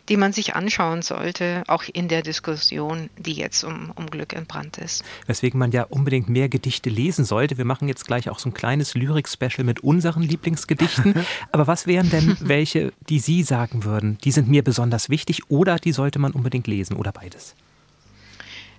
die 0.09 0.17
man 0.17 0.33
sich 0.33 0.53
anschauen 0.53 1.01
sollte, 1.01 1.63
auch 1.67 1.83
in 1.91 2.09
der 2.09 2.21
Diskussion, 2.21 3.09
die 3.17 3.33
jetzt 3.33 3.63
um, 3.63 3.91
um 3.95 4.07
Glück 4.07 4.33
entbrannt 4.33 4.77
ist. 4.77 5.03
Weswegen 5.27 5.57
man 5.57 5.71
ja 5.71 5.83
unbedingt 5.83 6.27
mehr 6.27 6.49
Gedichte 6.49 6.89
lesen 6.89 7.23
sollte. 7.23 7.57
Wir 7.57 7.65
machen 7.65 7.87
jetzt 7.87 8.05
gleich 8.05 8.29
auch 8.29 8.39
so 8.39 8.49
ein 8.49 8.53
kleines 8.53 8.95
Lyrik-Special 8.95 9.63
mit 9.63 9.79
unseren 9.79 10.23
Lieblingsgedichten. 10.23 11.25
Aber 11.53 11.67
was 11.67 11.87
wären 11.87 12.09
denn 12.09 12.35
welche, 12.41 12.91
die 13.07 13.19
Sie 13.19 13.43
sagen 13.43 13.85
würden, 13.85 14.17
die 14.25 14.31
sind 14.31 14.49
mir 14.49 14.63
besonders 14.63 15.09
wichtig 15.09 15.49
oder 15.49 15.77
die 15.77 15.93
sollte 15.93 16.19
man 16.19 16.33
unbedingt 16.33 16.67
lesen 16.67 16.97
oder 16.97 17.13
beides? 17.13 17.55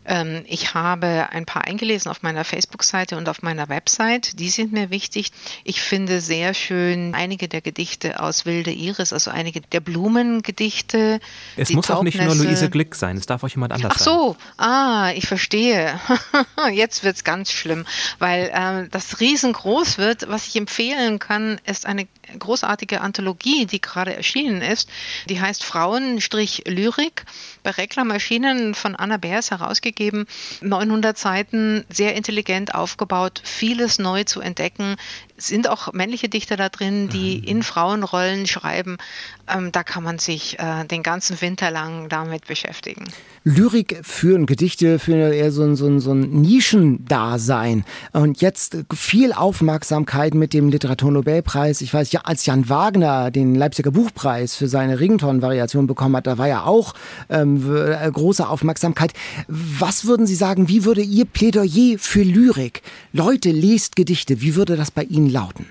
Ähm, 0.07 0.45
ich 0.47 0.75
habe 0.75 1.29
ein 1.31 1.47
paar 1.47 1.65
eingelesen 1.65 2.11
auf 2.11 2.23
meiner 2.23 2.45
Facebook-Seite 2.45 3.17
und 3.17 3.29
auf 3.29 3.43
meiner 3.43 3.69
Website. 3.69 4.39
Die 4.39 4.51
sind 4.51 4.73
mir 4.73 4.91
wichtig. 4.91 5.33
Ich 5.65 5.81
finde 5.81 6.21
sehr 6.21 6.55
schön 6.55 7.15
einige 7.15 7.49
der 7.49 7.61
Gedichte 7.61 8.21
aus 8.21 8.47
Wilde 8.47 8.71
Iris, 8.71 9.13
also 9.13 9.31
einige 9.31 9.61
der 9.61 9.81
Blumengedichte. 9.81 11.21
Es 11.57 11.71
muss 11.71 11.91
auch 11.91 12.03
nicht 12.03 12.21
nur 12.21 12.35
Luise 12.35 12.71
Glück 12.71 12.95
sein, 12.95 13.17
es 13.17 13.27
darf 13.27 13.43
auch 13.45 13.49
jemand 13.49 13.73
anders 13.73 13.99
sein. 13.99 13.99
Ach 14.01 14.05
so, 14.05 14.37
sein. 14.59 14.69
ah, 14.69 15.13
ich 15.15 15.27
verstehe. 15.27 15.99
Jetzt 16.73 17.05
wird 17.05 17.17
es 17.17 17.25
ganz 17.25 17.51
schlimm, 17.51 17.87
weil 18.19 18.51
ähm, 18.55 18.89
das 18.91 19.21
riesengroß 19.21 19.99
wird. 19.99 20.29
Was 20.29 20.49
ich 20.49 20.57
empfehlen 20.57 21.19
kann, 21.19 21.61
ist 21.65 21.87
eine 21.87 22.07
großartige 22.39 23.01
Anthologie, 23.01 23.67
die 23.67 23.81
gerade 23.81 24.15
erschienen 24.15 24.63
ist. 24.63 24.89
Die 25.29 25.41
heißt 25.41 25.65
Frauen-Lyrik 25.65 27.25
bei 27.63 27.71
Reklamaschinen 27.71 28.75
von 28.75 28.97
Anna 28.97 29.17
Beers 29.17 29.51
herausgegeben. 29.51 30.27
900 30.61 31.17
Seiten, 31.17 31.85
sehr 31.89 32.15
intelligent 32.15 32.75
aufgebaut, 32.75 33.41
vieles 33.45 33.99
neu 33.99 34.25
zu 34.25 34.41
entdecken. 34.41 34.97
Es 35.37 35.49
sind 35.49 35.69
auch 35.69 35.93
männliche 35.93 36.29
Dichter 36.29 36.57
da 36.57 36.69
drin, 36.69 37.09
die 37.09 37.39
mhm. 37.39 37.45
in 37.45 37.63
Frauenrollen 37.63 38.47
schreiben. 38.47 38.99
Ähm, 39.49 39.73
da 39.73 39.83
kann 39.83 40.03
man 40.03 40.19
sich 40.19 40.59
äh, 40.59 40.85
den 40.85 41.03
ganzen 41.03 41.41
Winter 41.41 41.71
lang 41.71 42.09
damit 42.09 42.47
beschäftigen. 42.47 43.05
Lyrik 43.45 44.01
führen, 44.03 44.47
Gedichte 44.47 44.99
führen 44.99 45.33
eher 45.33 45.53
so 45.53 45.63
ein, 45.65 45.77
so 45.77 45.87
ein, 45.87 46.01
so 46.01 46.13
ein 46.13 46.41
Nischendasein. 46.41 47.85
Und 48.13 48.41
jetzt 48.41 48.79
viel 48.95 49.35
Aufmerksamkeit 49.35 50.35
mit 50.35 50.55
dem 50.55 50.71
Literaturnobelpreis. 50.71 51.83
Ich 51.83 51.93
weiß, 51.93 52.13
ja, 52.13 52.23
als 52.25 52.47
Jan 52.47 52.71
Wagner 52.71 53.31
den 53.31 53.55
Leipziger 53.55 53.91
Buchpreis 53.91 54.57
für 54.57 54.69
seine 54.69 54.99
Rington-Variation 54.99 55.87
bekommen 55.87 56.17
hat, 56.17 56.27
da 56.27 56.39
war 56.39 56.49
ja 56.49 56.65
auch 56.65 56.95
ähm, 57.29 57.77
äh, 57.77 58.11
große 58.11 58.49
Aufmerksamkeit. 58.49 59.13
Was 59.49 60.07
würden 60.07 60.27
Sie 60.27 60.37
sagen, 60.37 60.69
wie 60.69 60.87
würde 60.87 61.03
Ihr 61.03 61.27
Plädoyer 61.27 61.99
für 61.99 62.23
Lyrik? 62.23 62.81
Leute, 63.13 63.51
lest 63.51 63.95
Gedichte. 63.97 64.41
Wie 64.41 64.55
würde 64.55 64.77
das 64.77 64.91
bei 64.91 65.03
Ihnen 65.03 65.29
lauten? 65.29 65.67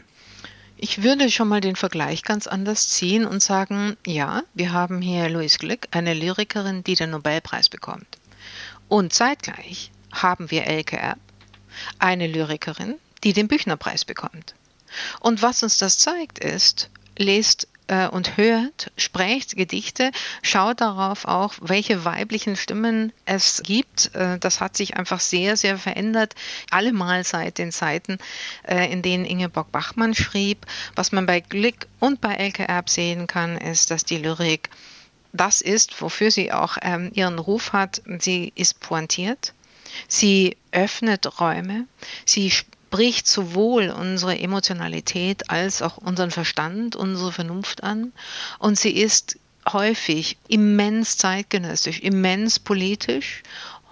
Ich 0.83 1.01
würde 1.01 1.31
schon 1.31 1.47
mal 1.47 1.61
den 1.61 1.77
Vergleich 1.77 2.23
ganz 2.23 2.45
anders 2.45 2.89
ziehen 2.89 3.25
und 3.25 3.41
sagen, 3.41 3.95
ja, 4.05 4.43
wir 4.53 4.73
haben 4.73 5.01
hier 5.01 5.29
Louise 5.29 5.57
Glück, 5.57 5.87
eine 5.91 6.13
Lyrikerin, 6.13 6.83
die 6.83 6.95
den 6.95 7.11
Nobelpreis 7.11 7.69
bekommt. 7.69 8.17
Und 8.89 9.13
zeitgleich 9.13 9.91
haben 10.11 10.51
wir 10.51 10.67
Elke 10.67 10.97
Erb, 10.97 11.19
eine 11.99 12.27
Lyrikerin, 12.27 12.95
die 13.23 13.31
den 13.31 13.47
Büchnerpreis 13.47 14.03
bekommt. 14.03 14.55
Und 15.21 15.41
was 15.41 15.63
uns 15.63 15.77
das 15.77 15.99
zeigt, 15.99 16.39
ist, 16.39 16.89
lest 17.17 17.69
äh, 17.87 18.07
und 18.07 18.37
hört, 18.37 18.91
spricht 18.97 19.55
Gedichte, 19.55 20.11
schaut 20.41 20.81
darauf 20.81 21.25
auch, 21.25 21.53
welche 21.61 22.05
weiblichen 22.05 22.55
Stimmen 22.55 23.13
es 23.25 23.61
gibt. 23.63 24.13
Äh, 24.15 24.39
das 24.39 24.61
hat 24.61 24.77
sich 24.77 24.97
einfach 24.97 25.19
sehr, 25.19 25.57
sehr 25.57 25.77
verändert, 25.77 26.35
allemal 26.71 27.23
seit 27.23 27.57
den 27.57 27.71
Zeiten, 27.71 28.17
äh, 28.67 28.91
in 28.91 29.01
denen 29.01 29.25
Ingeborg 29.25 29.71
Bachmann 29.71 30.13
schrieb. 30.13 30.65
Was 30.95 31.11
man 31.11 31.25
bei 31.25 31.39
Glück 31.39 31.87
und 31.99 32.21
bei 32.21 32.33
Elke 32.35 32.67
Erb 32.67 32.89
sehen 32.89 33.27
kann, 33.27 33.57
ist, 33.57 33.91
dass 33.91 34.05
die 34.05 34.17
Lyrik 34.17 34.69
das 35.33 35.61
ist, 35.61 35.99
wofür 36.01 36.31
sie 36.31 36.51
auch 36.51 36.77
ähm, 36.81 37.11
ihren 37.13 37.39
Ruf 37.39 37.73
hat. 37.73 38.01
Sie 38.19 38.53
ist 38.55 38.79
pointiert. 38.79 39.53
Sie 40.07 40.57
öffnet 40.71 41.39
Räume. 41.39 41.87
Sie 42.25 42.51
spricht 42.93 43.25
sowohl 43.25 43.89
unsere 43.89 44.37
Emotionalität 44.37 45.49
als 45.49 45.81
auch 45.81 45.97
unseren 45.97 46.29
Verstand, 46.29 46.95
unsere 46.95 47.31
Vernunft 47.31 47.81
an. 47.81 48.11
Und 48.59 48.77
sie 48.77 48.91
ist 48.91 49.39
häufig 49.67 50.37
immens 50.47 51.17
zeitgenössisch, 51.17 52.01
immens 52.01 52.59
politisch, 52.59 53.41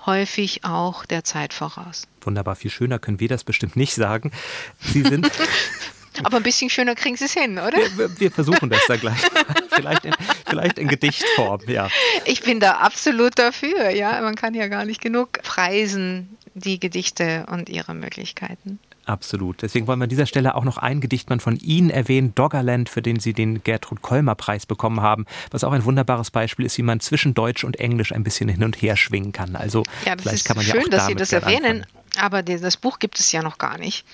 häufig 0.06 0.66
auch 0.66 1.04
der 1.08 1.24
Zeit 1.24 1.52
voraus. 1.52 2.04
Wunderbar, 2.22 2.56
viel 2.56 2.70
schöner 2.70 3.00
können 3.00 3.20
wir 3.20 3.28
das 3.28 3.44
bestimmt 3.44 3.76
nicht 3.76 3.96
sagen. 3.96 4.32
Sie 4.80 5.02
sind. 5.02 5.32
Aber 6.24 6.38
ein 6.38 6.44
bisschen 6.44 6.70
schöner 6.70 6.94
kriegen 6.94 7.18
Sie 7.18 7.26
es 7.26 7.34
hin, 7.34 7.58
oder? 7.58 7.80
Wir, 7.96 8.20
wir 8.20 8.32
versuchen 8.32 8.70
das 8.70 8.86
da 8.88 8.98
gleich. 8.98 9.18
vielleicht, 9.70 10.06
in, 10.06 10.14
vielleicht 10.46 10.78
in 10.78 10.88
Gedichtform, 10.88 11.62
ja. 11.66 11.90
Ich 12.26 12.44
bin 12.44 12.60
da 12.60 12.74
absolut 12.74 13.40
dafür, 13.40 13.90
ja. 13.90 14.22
Man 14.22 14.36
kann 14.36 14.54
ja 14.54 14.68
gar 14.68 14.86
nicht 14.86 15.02
genug 15.02 15.42
preisen, 15.42 16.38
die 16.54 16.80
Gedichte 16.80 17.48
und 17.50 17.70
ihre 17.70 17.96
Möglichkeiten. 17.96 18.78
Absolut. 19.06 19.62
Deswegen 19.62 19.88
wollen 19.88 20.00
wir 20.00 20.04
an 20.04 20.10
dieser 20.10 20.26
Stelle 20.26 20.56
auch 20.56 20.64
noch 20.64 20.78
ein 20.78 21.02
Gedicht 21.02 21.30
von 21.40 21.58
Ihnen 21.58 21.90
erwähnen, 21.90 22.36
Doggerland, 22.36 22.88
für 22.88 23.02
den 23.02 23.20
Sie 23.20 23.34
den 23.34 23.64
Gertrud 23.64 24.02
Kolmer 24.02 24.36
Preis 24.36 24.66
bekommen 24.66 25.02
haben, 25.02 25.26
was 25.50 25.64
auch 25.64 25.72
ein 25.72 25.86
wunderbares 25.86 26.30
Beispiel 26.30 26.66
ist, 26.66 26.78
wie 26.78 26.84
man 26.84 27.00
zwischen 27.00 27.34
Deutsch 27.34 27.64
und 27.64 27.80
Englisch 27.80 28.12
ein 28.12 28.24
bisschen 28.24 28.48
hin 28.50 28.64
und 28.64 28.82
her 28.82 28.96
schwingen 28.98 29.32
kann. 29.32 29.56
Also 29.56 29.84
ja, 30.06 30.16
das 30.16 30.34
ist 30.34 30.46
kann 30.46 30.58
man 30.58 30.66
schön, 30.66 30.82
ja 30.82 30.86
auch 30.86 30.90
dass 30.90 31.08
Sie 31.08 31.16
das 31.16 31.32
erwähnen. 31.32 31.84
Anfangen. 31.84 31.86
Aber 32.18 32.44
das 32.44 32.78
Buch 32.78 33.00
gibt 33.00 33.20
es 33.20 33.32
ja 33.32 33.42
noch 33.42 33.58
gar 33.58 33.78
nicht. 33.78 34.06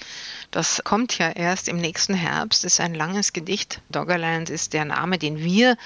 Das 0.52 0.82
kommt 0.84 1.18
ja 1.18 1.30
erst 1.32 1.68
im 1.68 1.78
nächsten 1.78 2.14
Herbst. 2.14 2.64
Das 2.64 2.74
ist 2.74 2.80
ein 2.80 2.94
langes 2.94 3.34
Gedicht. 3.34 3.82
Doggerland 3.90 4.50
ist 4.50 4.74
der 4.74 4.86
Name, 4.86 5.18
den 5.18 5.38
wir 5.40 5.78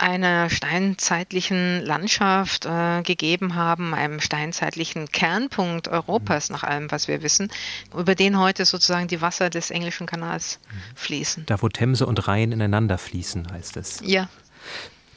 einer 0.00 0.48
steinzeitlichen 0.50 1.84
Landschaft 1.84 2.66
äh, 2.66 3.02
gegeben 3.02 3.54
haben, 3.54 3.94
einem 3.94 4.20
steinzeitlichen 4.20 5.08
Kernpunkt 5.10 5.88
Europas, 5.88 6.50
nach 6.50 6.64
allem, 6.64 6.90
was 6.90 7.06
wir 7.08 7.22
wissen, 7.22 7.50
über 7.96 8.14
den 8.14 8.38
heute 8.38 8.64
sozusagen 8.64 9.08
die 9.08 9.20
Wasser 9.20 9.50
des 9.50 9.70
englischen 9.70 10.06
Kanals 10.06 10.58
fließen. 10.94 11.46
Da, 11.46 11.60
wo 11.60 11.68
Themse 11.68 12.06
und 12.06 12.26
Rhein 12.28 12.52
ineinander 12.52 12.98
fließen, 12.98 13.52
heißt 13.52 13.76
es. 13.76 14.00
Ja. 14.04 14.28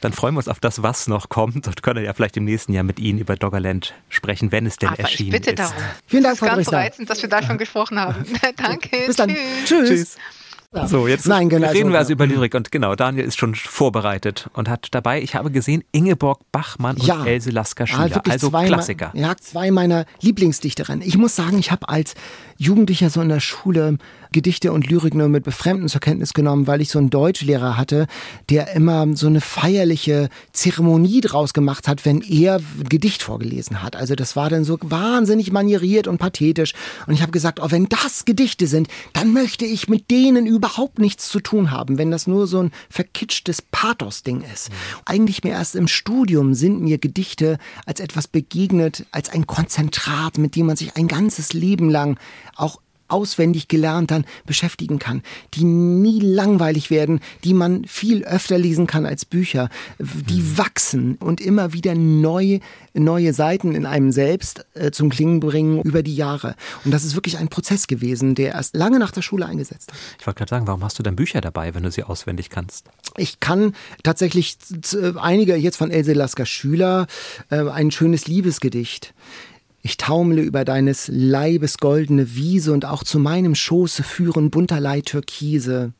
Dann 0.00 0.12
freuen 0.12 0.34
wir 0.34 0.38
uns 0.38 0.48
auf 0.48 0.60
das, 0.60 0.82
was 0.82 1.08
noch 1.08 1.30
kommt 1.30 1.66
und 1.66 1.82
können 1.82 2.04
ja 2.04 2.12
vielleicht 2.12 2.36
im 2.36 2.44
nächsten 2.44 2.74
Jahr 2.74 2.84
mit 2.84 3.00
Ihnen 3.00 3.18
über 3.18 3.36
Doggerland 3.36 3.94
sprechen, 4.10 4.52
wenn 4.52 4.66
es 4.66 4.76
denn 4.76 4.90
Aber 4.90 4.98
erschienen 4.98 5.34
ich 5.34 5.40
bitte 5.40 5.50
ist. 5.52 5.58
Darum. 5.60 5.82
Vielen 6.06 6.24
Dank, 6.24 6.36
Frau 6.36 6.46
Ganz 6.46 6.70
reizend, 6.70 7.08
dass 7.08 7.22
wir 7.22 7.30
da 7.30 7.42
schon 7.42 7.56
gesprochen 7.56 7.98
haben. 7.98 8.26
Danke. 8.56 9.06
Bis 9.06 9.16
dann. 9.16 9.34
Tschüss. 9.64 9.88
Tschüss. 9.88 10.16
So, 10.86 11.06
jetzt 11.06 11.26
Nein, 11.26 11.48
genau, 11.48 11.70
reden 11.70 11.92
wir 11.92 11.98
also 11.98 12.12
über 12.12 12.26
Lyrik 12.26 12.54
und 12.54 12.72
genau, 12.72 12.94
Daniel 12.94 13.24
ist 13.24 13.38
schon 13.38 13.54
vorbereitet 13.54 14.50
und 14.54 14.68
hat 14.68 14.88
dabei, 14.90 15.22
ich 15.22 15.34
habe 15.34 15.50
gesehen, 15.50 15.84
Ingeborg 15.92 16.40
Bachmann 16.50 16.96
und 16.96 17.06
ja, 17.06 17.24
Else 17.24 17.50
Lasker-Schüler, 17.50 18.22
also 18.28 18.50
zwei 18.50 18.66
Klassiker. 18.66 19.10
Ja, 19.14 19.36
zwei 19.36 19.70
meiner 19.70 20.04
Lieblingsdichterinnen. 20.20 21.06
Ich 21.06 21.16
muss 21.16 21.36
sagen, 21.36 21.58
ich 21.58 21.70
habe 21.70 21.88
als 21.88 22.14
Jugendlicher 22.56 23.10
so 23.10 23.20
in 23.20 23.28
der 23.28 23.40
Schule 23.40 23.98
Gedichte 24.34 24.72
und 24.72 24.90
Lyrik 24.90 25.14
nur 25.14 25.28
mit 25.28 25.44
Befremden 25.44 25.88
zur 25.88 26.00
Kenntnis 26.00 26.34
genommen, 26.34 26.66
weil 26.66 26.80
ich 26.80 26.90
so 26.90 26.98
einen 26.98 27.08
Deutschlehrer 27.08 27.76
hatte, 27.76 28.08
der 28.50 28.74
immer 28.74 29.06
so 29.16 29.28
eine 29.28 29.40
feierliche 29.40 30.28
Zeremonie 30.52 31.20
draus 31.20 31.54
gemacht 31.54 31.86
hat, 31.86 32.04
wenn 32.04 32.20
er 32.20 32.60
Gedicht 32.88 33.22
vorgelesen 33.22 33.80
hat. 33.80 33.94
Also 33.94 34.16
das 34.16 34.34
war 34.34 34.50
dann 34.50 34.64
so 34.64 34.76
wahnsinnig 34.82 35.52
manieriert 35.52 36.08
und 36.08 36.18
pathetisch. 36.18 36.72
Und 37.06 37.14
ich 37.14 37.22
habe 37.22 37.30
gesagt, 37.30 37.60
oh, 37.60 37.70
wenn 37.70 37.88
das 37.88 38.24
Gedichte 38.24 38.66
sind, 38.66 38.88
dann 39.12 39.32
möchte 39.32 39.64
ich 39.64 39.88
mit 39.88 40.10
denen 40.10 40.46
überhaupt 40.46 40.98
nichts 40.98 41.28
zu 41.28 41.38
tun 41.38 41.70
haben, 41.70 41.96
wenn 41.96 42.10
das 42.10 42.26
nur 42.26 42.48
so 42.48 42.60
ein 42.60 42.72
verkitschtes 42.90 43.62
Pathos-Ding 43.62 44.42
ist. 44.52 44.70
Mhm. 44.70 44.74
Eigentlich 45.04 45.44
mir 45.44 45.50
erst 45.50 45.76
im 45.76 45.86
Studium 45.86 46.54
sind 46.54 46.80
mir 46.80 46.98
Gedichte 46.98 47.58
als 47.86 48.00
etwas 48.00 48.26
begegnet, 48.26 49.06
als 49.12 49.30
ein 49.30 49.46
Konzentrat, 49.46 50.38
mit 50.38 50.56
dem 50.56 50.66
man 50.66 50.76
sich 50.76 50.96
ein 50.96 51.06
ganzes 51.06 51.52
Leben 51.52 51.88
lang 51.88 52.18
auch 52.56 52.80
auswendig 53.14 53.68
gelernt 53.68 54.10
dann 54.10 54.24
beschäftigen 54.44 54.98
kann, 54.98 55.22
die 55.54 55.64
nie 55.64 56.20
langweilig 56.20 56.90
werden, 56.90 57.20
die 57.44 57.54
man 57.54 57.84
viel 57.84 58.24
öfter 58.24 58.58
lesen 58.58 58.88
kann 58.88 59.06
als 59.06 59.24
Bücher, 59.24 59.68
die 59.98 60.40
mhm. 60.40 60.58
wachsen 60.58 61.14
und 61.16 61.40
immer 61.40 61.72
wieder 61.72 61.94
neu, 61.94 62.58
neue 62.92 63.32
Seiten 63.32 63.74
in 63.74 63.86
einem 63.86 64.10
selbst 64.10 64.66
äh, 64.74 64.90
zum 64.90 65.10
Klingen 65.10 65.38
bringen 65.40 65.80
über 65.82 66.02
die 66.02 66.16
Jahre. 66.16 66.56
Und 66.84 66.90
das 66.90 67.04
ist 67.04 67.14
wirklich 67.14 67.38
ein 67.38 67.48
Prozess 67.48 67.86
gewesen, 67.86 68.34
der 68.34 68.52
erst 68.52 68.74
lange 68.74 68.98
nach 68.98 69.12
der 69.12 69.22
Schule 69.22 69.46
eingesetzt 69.46 69.92
hat. 69.92 69.98
Ich 70.18 70.26
wollte 70.26 70.38
gerade 70.38 70.50
sagen, 70.50 70.66
warum 70.66 70.82
hast 70.82 70.98
du 70.98 71.04
denn 71.04 71.16
Bücher 71.16 71.40
dabei, 71.40 71.74
wenn 71.74 71.84
du 71.84 71.90
sie 71.90 72.02
auswendig 72.02 72.50
kannst? 72.50 72.88
Ich 73.16 73.38
kann 73.38 73.74
tatsächlich 74.02 74.58
einige 75.16 75.54
jetzt 75.54 75.76
von 75.76 75.90
Else 75.90 76.12
Lasker 76.12 76.46
Schüler 76.46 77.06
äh, 77.50 77.68
ein 77.68 77.92
schönes 77.92 78.26
Liebesgedicht. 78.26 79.14
Ich 79.86 79.98
taumle 79.98 80.40
über 80.40 80.64
deines 80.64 81.10
Leibes 81.12 81.76
goldene 81.76 82.34
Wiese 82.34 82.72
und 82.72 82.86
auch 82.86 83.04
zu 83.04 83.18
meinem 83.18 83.54
Schoße 83.54 84.02
führen 84.02 84.50
bunterlei 84.50 85.02
Türkise 85.02 85.92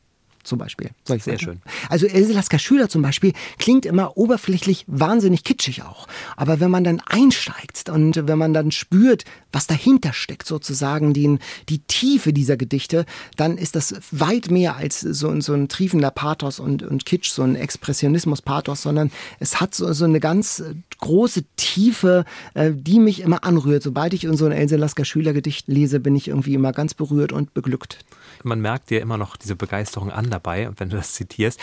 zum 0.45 0.59
Beispiel. 0.59 0.91
Sehr 1.05 1.19
sagen. 1.19 1.37
schön. 1.37 1.61
Also 1.89 2.05
Else 2.07 2.33
Lasker 2.33 2.59
Schüler 2.59 2.89
zum 2.89 3.01
Beispiel 3.01 3.33
klingt 3.57 3.85
immer 3.85 4.17
oberflächlich 4.17 4.85
wahnsinnig 4.87 5.43
kitschig 5.43 5.83
auch. 5.83 6.07
Aber 6.37 6.59
wenn 6.59 6.71
man 6.71 6.83
dann 6.83 7.01
einsteigt 7.01 7.89
und 7.89 8.27
wenn 8.27 8.37
man 8.37 8.53
dann 8.53 8.71
spürt, 8.71 9.25
was 9.51 9.67
dahinter 9.67 10.13
steckt 10.13 10.47
sozusagen, 10.47 11.13
die, 11.13 11.37
die 11.69 11.79
Tiefe 11.79 12.33
dieser 12.33 12.57
Gedichte, 12.57 13.05
dann 13.35 13.57
ist 13.57 13.75
das 13.75 13.95
weit 14.11 14.51
mehr 14.51 14.75
als 14.75 15.01
so, 15.01 15.39
so 15.41 15.53
ein 15.53 15.67
triefender 15.67 16.11
Pathos 16.11 16.59
und, 16.59 16.83
und 16.83 17.05
Kitsch, 17.05 17.29
so 17.29 17.43
ein 17.43 17.55
Expressionismus-Pathos, 17.55 18.81
sondern 18.81 19.11
es 19.39 19.59
hat 19.59 19.75
so, 19.75 19.91
so 19.93 20.05
eine 20.05 20.19
ganz 20.19 20.63
große 20.99 21.43
Tiefe, 21.55 22.25
äh, 22.53 22.71
die 22.73 22.99
mich 22.99 23.21
immer 23.21 23.43
anrührt. 23.43 23.83
Sobald 23.83 24.13
ich 24.13 24.23
in 24.23 24.37
so 24.37 24.45
ein 24.45 24.51
Else 24.51 24.75
Lasker 24.75 25.05
Schülergedicht 25.05 25.67
lese, 25.67 25.99
bin 25.99 26.15
ich 26.15 26.27
irgendwie 26.27 26.53
immer 26.53 26.71
ganz 26.71 26.93
berührt 26.93 27.31
und 27.31 27.53
beglückt. 27.53 27.99
Man 28.45 28.61
merkt 28.61 28.89
dir 28.89 29.01
immer 29.01 29.17
noch 29.17 29.37
diese 29.37 29.55
Begeisterung 29.55 30.11
an 30.11 30.29
dabei, 30.29 30.69
wenn 30.77 30.89
du 30.89 30.95
das 30.95 31.13
zitierst. 31.13 31.59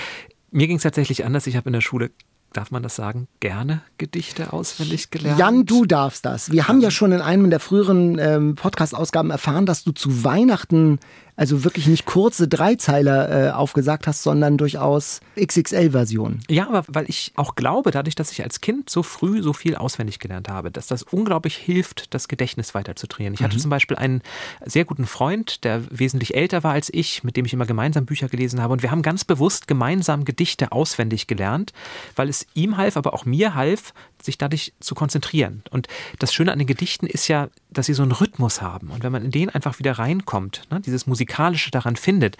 Mir 0.50 0.66
ging 0.66 0.76
es 0.76 0.82
tatsächlich 0.82 1.24
anders. 1.24 1.46
Ich 1.46 1.56
habe 1.56 1.68
in 1.68 1.72
der 1.72 1.80
Schule 1.80 2.10
darf 2.52 2.70
man 2.70 2.82
das 2.82 2.96
sagen, 2.96 3.28
gerne 3.40 3.82
Gedichte 3.98 4.52
auswendig 4.52 5.10
gelernt? 5.10 5.38
Jan, 5.38 5.64
du 5.64 5.86
darfst 5.86 6.24
das. 6.24 6.50
Wir 6.52 6.68
haben 6.68 6.80
ja 6.80 6.90
schon 6.90 7.12
in 7.12 7.20
einem 7.20 7.50
der 7.50 7.60
früheren 7.60 8.18
ähm, 8.18 8.54
Podcast-Ausgaben 8.54 9.30
erfahren, 9.30 9.66
dass 9.66 9.84
du 9.84 9.92
zu 9.92 10.24
Weihnachten 10.24 10.98
also 11.42 11.64
wirklich 11.64 11.88
nicht 11.88 12.04
kurze 12.04 12.46
Dreizeiler 12.46 13.48
äh, 13.48 13.50
aufgesagt 13.50 14.06
hast, 14.06 14.22
sondern 14.22 14.58
durchaus 14.58 15.18
XXL-Version. 15.36 16.38
Ja, 16.48 16.68
aber 16.68 16.84
weil 16.86 17.10
ich 17.10 17.32
auch 17.34 17.56
glaube, 17.56 17.90
dadurch, 17.90 18.14
dass 18.14 18.30
ich 18.30 18.44
als 18.44 18.60
Kind 18.60 18.88
so 18.88 19.02
früh 19.02 19.42
so 19.42 19.52
viel 19.52 19.74
auswendig 19.74 20.20
gelernt 20.20 20.48
habe, 20.48 20.70
dass 20.70 20.86
das 20.86 21.02
unglaublich 21.02 21.56
hilft, 21.56 22.14
das 22.14 22.28
Gedächtnis 22.28 22.76
weiter 22.76 22.94
zu 22.94 23.08
trainieren. 23.08 23.34
Ich 23.34 23.40
mhm. 23.40 23.46
hatte 23.46 23.56
zum 23.56 23.70
Beispiel 23.70 23.96
einen 23.96 24.22
sehr 24.64 24.84
guten 24.84 25.04
Freund, 25.04 25.64
der 25.64 25.82
wesentlich 25.90 26.36
älter 26.36 26.62
war 26.62 26.74
als 26.74 26.90
ich, 26.94 27.24
mit 27.24 27.36
dem 27.36 27.44
ich 27.44 27.52
immer 27.52 27.66
gemeinsam 27.66 28.06
Bücher 28.06 28.28
gelesen 28.28 28.62
habe. 28.62 28.72
Und 28.72 28.84
wir 28.84 28.92
haben 28.92 29.02
ganz 29.02 29.24
bewusst 29.24 29.66
gemeinsam 29.66 30.24
Gedichte 30.24 30.70
auswendig 30.70 31.26
gelernt, 31.26 31.72
weil 32.14 32.28
es 32.28 32.46
ihm 32.54 32.76
half, 32.76 32.96
aber 32.96 33.14
auch 33.14 33.24
mir 33.24 33.56
half, 33.56 33.94
sich 34.22 34.38
dadurch 34.38 34.74
zu 34.78 34.94
konzentrieren. 34.94 35.64
Und 35.70 35.88
das 36.20 36.32
Schöne 36.32 36.52
an 36.52 36.60
den 36.60 36.68
Gedichten 36.68 37.08
ist 37.08 37.26
ja, 37.26 37.48
dass 37.72 37.86
sie 37.86 37.94
so 37.94 38.02
einen 38.02 38.12
Rhythmus 38.12 38.62
haben. 38.62 38.90
Und 38.90 39.02
wenn 39.02 39.12
man 39.12 39.24
in 39.24 39.30
den 39.30 39.50
einfach 39.50 39.78
wieder 39.78 39.92
reinkommt, 39.92 40.62
ne, 40.70 40.80
dieses 40.80 41.06
Musikalische 41.06 41.70
daran 41.70 41.96
findet, 41.96 42.36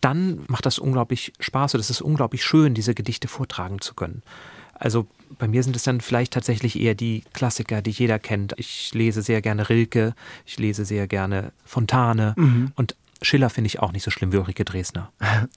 dann 0.00 0.44
macht 0.48 0.66
das 0.66 0.78
unglaublich 0.78 1.32
Spaß 1.40 1.74
und 1.74 1.80
es 1.80 1.90
ist 1.90 2.00
unglaublich 2.00 2.44
schön, 2.44 2.74
diese 2.74 2.94
Gedichte 2.94 3.28
vortragen 3.28 3.80
zu 3.80 3.94
können. 3.94 4.22
Also 4.74 5.06
bei 5.38 5.48
mir 5.48 5.62
sind 5.62 5.76
es 5.76 5.84
dann 5.84 6.00
vielleicht 6.00 6.32
tatsächlich 6.32 6.78
eher 6.78 6.94
die 6.94 7.22
Klassiker, 7.32 7.82
die 7.82 7.90
jeder 7.90 8.18
kennt. 8.18 8.54
Ich 8.56 8.92
lese 8.92 9.22
sehr 9.22 9.40
gerne 9.40 9.68
Rilke, 9.68 10.14
ich 10.46 10.58
lese 10.58 10.84
sehr 10.84 11.06
gerne 11.06 11.52
Fontane 11.64 12.34
mhm. 12.36 12.72
und 12.74 12.94
Schiller 13.22 13.50
finde 13.50 13.66
ich 13.66 13.80
auch 13.80 13.92
nicht 13.92 14.02
so 14.02 14.10
schlimm 14.10 14.32
wie 14.32 14.36
Ulrike 14.36 14.64
Dresner. 14.64 15.10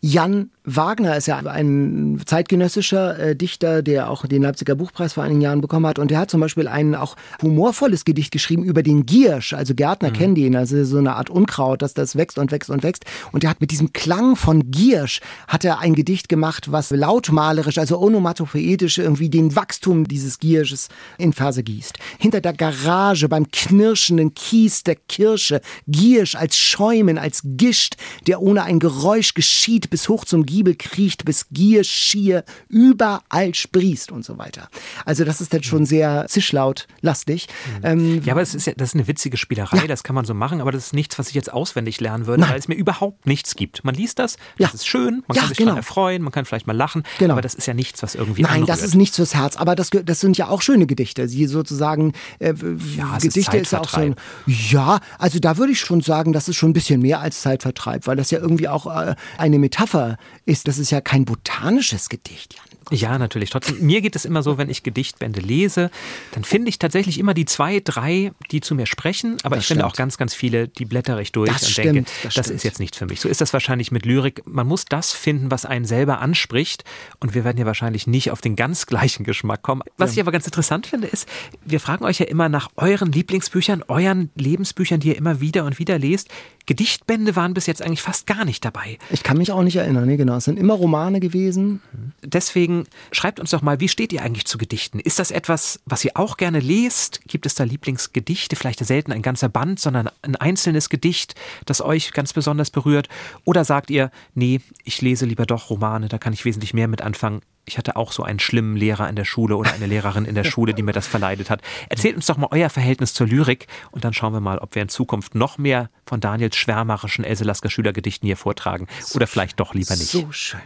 Jan 0.00 0.50
Wagner 0.66 1.14
ist 1.14 1.26
ja 1.26 1.38
ein 1.38 2.22
zeitgenössischer 2.24 3.18
äh, 3.18 3.36
Dichter, 3.36 3.82
der 3.82 4.08
auch 4.08 4.26
den 4.26 4.42
Leipziger 4.42 4.74
Buchpreis 4.74 5.12
vor 5.12 5.22
einigen 5.22 5.42
Jahren 5.42 5.60
bekommen 5.60 5.86
hat. 5.86 5.98
Und 5.98 6.10
der 6.10 6.18
hat 6.18 6.30
zum 6.30 6.40
Beispiel 6.40 6.68
ein 6.68 6.94
auch 6.94 7.16
humorvolles 7.42 8.06
Gedicht 8.06 8.30
geschrieben 8.30 8.64
über 8.64 8.82
den 8.82 9.04
Giersch. 9.04 9.52
Also 9.52 9.74
Gärtner 9.74 10.08
mhm. 10.08 10.14
kennen 10.14 10.34
den, 10.34 10.56
also 10.56 10.82
so 10.84 10.96
eine 10.96 11.16
Art 11.16 11.28
Unkraut, 11.28 11.82
dass 11.82 11.92
das 11.92 12.16
wächst 12.16 12.38
und 12.38 12.50
wächst 12.50 12.70
und 12.70 12.82
wächst. 12.82 13.04
Und 13.30 13.42
der 13.42 13.50
hat 13.50 13.60
mit 13.60 13.72
diesem 13.72 13.92
Klang 13.92 14.36
von 14.36 14.70
Giersch 14.70 15.20
hat 15.48 15.66
er 15.66 15.80
ein 15.80 15.94
Gedicht 15.94 16.30
gemacht, 16.30 16.72
was 16.72 16.88
lautmalerisch, 16.88 17.76
also 17.76 18.00
onomatopoetisch 18.00 18.96
irgendwie 18.96 19.28
den 19.28 19.54
Wachstum 19.56 20.08
dieses 20.08 20.38
Giersches 20.38 20.88
in 21.18 21.34
Verse 21.34 21.62
gießt. 21.62 21.98
Hinter 22.18 22.40
der 22.40 22.54
Garage 22.54 23.28
beim 23.28 23.50
knirschenden 23.50 24.32
Kies 24.32 24.82
der 24.82 24.96
Kirsche, 24.96 25.60
Giersch 25.86 26.36
als 26.36 26.56
Schäumen, 26.56 27.18
als 27.18 27.42
Gischt, 27.44 27.96
der 28.26 28.40
ohne 28.40 28.62
ein 28.62 28.78
Geräusch 28.78 29.34
geschieht, 29.34 29.90
bis 29.90 30.08
hoch 30.08 30.24
zum 30.24 30.46
Giebel 30.54 30.76
kriecht, 30.76 31.24
bis 31.24 31.48
Gier 31.50 31.82
schier 31.82 32.44
überall 32.68 33.54
sprießt 33.54 34.12
und 34.12 34.24
so 34.24 34.38
weiter. 34.38 34.68
Also 35.04 35.24
das 35.24 35.40
ist 35.40 35.52
dann 35.52 35.64
schon 35.64 35.84
sehr 35.84 36.26
zischlaut-lastig. 36.28 37.48
Mhm. 37.80 37.84
Ähm, 37.84 38.22
ja, 38.24 38.34
aber 38.34 38.42
es 38.42 38.54
ist 38.54 38.68
ja, 38.68 38.72
das 38.76 38.90
ist 38.90 38.94
eine 38.94 39.08
witzige 39.08 39.36
Spielerei, 39.36 39.78
ja. 39.78 39.86
das 39.88 40.04
kann 40.04 40.14
man 40.14 40.24
so 40.24 40.32
machen, 40.32 40.60
aber 40.60 40.70
das 40.70 40.86
ist 40.86 40.92
nichts, 40.92 41.18
was 41.18 41.28
ich 41.28 41.34
jetzt 41.34 41.52
auswendig 41.52 42.00
lernen 42.00 42.26
würde, 42.26 42.42
Nein. 42.42 42.50
weil 42.50 42.58
es 42.58 42.68
mir 42.68 42.76
überhaupt 42.76 43.26
nichts 43.26 43.56
gibt. 43.56 43.82
Man 43.82 43.96
liest 43.96 44.20
das, 44.20 44.36
das 44.36 44.42
ja. 44.58 44.68
ist 44.74 44.86
schön, 44.86 45.24
man 45.26 45.34
ja, 45.34 45.40
kann 45.40 45.48
sich 45.48 45.58
genau. 45.58 45.70
daran 45.70 45.78
erfreuen, 45.78 46.22
man 46.22 46.30
kann 46.30 46.44
vielleicht 46.44 46.68
mal 46.68 46.76
lachen, 46.76 47.02
genau. 47.18 47.32
aber 47.32 47.42
das 47.42 47.54
ist 47.54 47.66
ja 47.66 47.74
nichts, 47.74 48.04
was 48.04 48.14
irgendwie 48.14 48.42
Nein, 48.42 48.52
anrührt. 48.52 48.68
das 48.68 48.82
ist 48.82 48.94
nichts 48.94 49.16
fürs 49.16 49.34
Herz, 49.34 49.56
aber 49.56 49.74
das, 49.74 49.90
das 49.90 50.20
sind 50.20 50.38
ja 50.38 50.48
auch 50.48 50.62
schöne 50.62 50.86
Gedichte, 50.86 51.26
sie 51.26 51.46
sozusagen, 51.46 52.12
äh, 52.38 52.54
ja, 52.96 53.18
Gedichte 53.18 53.56
ist, 53.56 53.64
ist 53.64 53.72
ja 53.72 53.80
auch 53.80 53.88
so 53.88 54.00
ein, 54.00 54.14
ja, 54.46 55.00
also 55.18 55.40
da 55.40 55.56
würde 55.56 55.72
ich 55.72 55.80
schon 55.80 56.00
sagen, 56.00 56.32
das 56.32 56.48
ist 56.48 56.54
schon 56.54 56.70
ein 56.70 56.74
bisschen 56.74 57.02
mehr 57.02 57.18
als 57.18 57.40
Zeitvertreib, 57.40 58.06
weil 58.06 58.14
das 58.14 58.30
ja 58.30 58.38
irgendwie 58.38 58.68
auch 58.68 58.86
äh, 58.86 59.16
eine 59.36 59.58
Metapher 59.58 60.04
Metapher 60.04 60.18
ist. 60.46 60.68
Das 60.68 60.78
ist 60.78 60.90
ja 60.90 61.00
kein 61.00 61.24
botanisches 61.24 62.08
Gedicht, 62.08 62.54
Jan. 62.54 62.64
Ja, 62.90 63.18
natürlich. 63.18 63.50
Trotzdem, 63.50 63.80
mir 63.80 64.00
geht 64.00 64.16
es 64.16 64.24
immer 64.24 64.42
so, 64.42 64.58
wenn 64.58 64.70
ich 64.70 64.82
Gedichtbände 64.82 65.40
lese, 65.40 65.90
dann 66.32 66.44
finde 66.44 66.68
ich 66.68 66.78
tatsächlich 66.78 67.18
immer 67.18 67.34
die 67.34 67.44
zwei, 67.44 67.80
drei, 67.82 68.32
die 68.50 68.60
zu 68.60 68.74
mir 68.74 68.86
sprechen. 68.86 69.36
Aber 69.42 69.56
das 69.56 69.62
ich 69.62 69.66
stimmt. 69.66 69.78
finde 69.78 69.86
auch 69.86 69.96
ganz, 69.96 70.18
ganz 70.18 70.34
viele, 70.34 70.68
die 70.68 70.84
blättere 70.84 71.22
ich 71.22 71.32
durch 71.32 71.50
das 71.50 71.62
und 71.62 71.70
stimmt, 71.70 71.94
denke, 71.94 72.10
das, 72.22 72.34
das 72.34 72.50
ist 72.50 72.64
jetzt 72.64 72.80
nicht 72.80 72.96
für 72.96 73.06
mich. 73.06 73.20
So 73.20 73.28
ist 73.28 73.40
das 73.40 73.52
wahrscheinlich 73.52 73.92
mit 73.92 74.06
Lyrik. 74.06 74.42
Man 74.46 74.66
muss 74.66 74.84
das 74.84 75.12
finden, 75.12 75.50
was 75.50 75.64
einen 75.64 75.84
selber 75.84 76.20
anspricht. 76.20 76.84
Und 77.20 77.34
wir 77.34 77.44
werden 77.44 77.58
ja 77.58 77.66
wahrscheinlich 77.66 78.06
nicht 78.06 78.30
auf 78.30 78.40
den 78.40 78.56
ganz 78.56 78.86
gleichen 78.86 79.24
Geschmack 79.24 79.62
kommen. 79.62 79.82
Was 79.96 80.10
ja. 80.10 80.14
ich 80.14 80.20
aber 80.20 80.32
ganz 80.32 80.46
interessant 80.46 80.86
finde, 80.86 81.08
ist, 81.08 81.28
wir 81.64 81.80
fragen 81.80 82.04
euch 82.04 82.18
ja 82.18 82.26
immer 82.26 82.48
nach 82.48 82.68
euren 82.76 83.12
Lieblingsbüchern, 83.12 83.84
euren 83.88 84.30
Lebensbüchern, 84.34 85.00
die 85.00 85.08
ihr 85.08 85.16
immer 85.16 85.40
wieder 85.40 85.64
und 85.64 85.78
wieder 85.78 85.98
lest. 85.98 86.28
Gedichtbände 86.66 87.36
waren 87.36 87.54
bis 87.54 87.66
jetzt 87.66 87.82
eigentlich 87.82 88.02
fast 88.02 88.26
gar 88.26 88.44
nicht 88.44 88.64
dabei. 88.64 88.98
Ich 89.10 89.22
kann 89.22 89.36
mich 89.36 89.52
auch 89.52 89.62
nicht 89.62 89.76
erinnern, 89.76 90.06
nee, 90.06 90.16
genau. 90.16 90.36
Es 90.36 90.44
sind 90.44 90.58
immer 90.58 90.74
Romane 90.74 91.20
gewesen. 91.20 91.82
Deswegen 92.22 92.73
schreibt 93.12 93.40
uns 93.40 93.50
doch 93.50 93.62
mal, 93.62 93.80
wie 93.80 93.88
steht 93.88 94.12
ihr 94.12 94.22
eigentlich 94.22 94.46
zu 94.46 94.58
Gedichten? 94.58 94.98
Ist 95.00 95.18
das 95.18 95.30
etwas, 95.30 95.80
was 95.86 96.04
ihr 96.04 96.12
auch 96.14 96.36
gerne 96.36 96.60
lest? 96.60 97.20
Gibt 97.26 97.46
es 97.46 97.54
da 97.54 97.64
Lieblingsgedichte? 97.64 98.56
Vielleicht 98.56 98.84
selten 98.84 99.12
ein 99.12 99.22
ganzer 99.22 99.48
Band, 99.48 99.80
sondern 99.80 100.10
ein 100.22 100.36
einzelnes 100.36 100.88
Gedicht, 100.88 101.34
das 101.66 101.80
euch 101.80 102.12
ganz 102.12 102.32
besonders 102.32 102.70
berührt? 102.70 103.08
Oder 103.44 103.64
sagt 103.64 103.90
ihr, 103.90 104.10
nee, 104.34 104.60
ich 104.84 105.00
lese 105.00 105.26
lieber 105.26 105.46
doch 105.46 105.70
Romane, 105.70 106.08
da 106.08 106.18
kann 106.18 106.32
ich 106.32 106.44
wesentlich 106.44 106.74
mehr 106.74 106.88
mit 106.88 107.02
anfangen 107.02 107.42
ich 107.66 107.78
hatte 107.78 107.96
auch 107.96 108.12
so 108.12 108.22
einen 108.22 108.38
schlimmen 108.38 108.76
Lehrer 108.76 109.08
in 109.08 109.16
der 109.16 109.24
Schule 109.24 109.56
oder 109.56 109.72
eine 109.72 109.86
Lehrerin 109.86 110.24
in 110.24 110.34
der 110.34 110.44
Schule, 110.44 110.74
die 110.74 110.82
mir 110.82 110.92
das 110.92 111.06
verleidet 111.06 111.50
hat. 111.50 111.62
Erzählt 111.88 112.16
uns 112.16 112.26
doch 112.26 112.36
mal 112.36 112.48
euer 112.50 112.70
Verhältnis 112.70 113.14
zur 113.14 113.26
Lyrik 113.26 113.66
und 113.90 114.04
dann 114.04 114.12
schauen 114.12 114.32
wir 114.32 114.40
mal, 114.40 114.58
ob 114.58 114.74
wir 114.74 114.82
in 114.82 114.88
Zukunft 114.88 115.34
noch 115.34 115.58
mehr 115.58 115.90
von 116.06 116.20
Daniels 116.20 116.56
schwärmerischen 116.56 117.24
Else 117.24 117.44
Lasker 117.44 117.70
Schülergedichten 117.70 118.26
hier 118.26 118.36
vortragen 118.36 118.86
oder 119.14 119.26
vielleicht 119.26 119.60
doch 119.60 119.74
lieber 119.74 119.96
nicht. 119.96 120.10
So 120.10 120.30
schön. 120.30 120.60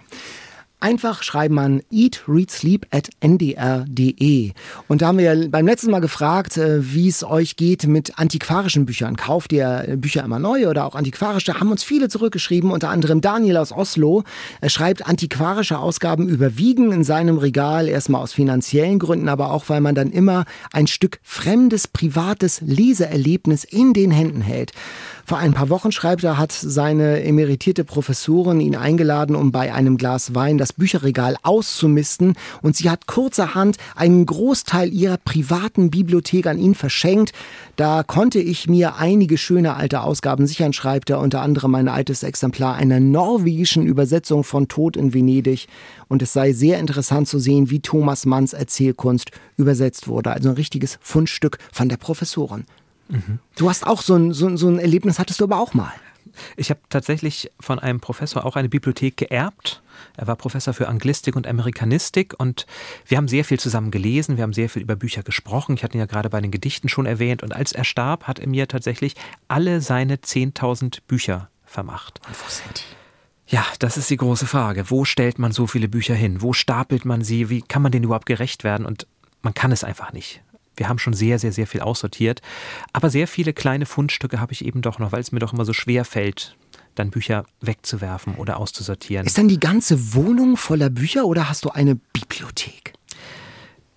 Einfach 0.80 1.24
schreiben 1.24 1.56
man 1.56 1.82
eat, 1.90 2.22
read, 2.28 2.52
sleep 2.52 2.86
at 2.92 3.10
ndr.de. 3.20 4.52
Und 4.86 5.02
da 5.02 5.08
haben 5.08 5.18
wir 5.18 5.50
beim 5.50 5.66
letzten 5.66 5.90
Mal 5.90 6.00
gefragt, 6.00 6.56
äh, 6.56 6.94
wie 6.94 7.08
es 7.08 7.24
euch 7.24 7.56
geht 7.56 7.88
mit 7.88 8.16
antiquarischen 8.16 8.86
Büchern. 8.86 9.16
Kauft 9.16 9.52
ihr 9.52 9.96
Bücher 9.96 10.22
immer 10.22 10.38
neu 10.38 10.68
oder 10.68 10.84
auch 10.84 10.94
antiquarische? 10.94 11.58
Haben 11.58 11.72
uns 11.72 11.82
viele 11.82 12.08
zurückgeschrieben, 12.08 12.70
unter 12.70 12.90
anderem 12.90 13.20
Daniel 13.20 13.56
aus 13.56 13.72
Oslo. 13.72 14.22
Er 14.60 14.70
schreibt, 14.70 15.04
antiquarische 15.04 15.80
Ausgaben 15.80 16.28
überwiegen 16.28 16.92
in 16.92 17.02
seinem 17.02 17.38
Regal, 17.38 17.88
erstmal 17.88 18.22
aus 18.22 18.32
finanziellen 18.32 19.00
Gründen, 19.00 19.28
aber 19.28 19.50
auch, 19.50 19.68
weil 19.68 19.80
man 19.80 19.96
dann 19.96 20.12
immer 20.12 20.44
ein 20.72 20.86
Stück 20.86 21.18
fremdes, 21.24 21.88
privates 21.88 22.60
Leseerlebnis 22.60 23.64
in 23.64 23.94
den 23.94 24.12
Händen 24.12 24.42
hält. 24.42 24.70
Vor 25.28 25.36
ein 25.36 25.52
paar 25.52 25.68
Wochen, 25.68 25.92
schreibt 25.92 26.24
er, 26.24 26.38
hat 26.38 26.52
seine 26.52 27.22
emeritierte 27.22 27.84
Professorin 27.84 28.60
ihn 28.60 28.74
eingeladen, 28.74 29.36
um 29.36 29.52
bei 29.52 29.74
einem 29.74 29.98
Glas 29.98 30.34
Wein 30.34 30.56
das 30.56 30.72
Bücherregal 30.72 31.36
auszumisten. 31.42 32.32
Und 32.62 32.76
sie 32.76 32.88
hat 32.88 33.06
kurzerhand 33.06 33.76
einen 33.94 34.24
Großteil 34.24 34.90
ihrer 34.90 35.18
privaten 35.18 35.90
Bibliothek 35.90 36.46
an 36.46 36.58
ihn 36.58 36.74
verschenkt. 36.74 37.32
Da 37.76 38.04
konnte 38.04 38.38
ich 38.38 38.70
mir 38.70 38.96
einige 38.96 39.36
schöne 39.36 39.74
alte 39.74 40.00
Ausgaben 40.00 40.46
sichern, 40.46 40.72
schreibt 40.72 41.10
er, 41.10 41.18
unter 41.18 41.42
anderem 41.42 41.74
ein 41.74 41.88
altes 41.88 42.22
Exemplar 42.22 42.76
einer 42.76 42.98
norwegischen 42.98 43.84
Übersetzung 43.84 44.44
von 44.44 44.66
Tod 44.66 44.96
in 44.96 45.12
Venedig. 45.12 45.68
Und 46.08 46.22
es 46.22 46.32
sei 46.32 46.54
sehr 46.54 46.78
interessant 46.78 47.28
zu 47.28 47.38
sehen, 47.38 47.68
wie 47.68 47.80
Thomas 47.80 48.24
Manns 48.24 48.54
Erzählkunst 48.54 49.30
übersetzt 49.58 50.08
wurde. 50.08 50.30
Also 50.30 50.48
ein 50.48 50.54
richtiges 50.54 50.98
Fundstück 51.02 51.58
von 51.70 51.90
der 51.90 51.98
Professorin. 51.98 52.64
Mhm. 53.08 53.38
Du 53.56 53.68
hast 53.68 53.86
auch 53.86 54.02
so 54.02 54.14
ein, 54.14 54.32
so, 54.32 54.56
so 54.56 54.68
ein 54.68 54.78
Erlebnis, 54.78 55.18
hattest 55.18 55.40
du 55.40 55.44
aber 55.44 55.58
auch 55.58 55.74
mal. 55.74 55.92
Ich 56.56 56.70
habe 56.70 56.80
tatsächlich 56.88 57.50
von 57.58 57.78
einem 57.78 58.00
Professor 58.00 58.44
auch 58.44 58.56
eine 58.56 58.68
Bibliothek 58.68 59.16
geerbt. 59.16 59.82
Er 60.16 60.26
war 60.26 60.36
Professor 60.36 60.74
für 60.74 60.88
Anglistik 60.88 61.34
und 61.36 61.46
Amerikanistik 61.46 62.34
und 62.38 62.66
wir 63.06 63.16
haben 63.16 63.28
sehr 63.28 63.44
viel 63.44 63.58
zusammen 63.58 63.90
gelesen, 63.90 64.36
wir 64.36 64.44
haben 64.44 64.52
sehr 64.52 64.68
viel 64.68 64.82
über 64.82 64.96
Bücher 64.96 65.22
gesprochen. 65.22 65.74
Ich 65.74 65.82
hatte 65.82 65.96
ihn 65.96 66.00
ja 66.00 66.06
gerade 66.06 66.30
bei 66.30 66.40
den 66.40 66.50
Gedichten 66.50 66.88
schon 66.88 67.06
erwähnt 67.06 67.42
und 67.42 67.54
als 67.54 67.72
er 67.72 67.84
starb, 67.84 68.24
hat 68.24 68.38
er 68.38 68.48
mir 68.48 68.68
tatsächlich 68.68 69.14
alle 69.48 69.80
seine 69.80 70.16
10.000 70.16 70.98
Bücher 71.06 71.50
vermacht. 71.64 72.20
Und 72.26 72.36
wo 72.40 72.48
sind 72.48 72.78
die? 72.78 73.54
Ja, 73.54 73.64
das 73.78 73.96
ist 73.96 74.10
die 74.10 74.18
große 74.18 74.46
Frage. 74.46 74.90
Wo 74.90 75.04
stellt 75.06 75.38
man 75.38 75.52
so 75.52 75.66
viele 75.66 75.88
Bücher 75.88 76.14
hin? 76.14 76.42
Wo 76.42 76.52
stapelt 76.52 77.06
man 77.06 77.22
sie? 77.24 77.48
Wie 77.48 77.62
kann 77.62 77.80
man 77.80 77.90
denen 77.90 78.04
überhaupt 78.04 78.26
gerecht 78.26 78.62
werden? 78.62 78.84
Und 78.84 79.06
man 79.40 79.54
kann 79.54 79.72
es 79.72 79.84
einfach 79.84 80.12
nicht. 80.12 80.42
Wir 80.78 80.88
haben 80.88 80.98
schon 80.98 81.12
sehr, 81.12 81.38
sehr, 81.38 81.52
sehr 81.52 81.66
viel 81.66 81.80
aussortiert. 81.80 82.40
Aber 82.92 83.10
sehr 83.10 83.28
viele 83.28 83.52
kleine 83.52 83.86
Fundstücke 83.86 84.40
habe 84.40 84.52
ich 84.52 84.64
eben 84.64 84.82
doch 84.82 84.98
noch, 84.98 85.12
weil 85.12 85.20
es 85.20 85.32
mir 85.32 85.40
doch 85.40 85.52
immer 85.52 85.64
so 85.64 85.72
schwer 85.72 86.04
fällt, 86.04 86.56
dann 86.94 87.10
Bücher 87.10 87.44
wegzuwerfen 87.60 88.34
oder 88.34 88.58
auszusortieren. 88.58 89.26
Ist 89.26 89.38
dann 89.38 89.48
die 89.48 89.60
ganze 89.60 90.14
Wohnung 90.14 90.56
voller 90.56 90.90
Bücher 90.90 91.24
oder 91.24 91.48
hast 91.48 91.64
du 91.64 91.70
eine 91.70 91.94
Bibliothek? 91.94 92.97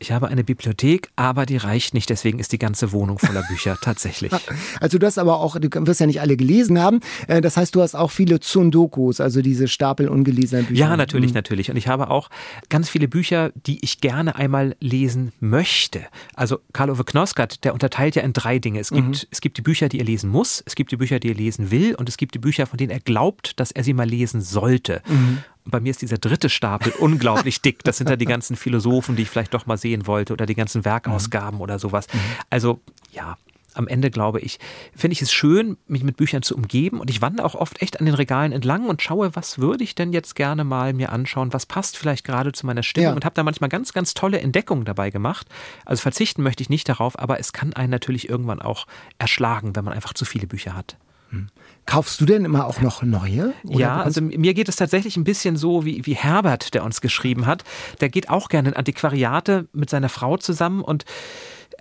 Ich 0.02 0.12
habe 0.12 0.30
eine 0.30 0.43
Bibliothek, 0.43 1.12
aber 1.16 1.45
die 1.45 1.58
reicht 1.58 1.93
nicht. 1.93 2.10
Deswegen 2.10 2.39
ist 2.39 2.52
die 2.52 2.58
ganze 2.58 2.91
Wohnung 2.91 3.20
voller 3.20 3.43
Bücher 3.43 3.78
tatsächlich. 3.82 4.32
Also 4.80 4.97
du 4.97 5.06
hast 5.06 5.20
aber 5.20 5.39
auch, 5.39 5.60
du 5.60 5.70
wirst 5.86 5.99
ja 5.99 6.08
nicht 6.08 6.22
alle 6.22 6.36
gelesen 6.38 6.80
haben. 6.80 7.02
Äh, 7.28 7.39
das 7.39 7.56
heißt, 7.56 7.76
du 7.76 7.84
hast 7.84 7.93
auch 7.93 8.10
viele 8.10 8.39
Tsundokus, 8.39 9.22
also 9.22 9.43
diese 9.43 9.68
Stapel 9.68 10.10
ungelesener 10.10 10.64
Bücher. 10.64 10.80
Ja, 10.80 10.97
natürlich, 10.97 11.32
mhm. 11.32 11.36
natürlich. 11.36 11.70
Und 11.70 11.78
ich 11.78 11.88
habe 11.88 12.10
auch 12.10 12.32
ganz 12.70 12.89
viele 12.89 13.08
Bücher, 13.08 13.52
die 13.68 13.78
ich 13.86 14.02
gerne 14.02 14.36
einmal 14.36 14.76
lesen 14.80 15.34
möchte. 15.39 16.02
Also 16.34 16.58
Karl-Ove 16.74 17.04
Knoskat, 17.04 17.64
der 17.64 17.74
unterteilt 17.74 18.16
ja 18.16 18.24
in 18.24 18.34
drei 18.34 18.58
Dinge. 18.58 18.80
Es 18.80 18.89
gibt, 18.89 19.08
mhm. 19.08 19.28
es 19.30 19.39
gibt 19.39 19.60
die 19.60 19.62
Bücher, 19.62 19.88
die 19.88 19.99
er 19.99 20.06
lesen 20.06 20.32
muss, 20.32 20.64
es 20.66 20.74
gibt 20.74 20.91
die 20.91 20.97
Bücher, 20.97 21.20
die 21.20 21.30
er 21.30 21.36
lesen 21.36 21.70
will 21.70 21.93
und 21.93 22.10
es 22.10 22.18
gibt 22.18 22.34
die 22.34 22.39
Bücher, 22.39 22.66
von 22.66 22.78
denen 22.78 22.89
er 22.89 23.02
glaubt, 23.02 23.60
dass 23.60 23.72
er 23.72 23.84
sie 23.84 23.93
mal 23.93 24.10
lesen 24.10 24.41
sollte. 24.41 25.04
Mhm. 25.08 25.43
Bei 25.66 25.80
mir 25.80 25.91
ist 25.91 26.01
dieser 26.01 26.18
dritte 26.18 26.49
Stapel 26.49 26.91
unglaublich 26.99 27.62
dick. 27.62 27.84
Das 27.84 27.97
sind 27.97 28.09
ja 28.09 28.16
die 28.16 28.26
ganzen 28.26 28.55
Philosophen, 28.55 29.16
die 29.16 29.24
ich 29.24 29.30
vielleicht 29.30 29.53
doch 29.53 29.66
mal 29.66 29.78
sehen 29.78 30.07
wollte 30.07 30.34
oder 30.34 30.45
die 30.45 30.55
ganzen 30.55 30.86
Werkausgaben 30.86 31.57
mhm. 31.57 31.62
oder 31.62 31.80
sowas. 31.80 32.07
Mhm. 32.12 32.20
Also 32.49 32.82
ja, 33.12 33.38
am 33.74 33.88
Ende 33.88 34.12
glaube 34.12 34.39
ich, 34.39 34.59
finde 34.95 35.14
ich 35.14 35.22
es 35.22 35.32
schön, 35.32 35.78
mich 35.88 36.03
mit 36.03 36.18
Büchern 36.18 36.41
zu 36.41 36.55
umgeben 36.55 36.99
und 36.99 37.09
ich 37.09 37.22
wandere 37.22 37.45
auch 37.45 37.55
oft 37.55 37.82
echt 37.82 37.99
an 37.99 38.05
den 38.05 38.16
Regalen 38.16 38.51
entlang 38.51 38.88
und 38.88 39.01
schaue, 39.01 39.36
was 39.36 39.59
würde 39.59 39.84
ich 39.84 39.95
denn 39.95 40.14
jetzt 40.14 40.36
gerne 40.36 40.64
mal 40.64 40.93
mir 40.93 41.12
anschauen, 41.12 41.53
was 41.53 41.66
passt 41.66 41.97
vielleicht 41.97 42.26
gerade 42.26 42.51
zu 42.51 42.66
meiner 42.66 42.84
Stimmung 42.84 43.09
ja. 43.09 43.16
und 43.16 43.26
habe 43.26 43.36
da 43.36 43.43
manchmal 43.43 43.70
ganz, 43.70 43.93
ganz 43.93 44.14
tolle 44.14 44.41
Entdeckungen 44.41 44.86
dabei 44.86 45.09
gemacht. 45.09 45.47
Also 45.86 46.01
verzichten 46.01 46.43
möchte 46.43 46.64
ich 46.64 46.70
nicht 46.70 46.88
darauf, 46.89 47.18
aber 47.18 47.39
es 47.39 47.53
kann 47.53 47.74
einen 47.74 47.91
natürlich 47.91 48.30
irgendwann 48.30 48.62
auch 48.62 48.88
erschlagen, 49.18 49.76
wenn 49.76 49.86
man 49.86 49.93
einfach 49.93 50.14
zu 50.14 50.26
viele 50.26 50.47
Bücher 50.47 50.76
hat. 50.76 50.97
Hm. 51.32 51.48
Kaufst 51.86 52.22
du 52.22 52.26
denn 52.26 52.46
immer 52.46 52.68
auch 52.68 52.80
noch 52.82 53.02
neue? 53.02 53.54
ja, 53.64 54.02
also 54.02 54.22
mir 54.22 54.54
geht 54.54 54.70
es 54.70 54.76
tatsächlich 54.76 55.18
ein 55.18 55.24
bisschen 55.24 55.58
so 55.58 55.84
wie, 55.84 56.06
wie 56.06 56.14
Herbert, 56.14 56.74
der 56.74 56.84
uns 56.84 57.02
geschrieben 57.02 57.48
hat. 57.48 57.64
Der 58.00 58.10
geht 58.10 58.30
auch 58.30 58.50
gerne 58.50 58.70
in 58.70 58.76
Antiquariate 58.76 59.68
mit 59.74 59.90
seiner 59.90 60.10
Frau 60.10 60.38
zusammen 60.38 60.82
und 60.82 61.06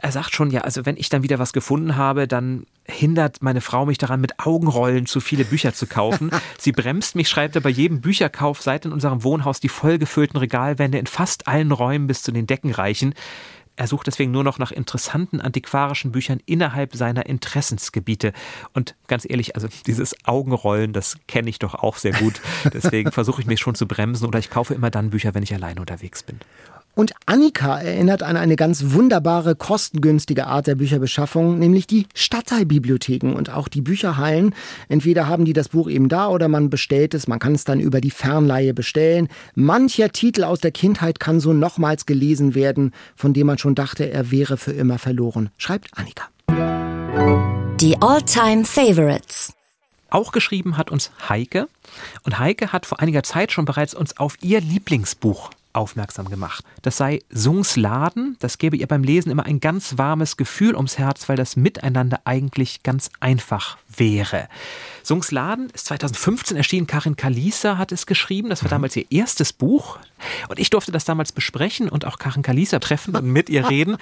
er 0.02 0.12
sagt 0.12 0.34
schon, 0.34 0.50
ja, 0.50 0.62
also 0.62 0.86
wenn 0.86 0.96
ich 0.96 1.08
dann 1.08 1.22
wieder 1.22 1.38
was 1.38 1.52
gefunden 1.52 1.96
habe, 1.96 2.26
dann 2.26 2.64
hindert 2.84 3.42
meine 3.42 3.60
Frau 3.60 3.86
mich 3.86 3.98
daran, 3.98 4.20
mit 4.20 4.40
Augenrollen 4.40 5.06
zu 5.06 5.20
viele 5.20 5.44
Bücher 5.44 5.74
zu 5.74 5.86
kaufen. 5.86 6.30
Sie 6.58 6.72
bremst 6.72 7.16
mich, 7.16 7.28
schreibt 7.28 7.54
er 7.54 7.60
bei 7.60 7.70
jedem 7.70 8.00
Bücherkauf 8.00 8.62
seit 8.62 8.86
in 8.86 8.92
unserem 8.92 9.22
Wohnhaus 9.22 9.60
die 9.60 9.68
vollgefüllten 9.68 10.38
Regalwände 10.38 10.98
in 10.98 11.06
fast 11.06 11.48
allen 11.48 11.72
Räumen 11.72 12.06
bis 12.06 12.22
zu 12.22 12.32
den 12.32 12.46
Decken 12.46 12.72
reichen. 12.72 13.14
Er 13.76 13.86
sucht 13.86 14.06
deswegen 14.06 14.30
nur 14.30 14.44
noch 14.44 14.58
nach 14.58 14.72
interessanten 14.72 15.40
antiquarischen 15.40 16.12
Büchern 16.12 16.40
innerhalb 16.44 16.94
seiner 16.94 17.26
Interessensgebiete. 17.26 18.32
Und 18.74 18.94
ganz 19.06 19.26
ehrlich, 19.28 19.54
also 19.56 19.68
dieses 19.86 20.14
Augenrollen, 20.24 20.92
das 20.92 21.16
kenne 21.28 21.48
ich 21.48 21.58
doch 21.58 21.74
auch 21.74 21.96
sehr 21.96 22.12
gut. 22.12 22.40
Deswegen 22.72 23.10
versuche 23.10 23.40
ich 23.40 23.46
mich 23.46 23.60
schon 23.60 23.74
zu 23.74 23.86
bremsen 23.86 24.26
oder 24.26 24.38
ich 24.38 24.50
kaufe 24.50 24.74
immer 24.74 24.90
dann 24.90 25.10
Bücher, 25.10 25.34
wenn 25.34 25.42
ich 25.42 25.54
alleine 25.54 25.80
unterwegs 25.80 26.22
bin. 26.22 26.38
Und 26.94 27.12
Annika 27.24 27.78
erinnert 27.80 28.22
an 28.22 28.36
eine 28.36 28.56
ganz 28.56 28.92
wunderbare, 28.92 29.54
kostengünstige 29.54 30.46
Art 30.46 30.66
der 30.66 30.74
Bücherbeschaffung, 30.74 31.58
nämlich 31.58 31.86
die 31.86 32.06
Stadtteilbibliotheken 32.14 33.32
und 33.32 33.50
auch 33.50 33.68
die 33.68 33.80
Bücherhallen. 33.80 34.54
Entweder 34.88 35.28
haben 35.28 35.44
die 35.44 35.52
das 35.52 35.68
Buch 35.68 35.88
eben 35.88 36.08
da 36.08 36.28
oder 36.28 36.48
man 36.48 36.68
bestellt 36.68 37.14
es, 37.14 37.28
man 37.28 37.38
kann 37.38 37.54
es 37.54 37.64
dann 37.64 37.80
über 37.80 38.00
die 38.00 38.10
Fernleihe 38.10 38.74
bestellen. 38.74 39.28
Mancher 39.54 40.10
Titel 40.10 40.42
aus 40.42 40.60
der 40.60 40.72
Kindheit 40.72 41.20
kann 41.20 41.38
so 41.38 41.52
nochmals 41.52 42.06
gelesen 42.06 42.54
werden, 42.54 42.92
von 43.14 43.32
dem 43.32 43.46
man 43.46 43.58
schon 43.58 43.76
dachte, 43.76 44.10
er 44.10 44.30
wäre 44.30 44.56
für 44.56 44.72
immer 44.72 44.98
verloren, 44.98 45.50
schreibt 45.58 45.96
Annika. 45.96 46.24
Die 47.80 47.96
All-Time 48.02 48.64
Favorites. 48.64 49.54
Auch 50.10 50.32
geschrieben 50.32 50.76
hat 50.76 50.90
uns 50.90 51.12
Heike. 51.28 51.68
Und 52.24 52.40
Heike 52.40 52.72
hat 52.72 52.84
vor 52.84 53.00
einiger 53.00 53.22
Zeit 53.22 53.52
schon 53.52 53.64
bereits 53.64 53.94
uns 53.94 54.18
auf 54.18 54.34
ihr 54.42 54.60
Lieblingsbuch 54.60 55.50
aufmerksam 55.72 56.28
gemacht. 56.28 56.64
Das 56.82 56.96
sei 56.96 57.20
Sungs 57.30 57.76
Laden, 57.76 58.36
das 58.40 58.58
gebe 58.58 58.76
ihr 58.76 58.86
beim 58.86 59.02
Lesen 59.02 59.30
immer 59.30 59.46
ein 59.46 59.60
ganz 59.60 59.98
warmes 59.98 60.36
Gefühl 60.36 60.74
ums 60.74 60.98
Herz, 60.98 61.28
weil 61.28 61.36
das 61.36 61.56
Miteinander 61.56 62.20
eigentlich 62.24 62.82
ganz 62.82 63.10
einfach 63.20 63.78
wäre. 63.88 64.48
Sungs 65.02 65.30
Laden 65.30 65.70
ist 65.70 65.86
2015 65.86 66.56
erschienen, 66.56 66.86
Karin 66.86 67.16
Kalisa 67.16 67.78
hat 67.78 67.92
es 67.92 68.06
geschrieben, 68.06 68.50
das 68.50 68.62
war 68.62 68.68
mhm. 68.68 68.74
damals 68.74 68.96
ihr 68.96 69.06
erstes 69.10 69.52
Buch 69.52 69.98
und 70.48 70.58
ich 70.58 70.70
durfte 70.70 70.92
das 70.92 71.04
damals 71.04 71.32
besprechen 71.32 71.88
und 71.88 72.04
auch 72.04 72.18
Karin 72.18 72.42
Kalisa 72.42 72.78
treffen 72.78 73.16
und 73.16 73.26
mit 73.26 73.48
ihr 73.48 73.68
reden 73.70 73.96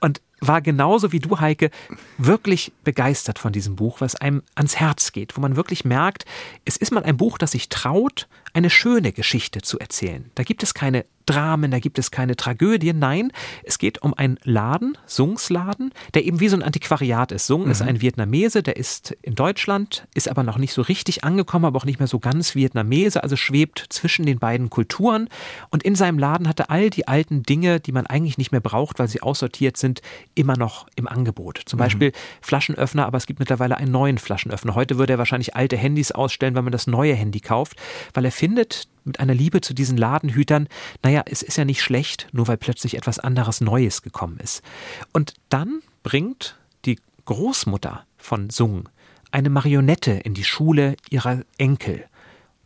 und 0.00 0.20
war 0.40 0.60
genauso 0.60 1.12
wie 1.12 1.20
du, 1.20 1.40
Heike, 1.40 1.70
wirklich 2.18 2.72
begeistert 2.84 3.38
von 3.38 3.52
diesem 3.52 3.76
Buch, 3.76 4.00
was 4.00 4.16
einem 4.16 4.42
ans 4.54 4.76
Herz 4.76 5.12
geht, 5.12 5.36
wo 5.36 5.40
man 5.40 5.56
wirklich 5.56 5.84
merkt, 5.84 6.24
es 6.64 6.76
ist 6.76 6.92
mal 6.92 7.04
ein 7.04 7.16
Buch, 7.16 7.38
das 7.38 7.52
sich 7.52 7.68
traut, 7.68 8.28
eine 8.52 8.70
schöne 8.70 9.12
Geschichte 9.12 9.62
zu 9.62 9.78
erzählen. 9.78 10.30
Da 10.34 10.42
gibt 10.42 10.62
es 10.62 10.74
keine 10.74 11.04
Dramen, 11.26 11.70
da 11.70 11.78
gibt 11.78 11.98
es 11.98 12.10
keine 12.10 12.36
Tragödien. 12.36 12.98
Nein, 12.98 13.32
es 13.62 13.78
geht 13.78 14.02
um 14.02 14.14
einen 14.14 14.38
Laden, 14.42 14.98
Sungsladen, 15.06 15.92
der 16.14 16.24
eben 16.24 16.40
wie 16.40 16.48
so 16.48 16.56
ein 16.56 16.62
Antiquariat 16.62 17.32
ist. 17.32 17.46
Sung 17.46 17.64
mhm. 17.64 17.70
ist 17.70 17.82
ein 17.82 18.00
Vietnamese, 18.00 18.62
der 18.62 18.76
ist 18.76 19.16
in 19.22 19.34
Deutschland, 19.34 20.06
ist 20.14 20.28
aber 20.28 20.42
noch 20.42 20.58
nicht 20.58 20.72
so 20.72 20.82
richtig 20.82 21.24
angekommen, 21.24 21.64
aber 21.64 21.78
auch 21.78 21.84
nicht 21.84 21.98
mehr 21.98 22.08
so 22.08 22.18
ganz 22.18 22.54
Vietnamese, 22.54 23.22
also 23.22 23.36
schwebt 23.36 23.86
zwischen 23.90 24.26
den 24.26 24.38
beiden 24.38 24.70
Kulturen. 24.70 25.28
Und 25.70 25.82
in 25.82 25.94
seinem 25.94 26.18
Laden 26.18 26.48
hat 26.48 26.60
er 26.60 26.70
all 26.70 26.90
die 26.90 27.06
alten 27.06 27.42
Dinge, 27.42 27.80
die 27.80 27.92
man 27.92 28.06
eigentlich 28.06 28.38
nicht 28.38 28.52
mehr 28.52 28.60
braucht, 28.60 28.98
weil 28.98 29.08
sie 29.08 29.22
aussortiert 29.22 29.76
sind, 29.76 30.02
immer 30.34 30.56
noch 30.56 30.88
im 30.96 31.06
Angebot. 31.06 31.60
Zum 31.64 31.76
mhm. 31.76 31.82
Beispiel 31.82 32.12
Flaschenöffner, 32.40 33.06
aber 33.06 33.18
es 33.18 33.26
gibt 33.26 33.38
mittlerweile 33.38 33.76
einen 33.76 33.92
neuen 33.92 34.18
Flaschenöffner. 34.18 34.74
Heute 34.74 34.98
würde 34.98 35.14
er 35.14 35.18
wahrscheinlich 35.18 35.54
alte 35.54 35.76
Handys 35.76 36.12
ausstellen, 36.12 36.54
wenn 36.54 36.64
man 36.64 36.72
das 36.72 36.86
neue 36.86 37.14
Handy 37.14 37.40
kauft, 37.40 37.76
weil 38.14 38.24
er 38.24 38.32
findet, 38.32 38.88
mit 39.10 39.20
einer 39.20 39.34
Liebe 39.34 39.60
zu 39.60 39.74
diesen 39.74 39.96
Ladenhütern, 39.96 40.68
naja, 41.02 41.22
es 41.26 41.42
ist 41.42 41.56
ja 41.56 41.64
nicht 41.64 41.82
schlecht, 41.82 42.28
nur 42.32 42.46
weil 42.46 42.56
plötzlich 42.56 42.96
etwas 42.96 43.18
anderes 43.18 43.60
Neues 43.60 44.02
gekommen 44.02 44.38
ist. 44.38 44.62
Und 45.12 45.34
dann 45.48 45.82
bringt 46.04 46.56
die 46.84 46.98
Großmutter 47.24 48.06
von 48.16 48.50
Sung 48.50 48.88
eine 49.32 49.50
Marionette 49.50 50.12
in 50.12 50.34
die 50.34 50.44
Schule 50.44 50.96
ihrer 51.10 51.42
Enkel 51.58 52.04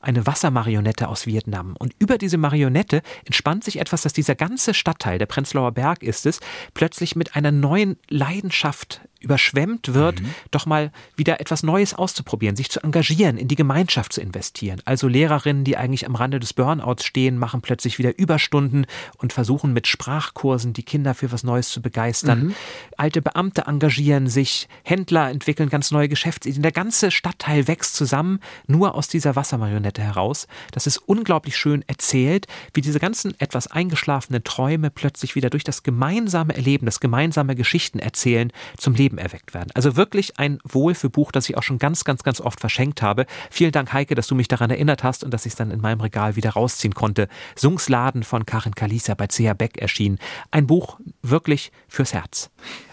eine 0.04 0.26
Wassermarionette 0.26 1.08
aus 1.08 1.26
Vietnam. 1.26 1.76
Und 1.78 1.94
über 1.98 2.18
diese 2.18 2.36
Marionette 2.36 3.00
entspannt 3.24 3.64
sich 3.64 3.80
etwas, 3.80 4.02
dass 4.02 4.12
dieser 4.12 4.34
ganze 4.34 4.74
Stadtteil, 4.74 5.18
der 5.18 5.24
Prenzlauer 5.26 5.72
Berg 5.72 6.02
ist 6.02 6.26
es, 6.26 6.40
plötzlich 6.74 7.16
mit 7.16 7.34
einer 7.36 7.52
neuen 7.52 7.96
Leidenschaft 8.10 9.00
überschwemmt 9.24 9.94
wird, 9.94 10.20
mhm. 10.20 10.34
doch 10.50 10.66
mal 10.66 10.92
wieder 11.16 11.40
etwas 11.40 11.62
Neues 11.62 11.94
auszuprobieren, 11.94 12.56
sich 12.56 12.70
zu 12.70 12.80
engagieren, 12.80 13.36
in 13.36 13.48
die 13.48 13.56
Gemeinschaft 13.56 14.12
zu 14.12 14.20
investieren. 14.20 14.80
Also 14.84 15.08
Lehrerinnen, 15.08 15.64
die 15.64 15.76
eigentlich 15.76 16.06
am 16.06 16.14
Rande 16.14 16.38
des 16.38 16.52
Burnouts 16.52 17.04
stehen, 17.04 17.38
machen 17.38 17.62
plötzlich 17.62 17.98
wieder 17.98 18.16
Überstunden 18.18 18.86
und 19.18 19.32
versuchen 19.32 19.72
mit 19.72 19.86
Sprachkursen 19.86 20.72
die 20.72 20.82
Kinder 20.82 21.14
für 21.14 21.32
was 21.32 21.42
Neues 21.42 21.70
zu 21.70 21.82
begeistern. 21.82 22.44
Mhm. 22.44 22.54
Alte 22.96 23.22
Beamte 23.22 23.62
engagieren 23.66 24.28
sich, 24.28 24.68
Händler 24.84 25.30
entwickeln 25.30 25.68
ganz 25.68 25.90
neue 25.90 26.08
Geschäftsideen. 26.08 26.62
Der 26.62 26.72
ganze 26.72 27.10
Stadtteil 27.10 27.66
wächst 27.66 27.96
zusammen, 27.96 28.40
nur 28.66 28.94
aus 28.94 29.08
dieser 29.08 29.36
Wassermarionette 29.36 30.02
heraus. 30.02 30.46
Das 30.70 30.86
ist 30.86 30.98
unglaublich 30.98 31.56
schön 31.56 31.82
erzählt, 31.86 32.46
wie 32.72 32.80
diese 32.80 33.00
ganzen 33.00 33.38
etwas 33.40 33.66
eingeschlafenen 33.66 34.44
Träume 34.44 34.90
plötzlich 34.90 35.34
wieder 35.34 35.50
durch 35.50 35.64
das 35.64 35.82
gemeinsame 35.82 36.54
Erleben, 36.54 36.86
das 36.86 37.00
gemeinsame 37.00 37.54
Geschichten 37.54 37.98
erzählen 37.98 38.52
zum 38.76 38.94
Leben 38.94 39.13
Leben 39.14 39.18
erweckt 39.18 39.54
werden. 39.54 39.70
Also 39.74 39.96
wirklich 39.96 40.38
ein 40.38 40.58
Wohl 40.64 40.94
für 40.94 41.10
Buch, 41.10 41.32
das 41.32 41.48
ich 41.48 41.56
auch 41.56 41.62
schon 41.62 41.78
ganz, 41.78 42.04
ganz, 42.04 42.22
ganz 42.22 42.40
oft 42.40 42.60
verschenkt 42.60 43.02
habe. 43.02 43.26
Vielen 43.50 43.72
Dank, 43.72 43.92
Heike, 43.92 44.14
dass 44.14 44.26
du 44.26 44.34
mich 44.34 44.48
daran 44.48 44.70
erinnert 44.70 45.02
hast 45.02 45.24
und 45.24 45.32
dass 45.32 45.46
ich 45.46 45.52
es 45.52 45.56
dann 45.56 45.70
in 45.70 45.80
meinem 45.80 46.00
Regal 46.00 46.36
wieder 46.36 46.50
rausziehen 46.50 46.94
konnte. 46.94 47.28
Sungs 47.56 47.88
Laden 47.88 48.22
von 48.22 48.46
Karin 48.46 48.74
Kalisa 48.74 49.14
bei 49.14 49.26
C.A. 49.26 49.54
Beck 49.54 49.78
erschienen. 49.78 50.18
Ein 50.50 50.66
Buch 50.66 50.98
wirklich 51.22 51.72
fürs 51.88 52.12
Herz. 52.12 52.50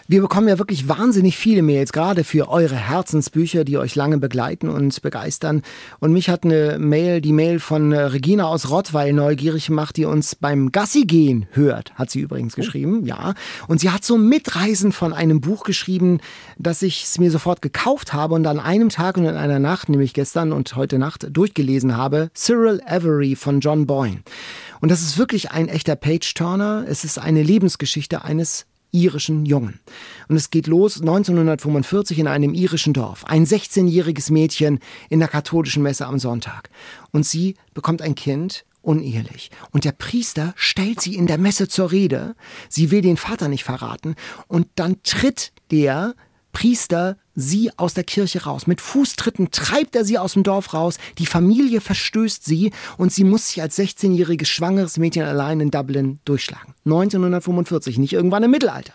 Wir 0.08 0.20
bekommen 0.20 0.48
ja 0.48 0.58
wirklich 0.58 0.88
wahnsinnig 0.88 1.36
viele 1.36 1.62
Mails, 1.62 1.92
gerade 1.92 2.24
für 2.24 2.48
eure 2.48 2.74
Herzensbücher, 2.74 3.64
die 3.64 3.78
euch 3.78 3.94
lange 3.94 4.18
begleiten 4.18 4.68
und 4.68 5.00
begeistern. 5.00 5.62
Und 6.00 6.12
mich 6.12 6.28
hat 6.28 6.44
eine 6.44 6.78
Mail, 6.78 7.20
die 7.20 7.32
Mail 7.32 7.60
von 7.60 7.92
äh, 7.92 8.00
Regina 8.00 8.46
aus 8.46 8.68
Rottweil 8.68 9.12
neugierig 9.12 9.66
gemacht, 9.66 9.96
die 9.96 10.04
uns 10.04 10.34
beim 10.34 10.72
Gassi 10.72 11.02
gehen 11.02 11.46
hört, 11.52 11.94
hat 11.94 12.10
sie 12.10 12.20
übrigens 12.20 12.56
geschrieben, 12.56 13.06
ja. 13.06 13.34
Und 13.68 13.80
sie 13.80 13.90
hat 13.90 14.04
so 14.04 14.18
mitreisend 14.18 14.94
von 14.94 15.12
einem 15.12 15.40
Buch 15.40 15.62
geschrieben, 15.62 16.20
dass 16.58 16.82
ich 16.82 17.04
es 17.04 17.18
mir 17.18 17.30
sofort 17.30 17.62
gekauft 17.62 18.12
habe 18.12 18.34
und 18.34 18.46
an 18.46 18.58
einem 18.58 18.88
Tag 18.88 19.16
und 19.16 19.26
in 19.26 19.36
einer 19.36 19.60
Nacht, 19.60 19.88
nämlich 19.88 20.14
gestern 20.14 20.52
und 20.52 20.74
heute 20.74 20.98
Nacht, 20.98 21.28
durchgelesen 21.30 21.96
habe. 21.96 22.30
Cyril 22.34 22.82
Avery 22.86 23.36
von 23.36 23.60
John 23.60 23.86
Boyne. 23.86 24.22
Und 24.80 24.90
das 24.90 25.02
ist 25.02 25.16
wirklich 25.16 25.52
ein 25.52 25.68
echter 25.68 25.94
Page-Turner. 25.94 26.84
Es 26.88 27.04
ist 27.04 27.18
eine 27.18 27.42
Lebensgeschichte 27.42 28.24
eines 28.24 28.66
irischen 28.92 29.44
Jungen. 29.44 29.80
Und 30.28 30.36
es 30.36 30.50
geht 30.50 30.66
los 30.66 31.00
1945 31.00 32.18
in 32.18 32.28
einem 32.28 32.54
irischen 32.54 32.92
Dorf. 32.92 33.24
Ein 33.24 33.44
16-jähriges 33.44 34.30
Mädchen 34.30 34.78
in 35.08 35.18
der 35.18 35.28
katholischen 35.28 35.82
Messe 35.82 36.06
am 36.06 36.18
Sonntag. 36.18 36.70
Und 37.10 37.26
sie 37.26 37.56
bekommt 37.74 38.02
ein 38.02 38.14
Kind 38.14 38.64
unehelich. 38.82 39.50
Und 39.70 39.84
der 39.84 39.92
Priester 39.92 40.52
stellt 40.56 41.00
sie 41.00 41.16
in 41.16 41.26
der 41.26 41.38
Messe 41.38 41.68
zur 41.68 41.90
Rede. 41.90 42.34
Sie 42.68 42.90
will 42.90 43.00
den 43.00 43.16
Vater 43.16 43.48
nicht 43.48 43.64
verraten. 43.64 44.14
Und 44.48 44.68
dann 44.74 45.02
tritt 45.02 45.52
der 45.70 46.14
Priester 46.52 47.16
sie 47.34 47.70
aus 47.76 47.94
der 47.94 48.04
Kirche 48.04 48.44
raus. 48.44 48.66
Mit 48.66 48.80
Fußtritten 48.80 49.50
treibt 49.50 49.96
er 49.96 50.04
sie 50.04 50.18
aus 50.18 50.34
dem 50.34 50.42
Dorf 50.42 50.74
raus. 50.74 50.98
Die 51.18 51.26
Familie 51.26 51.80
verstößt 51.80 52.44
sie 52.44 52.72
und 52.98 53.12
sie 53.12 53.24
muss 53.24 53.48
sich 53.48 53.62
als 53.62 53.78
16-jähriges 53.78 54.46
schwangeres 54.46 54.98
Mädchen 54.98 55.24
allein 55.24 55.60
in 55.60 55.70
Dublin 55.70 56.20
durchschlagen. 56.24 56.74
1945, 56.84 57.98
nicht 57.98 58.12
irgendwann 58.12 58.42
im 58.42 58.50
Mittelalter. 58.50 58.94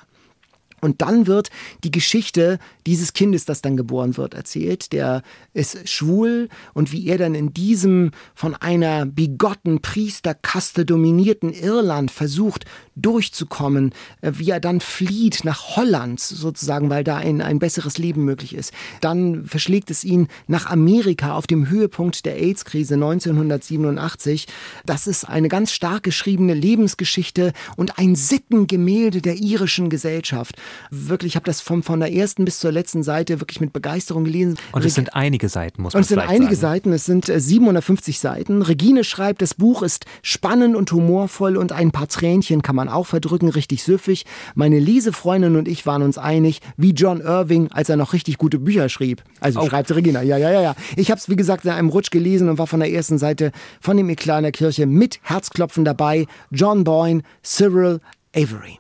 Und 0.82 1.02
dann 1.02 1.26
wird 1.26 1.50
die 1.84 1.92
Geschichte 1.92 2.60
dieses 2.86 3.14
Kindes, 3.14 3.46
das 3.46 3.62
dann 3.62 3.78
geboren 3.78 4.16
wird, 4.16 4.36
erzählt. 4.36 4.94
Der 4.94 5.24
ist 5.54 5.90
schwul 5.90 6.50
und 6.74 6.92
wie 6.92 7.08
er 7.08 7.18
dann 7.18 7.34
in 7.34 7.54
diesem 7.54 8.12
von 8.36 8.54
einer 8.54 9.06
bigotten 9.06 9.82
Priesterkaste 9.82 10.86
dominierten 10.86 11.52
Irland 11.52 12.12
versucht 12.12 12.66
durchzukommen, 12.96 13.94
äh, 14.22 14.34
wie 14.36 14.50
er 14.50 14.60
dann 14.60 14.80
flieht 14.80 15.44
nach 15.44 15.76
Holland 15.76 16.20
sozusagen, 16.20 16.90
weil 16.90 17.04
da 17.04 17.18
ein, 17.18 17.42
ein 17.42 17.60
besseres 17.60 17.98
Leben 17.98 18.26
möglich 18.26 18.54
ist. 18.54 18.74
Dann 19.02 19.46
verschlägt 19.46 19.92
es 19.92 20.04
ihn 20.04 20.28
nach 20.48 20.68
Amerika 20.68 21.36
auf 21.36 21.48
dem 21.48 21.70
Höhepunkt 21.70 22.26
der 22.26 22.38
AIDS-Krise 22.38 22.96
1987. 22.96 24.48
Das 24.86 25.08
ist 25.08 25.26
eine 25.26 25.48
ganz 25.48 25.72
stark 25.72 26.04
geschriebene 26.04 26.54
Lebensgeschichte 26.54 27.54
und 27.76 27.98
ein 27.98 28.16
Sittengemälde 28.16 29.22
der 29.22 29.38
irischen 29.38 29.90
Gesellschaft 29.90 30.56
wirklich, 30.90 31.34
ich 31.34 31.36
habe 31.36 31.46
das 31.46 31.62
vom, 31.62 31.84
von 31.84 32.00
der 32.00 32.14
ersten 32.14 32.46
bis 32.46 32.60
zur 32.60 32.72
letzten 32.72 33.04
Seite 33.04 33.40
wirklich 33.40 33.62
mit 33.62 33.74
Begeisterung 33.74 34.24
gelesen. 34.24 34.58
Und 34.72 34.86
es 34.86 34.96
sind 34.96 35.16
einige 35.16 35.50
Seiten, 35.50 35.82
muss 35.82 35.94
man 35.94 36.00
Und 36.00 36.04
es 36.04 36.10
sind 36.10 36.20
einige 36.20 36.56
sagen. 36.56 36.74
Seiten, 36.74 36.94
es 36.94 37.06
sind 37.06 37.26
750 37.26 38.16
äh, 38.16 38.20
Seiten. 38.20 38.62
Regine 38.62 39.04
schreibt, 39.04 39.42
das 39.42 39.54
Buch 39.54 39.84
ist 39.84 40.06
spannend 40.22 40.76
und 40.76 40.92
humorvoll 40.92 41.58
und 41.58 41.72
ein 41.72 41.92
paar 41.92 42.08
Tränchen 42.08 42.62
kann 42.62 42.76
man 42.76 42.90
auch 42.90 43.06
verdrücken, 43.06 43.50
richtig 43.50 43.84
süffig. 43.84 44.26
Meine 44.56 44.80
Lesefreundin 44.80 45.56
und 45.56 45.68
ich 45.68 45.86
waren 45.86 46.02
uns 46.02 46.18
einig, 46.18 46.62
wie 46.78 46.92
John 46.92 47.22
Irving, 47.22 47.70
als 47.72 47.90
er 47.90 47.98
noch 47.98 48.14
richtig 48.14 48.38
gute 48.38 48.60
Bücher 48.60 48.90
schrieb. 48.90 49.24
Also 49.40 49.62
oh. 49.62 49.68
schreibt 49.68 49.94
Regina, 49.94 50.22
ja, 50.22 50.38
ja, 50.38 50.52
ja, 50.52 50.62
ja. 50.62 50.76
Ich 50.96 51.12
habe 51.12 51.20
es, 51.20 51.30
wie 51.30 51.36
gesagt, 51.36 51.66
in 51.66 51.72
einem 51.72 51.90
Rutsch 51.90 52.12
gelesen 52.12 52.50
und 52.50 52.58
war 52.58 52.68
von 52.68 52.80
der 52.80 52.92
ersten 52.92 53.18
Seite 53.18 53.52
von 53.80 53.98
dem 53.98 54.10
Eklat 54.10 54.40
in 54.40 54.44
der 54.44 54.52
Kirche 54.52 54.86
mit 54.86 55.20
Herzklopfen 55.24 55.86
dabei. 55.86 56.28
John 56.52 56.84
Boyne, 56.84 57.24
Cyril 57.44 58.00
Avery. 58.36 58.80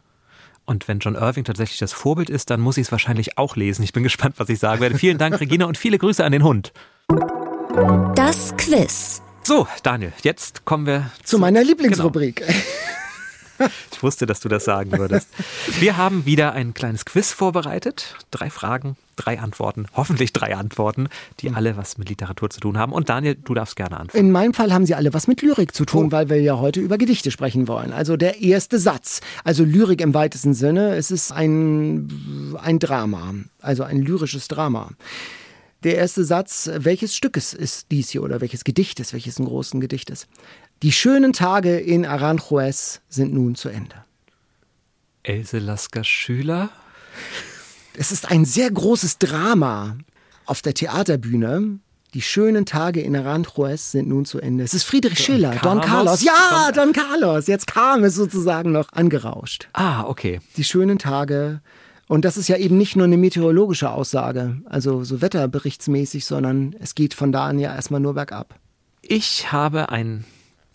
Und 0.68 0.89
wenn 0.89 0.99
John 0.99 1.15
Irving 1.15 1.45
tatsächlich 1.45 1.80
das 1.80 1.93
Vorbild 1.93 2.30
ist, 2.30 2.49
dann 2.49 2.59
muss 2.59 2.78
ich 2.78 2.88
es 2.88 2.91
wahrscheinlich 2.91 3.38
auch 3.38 3.55
lesen. 3.55 3.84
Ich 3.84 3.93
bin 3.93 4.03
gespannt, 4.09 4.36
was 4.38 4.49
ich 4.49 4.59
sagen 4.59 4.82
werde. 4.82 4.97
Vielen 4.97 5.18
Dank, 5.18 5.39
Regina, 5.39 5.65
und 5.65 5.78
viele 5.78 5.97
Grüße 5.97 6.24
an 6.24 6.34
den 6.34 6.43
Hund. 6.43 6.74
Das 8.15 8.55
Quiz. 8.57 9.22
So, 9.43 9.65
Daniel, 9.82 10.11
jetzt 10.24 10.65
kommen 10.65 10.86
wir 10.86 11.09
zu, 11.20 11.36
zu 11.36 11.39
meiner 11.39 11.63
Lieblingsrubrik. 11.63 12.43
Genau. 12.45 12.51
Ich 13.91 14.03
wusste, 14.03 14.26
dass 14.26 14.39
du 14.39 14.49
das 14.49 14.66
sagen 14.66 14.91
würdest. 14.97 15.28
Wir 15.80 15.97
haben 15.97 16.26
wieder 16.26 16.53
ein 16.53 16.74
kleines 16.74 17.05
Quiz 17.05 17.32
vorbereitet. 17.32 18.16
Drei 18.30 18.49
Fragen, 18.49 18.95
drei 19.16 19.39
Antworten, 19.39 19.88
hoffentlich 19.93 20.34
drei 20.34 20.55
Antworten, 20.55 21.10
die 21.39 21.49
alle 21.49 21.78
was 21.78 21.97
mit 21.97 22.10
Literatur 22.10 22.49
zu 22.49 22.60
tun 22.60 22.78
haben. 22.78 22.93
Und 22.93 23.10
Daniel, 23.10 23.36
du 23.36 23.53
darfst 23.53 23.76
gerne 23.76 23.99
antworten. 23.99 24.26
In 24.26 24.32
meinem 24.32 24.53
Fall 24.53 24.72
haben 24.72 24.86
sie 24.86 24.95
alle 24.95 25.14
was 25.14 25.28
mit 25.28 25.41
Lyrik 25.41 25.74
zu 25.74 25.86
tun, 25.86 26.08
oh. 26.08 26.12
weil 26.12 26.30
wir 26.30 26.39
ja 26.39 26.60
heute 26.60 26.80
über 26.80 26.97
Gedichte 26.97 27.32
sprechen 27.32 27.68
wollen. 27.68 27.91
Also 27.91 28.18
der 28.18 28.41
erste 28.41 28.80
Satz, 28.80 29.22
also 29.43 29.64
Lyrik 29.64 30.01
im 30.01 30.14
weitesten 30.14 30.53
Sinne, 30.53 30.95
es 30.95 31.12
ist 31.12 31.32
ein, 31.32 32.55
ein 32.62 32.80
Drama, 32.80 33.34
also 33.60 33.84
ein 33.84 34.01
lyrisches 34.01 34.47
Drama. 34.47 34.91
Der 35.84 35.95
erste 35.95 36.24
Satz, 36.24 36.70
welches 36.74 37.16
Stückes 37.16 37.53
ist 37.53 37.91
dies 37.91 38.10
hier 38.10 38.24
oder 38.24 38.41
welches 38.41 38.64
Gedichtes, 38.64 39.14
welches 39.14 39.39
ein 39.39 39.45
großen 39.45 39.80
Gedicht 39.80 40.10
ist? 40.10 40.28
Die 40.84 40.91
schönen 40.91 41.34
Tage 41.34 41.80
in 41.80 42.05
Aranjuez 42.05 43.01
sind 43.09 43.34
nun 43.34 43.55
zu 43.55 43.69
Ende. 43.69 43.95
Else 45.23 45.57
Lasker 45.57 46.03
Schüler? 46.03 46.69
Es 47.95 48.11
ist 48.11 48.30
ein 48.30 48.45
sehr 48.45 48.69
großes 48.69 49.17
Drama 49.17 49.97
auf 50.45 50.61
der 50.61 50.75
Theaterbühne. 50.75 51.80
Die 52.13 52.21
schönen 52.21 52.67
Tage 52.67 53.01
in 53.01 53.15
Aranjuez 53.15 53.91
sind 53.91 54.07
nun 54.07 54.25
zu 54.25 54.39
Ende. 54.39 54.63
Es 54.63 54.75
ist 54.75 54.84
Friedrich 54.84 55.17
Don 55.17 55.25
Schiller, 55.25 55.49
Carlos? 55.55 55.63
Don 55.63 55.82
Carlos. 55.82 56.23
Ja, 56.23 56.71
Don 56.71 56.93
Carlos. 56.93 57.47
Jetzt 57.47 57.65
kam 57.65 58.03
es 58.03 58.13
sozusagen 58.13 58.71
noch 58.71 58.93
angerauscht. 58.93 59.67
Ah, 59.73 60.03
okay. 60.03 60.41
Die 60.57 60.63
schönen 60.63 60.99
Tage. 60.99 61.61
Und 62.07 62.23
das 62.23 62.38
ist 62.38 62.49
ja 62.49 62.55
eben 62.55 62.78
nicht 62.78 62.95
nur 62.95 63.05
eine 63.05 63.17
meteorologische 63.17 63.89
Aussage, 63.89 64.61
also 64.65 65.03
so 65.03 65.21
wetterberichtsmäßig, 65.21 66.23
sondern 66.23 66.75
es 66.80 66.93
geht 66.93 67.15
von 67.15 67.32
da 67.32 67.47
an 67.47 67.57
ja 67.57 67.73
erstmal 67.73 67.99
nur 67.99 68.13
bergab. 68.13 68.59
Ich 69.01 69.51
habe 69.51 69.89
ein 69.89 70.23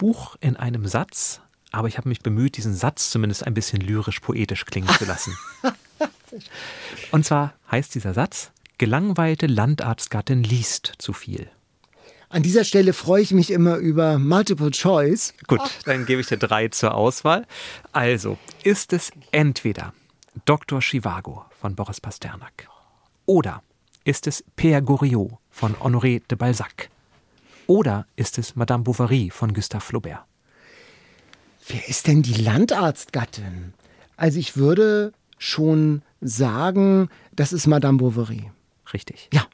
Buch 0.03 0.35
in 0.41 0.57
einem 0.57 0.89
Satz, 0.89 1.41
aber 1.71 1.87
ich 1.87 1.97
habe 1.97 2.09
mich 2.09 2.23
bemüht, 2.23 2.57
diesen 2.57 2.75
Satz 2.75 3.11
zumindest 3.11 3.47
ein 3.47 3.55
bisschen 3.55 3.81
lyrisch-poetisch 3.81 4.65
klingen 4.65 4.89
zu 4.89 5.05
lassen. 5.05 5.39
Und 7.13 7.25
zwar 7.25 7.55
heißt 7.71 7.95
dieser 7.95 8.13
Satz, 8.13 8.51
gelangweilte 8.79 9.47
Landarztgattin 9.47 10.43
liest 10.43 10.95
zu 10.99 11.13
viel. 11.13 11.49
An 12.31 12.43
dieser 12.43 12.65
Stelle 12.65 12.95
freue 12.95 13.23
ich 13.23 13.31
mich 13.31 13.53
immer 13.53 13.77
über 13.77 14.19
Multiple 14.19 14.73
Choice. 14.73 15.35
Gut, 15.47 15.61
dann 15.85 16.05
gebe 16.05 16.21
ich 16.21 16.27
dir 16.27 16.37
drei 16.37 16.67
zur 16.67 16.95
Auswahl. 16.95 17.47
Also, 17.93 18.39
ist 18.65 18.93
es 18.93 19.13
entweder 19.31 19.95
Dr. 20.47 20.81
Chivago 20.81 21.45
von 21.61 21.77
Boris 21.77 22.01
Pasternak 22.01 22.67
oder 23.25 23.63
ist 24.03 24.27
es 24.27 24.43
Pierre 24.57 24.83
Goriot 24.83 25.39
von 25.49 25.77
Honoré 25.77 26.27
de 26.27 26.37
Balzac 26.37 26.91
oder 27.67 28.07
ist 28.17 28.39
es 28.39 28.57
Madame 28.57 28.85
Bovary 28.85 29.31
von 29.31 29.55
Gustave 29.55 29.83
Flaubert? 29.83 30.25
Wer 31.69 31.89
ist 31.89 32.07
denn 32.07 32.23
die 32.23 32.35
Landarztgattin? 32.35 33.75
Also 34.17 34.39
ich 34.39 34.57
würde 34.57 35.13
schon 35.39 36.03
sagen, 36.21 37.09
das 37.35 37.53
ist 37.53 37.67
Madame 37.67 37.99
Bovary. 37.99 38.51
Richtig. 38.93 39.29
Ja 39.33 39.47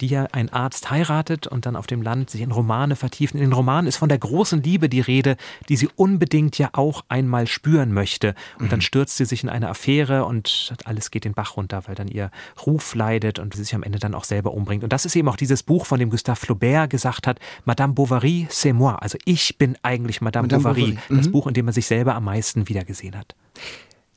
die 0.00 0.08
ja 0.08 0.26
ein 0.32 0.52
Arzt 0.52 0.90
heiratet 0.90 1.46
und 1.46 1.66
dann 1.66 1.76
auf 1.76 1.86
dem 1.86 2.02
Land 2.02 2.30
sich 2.30 2.40
in 2.40 2.52
Romane 2.52 2.96
vertieft. 2.96 3.34
In 3.34 3.40
den 3.40 3.52
Romanen 3.52 3.86
ist 3.86 3.96
von 3.96 4.08
der 4.08 4.18
großen 4.18 4.62
Liebe 4.62 4.88
die 4.88 5.00
Rede, 5.00 5.36
die 5.68 5.76
sie 5.76 5.88
unbedingt 5.96 6.58
ja 6.58 6.70
auch 6.72 7.04
einmal 7.08 7.46
spüren 7.46 7.92
möchte. 7.92 8.34
Und 8.58 8.66
mhm. 8.66 8.70
dann 8.70 8.80
stürzt 8.80 9.16
sie 9.16 9.24
sich 9.24 9.42
in 9.42 9.48
eine 9.48 9.68
Affäre 9.68 10.24
und 10.24 10.74
alles 10.84 11.10
geht 11.10 11.24
den 11.24 11.34
Bach 11.34 11.56
runter, 11.56 11.82
weil 11.86 11.94
dann 11.94 12.08
ihr 12.08 12.30
Ruf 12.66 12.94
leidet 12.94 13.38
und 13.38 13.54
sie 13.54 13.62
sich 13.62 13.74
am 13.74 13.82
Ende 13.82 13.98
dann 13.98 14.14
auch 14.14 14.24
selber 14.24 14.52
umbringt. 14.52 14.84
Und 14.84 14.92
das 14.92 15.04
ist 15.04 15.16
eben 15.16 15.28
auch 15.28 15.36
dieses 15.36 15.62
Buch, 15.62 15.86
von 15.86 15.98
dem 15.98 16.10
Gustave 16.10 16.36
Flaubert 16.36 16.90
gesagt 16.90 17.26
hat, 17.26 17.38
Madame 17.64 17.94
Bovary, 17.94 18.46
c'est 18.50 18.72
moi. 18.72 18.94
Also 18.94 19.18
ich 19.24 19.58
bin 19.58 19.76
eigentlich 19.82 20.20
Madame, 20.20 20.46
Madame 20.46 20.62
Bovary. 20.62 20.80
Bovary. 20.92 20.98
Mhm. 21.08 21.16
Das 21.16 21.30
Buch, 21.30 21.46
in 21.46 21.54
dem 21.54 21.66
er 21.66 21.72
sich 21.72 21.86
selber 21.86 22.14
am 22.14 22.24
meisten 22.24 22.68
wiedergesehen 22.68 23.16
hat. 23.16 23.34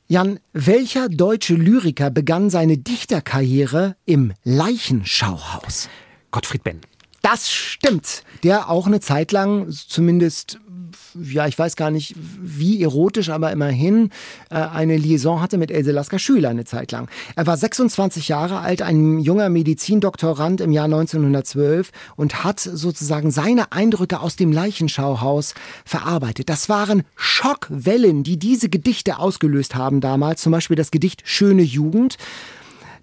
Jan, 0.07 0.39
welcher 0.51 1.07
deutsche 1.07 1.55
Lyriker 1.55 2.09
begann 2.09 2.49
seine 2.49 2.77
Dichterkarriere 2.77 3.95
im 4.05 4.33
Leichenschauhaus? 4.43 5.87
Gottfried 6.29 6.63
Benn. 6.63 6.81
Das 7.23 7.49
stimmt. 7.49 8.23
Der 8.43 8.69
auch 8.69 8.85
eine 8.85 8.99
Zeit 8.99 9.31
lang 9.31 9.71
zumindest 9.71 10.59
ja, 11.15 11.47
ich 11.47 11.57
weiß 11.57 11.75
gar 11.75 11.91
nicht, 11.91 12.15
wie 12.17 12.81
erotisch, 12.81 13.29
aber 13.29 13.51
immerhin 13.51 14.09
äh, 14.49 14.55
eine 14.55 14.97
Liaison 14.97 15.41
hatte 15.41 15.57
mit 15.57 15.71
Else 15.71 15.91
Lasker 15.91 16.19
Schüler 16.19 16.49
eine 16.49 16.65
Zeit 16.65 16.91
lang. 16.91 17.07
Er 17.35 17.45
war 17.45 17.57
26 17.57 18.27
Jahre 18.27 18.59
alt, 18.59 18.81
ein 18.81 19.19
junger 19.19 19.49
Medizindoktorand 19.49 20.61
im 20.61 20.71
Jahr 20.71 20.85
1912 20.85 21.91
und 22.15 22.43
hat 22.43 22.59
sozusagen 22.59 23.31
seine 23.31 23.71
Eindrücke 23.71 24.19
aus 24.19 24.35
dem 24.35 24.51
Leichenschauhaus 24.51 25.53
verarbeitet. 25.85 26.49
Das 26.49 26.69
waren 26.69 27.03
Schockwellen, 27.15 28.23
die 28.23 28.37
diese 28.37 28.69
Gedichte 28.69 29.19
ausgelöst 29.19 29.75
haben 29.75 30.01
damals. 30.01 30.41
Zum 30.41 30.51
Beispiel 30.51 30.75
das 30.75 30.91
Gedicht 30.91 31.21
Schöne 31.25 31.63
Jugend. 31.63 32.17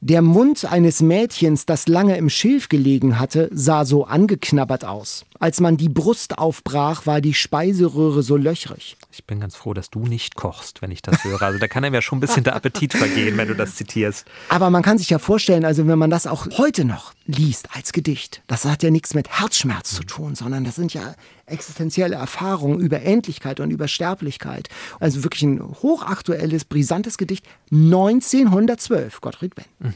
Der 0.03 0.23
Mund 0.23 0.65
eines 0.65 1.03
Mädchens, 1.03 1.67
das 1.67 1.87
lange 1.87 2.17
im 2.17 2.31
Schilf 2.31 2.71
gelegen 2.71 3.19
hatte, 3.19 3.51
sah 3.53 3.85
so 3.85 4.05
angeknabbert 4.05 4.83
aus. 4.83 5.27
Als 5.41 5.59
man 5.59 5.79
die 5.79 5.89
Brust 5.89 6.37
aufbrach, 6.37 7.07
war 7.07 7.23
die 7.23 7.33
Speiseröhre 7.33 8.23
so 8.23 8.37
löchrig. 8.37 8.99
Ich 9.11 9.25
bin 9.25 9.41
ganz 9.41 9.57
froh, 9.57 9.73
dass 9.73 9.89
du 9.89 10.07
nicht 10.07 10.35
kochst, 10.35 10.83
wenn 10.83 10.91
ich 10.91 11.01
das 11.01 11.25
höre. 11.25 11.41
Also 11.41 11.59
da 11.59 11.67
kann 11.67 11.83
einem 11.83 11.95
ja 11.95 12.03
schon 12.03 12.19
ein 12.19 12.21
bisschen 12.21 12.45
der 12.45 12.55
Appetit 12.55 12.93
vergehen, 12.93 13.39
wenn 13.39 13.49
du 13.49 13.55
das 13.55 13.75
zitierst. 13.75 14.27
Aber 14.51 14.69
man 14.69 14.83
kann 14.83 14.99
sich 14.99 15.09
ja 15.09 15.19
vorstellen, 15.19 15.65
also 15.65 15.87
wenn 15.87 15.99
man 15.99 16.11
das 16.11 16.27
auch 16.27 16.47
heute 16.59 16.85
noch 16.85 17.15
liest 17.25 17.75
als 17.75 17.95
Gedicht, 17.95 18.43
das 18.49 18.67
hat 18.67 18.83
ja 18.83 18.91
nichts 18.91 19.15
mit 19.15 19.31
Herzschmerz 19.31 19.95
zu 19.95 20.05
tun, 20.05 20.35
sondern 20.35 20.65
das 20.65 20.75
sind 20.75 20.93
ja 20.93 21.15
existenzielle 21.47 22.17
Erfahrungen 22.17 22.79
über 22.79 23.01
Endlichkeit 23.01 23.61
und 23.61 23.71
über 23.71 23.89
Sterblichkeit. 23.89 24.69
Also 25.01 25.25
wirklich 25.25 25.43
ein 25.43 25.63
hochaktuelles, 25.63 26.67
brisantes 26.67 27.17
Gedicht 27.17 27.47
1912, 27.73 29.23
Gottfried 29.23 29.55
Benn. 29.55 29.95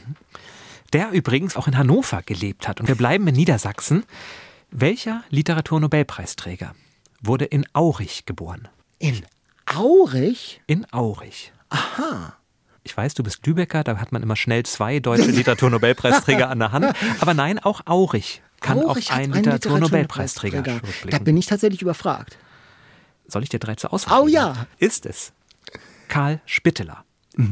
Der 0.91 1.11
übrigens 1.11 1.55
auch 1.55 1.67
in 1.67 1.77
Hannover 1.77 2.23
gelebt 2.25 2.67
hat. 2.67 2.79
Und 2.79 2.87
wir 2.87 2.95
bleiben 2.95 3.27
in 3.27 3.35
Niedersachsen. 3.35 4.05
Welcher 4.77 5.23
Literaturnobelpreisträger 5.29 6.75
wurde 7.21 7.45
in 7.45 7.65
Aurich 7.71 8.25
geboren? 8.25 8.67
In 8.99 9.25
Aurich? 9.73 10.59
In 10.67 10.85
Aurich. 10.91 11.53
Ich 12.83 12.97
weiß, 12.97 13.13
du 13.13 13.23
bist 13.23 13.47
Lübecker, 13.47 13.85
da 13.85 13.97
hat 13.97 14.11
man 14.11 14.21
immer 14.21 14.35
schnell 14.35 14.63
zwei 14.63 14.99
deutsche 14.99 15.31
Literaturnobelpreisträger 15.31 16.49
an 16.49 16.59
der 16.59 16.73
Hand. 16.73 16.93
Aber 17.21 17.33
nein, 17.33 17.57
auch 17.59 17.83
Aurich 17.85 18.41
kann 18.59 18.79
Aurich 18.79 19.11
einen 19.13 19.31
einen 19.31 19.45
Literaturnobelpreisträger 19.45 20.57
Literaturnobelpreisträger. 20.57 21.17
Da 21.19 21.23
bin 21.23 21.37
ich 21.37 21.45
tatsächlich 21.45 21.81
überfragt. 21.81 22.37
Soll 23.27 23.43
ich 23.43 23.49
dir 23.49 23.59
drei 23.59 23.75
zur 23.75 23.93
Auswahl 23.93 24.23
Oh 24.23 24.27
ja. 24.27 24.67
Ist 24.77 25.05
es 25.05 25.31
Karl 26.09 26.41
Spitteler? 26.45 27.05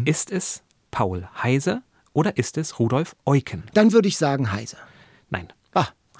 Ist 0.03 0.30
es 0.30 0.61
Paul 0.91 1.30
Heise? 1.41 1.84
Oder 2.11 2.36
ist 2.36 2.57
es 2.57 2.80
Rudolf 2.80 3.15
Eucken? 3.26 3.63
Dann 3.74 3.93
würde 3.93 4.09
ich 4.09 4.17
sagen 4.17 4.51
Heise. 4.51 4.76
Nein. 5.30 5.53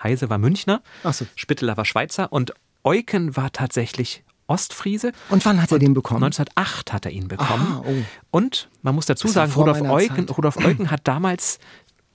Heise 0.04 0.30
war 0.30 0.38
Münchner, 0.38 0.82
so. 1.04 1.26
Spitteler 1.36 1.78
war 1.78 1.86
Schweizer 1.86 2.32
und 2.32 2.54
Eucken 2.84 3.36
war 3.38 3.52
tatsächlich 3.52 4.24
Ostfriese. 4.48 5.14
Und 5.30 5.46
wann 5.46 5.62
hat 5.62 5.72
er 5.72 5.80
den 5.80 5.94
bekommen? 5.94 6.24
1908 6.24 6.94
hat 6.94 7.06
er 7.06 7.12
ihn 7.12 7.28
bekommen. 7.28 7.66
Aha, 7.66 7.84
oh. 7.88 7.94
Und 8.32 8.70
man 8.82 8.94
muss 8.94 9.06
dazu 9.06 9.28
sagen, 9.28 9.54
Rudolf 9.54 9.82
Eucken. 9.82 10.28
Rudolf 10.30 10.58
Eucken 10.58 10.92
hat 10.92 11.02
damals 11.08 11.60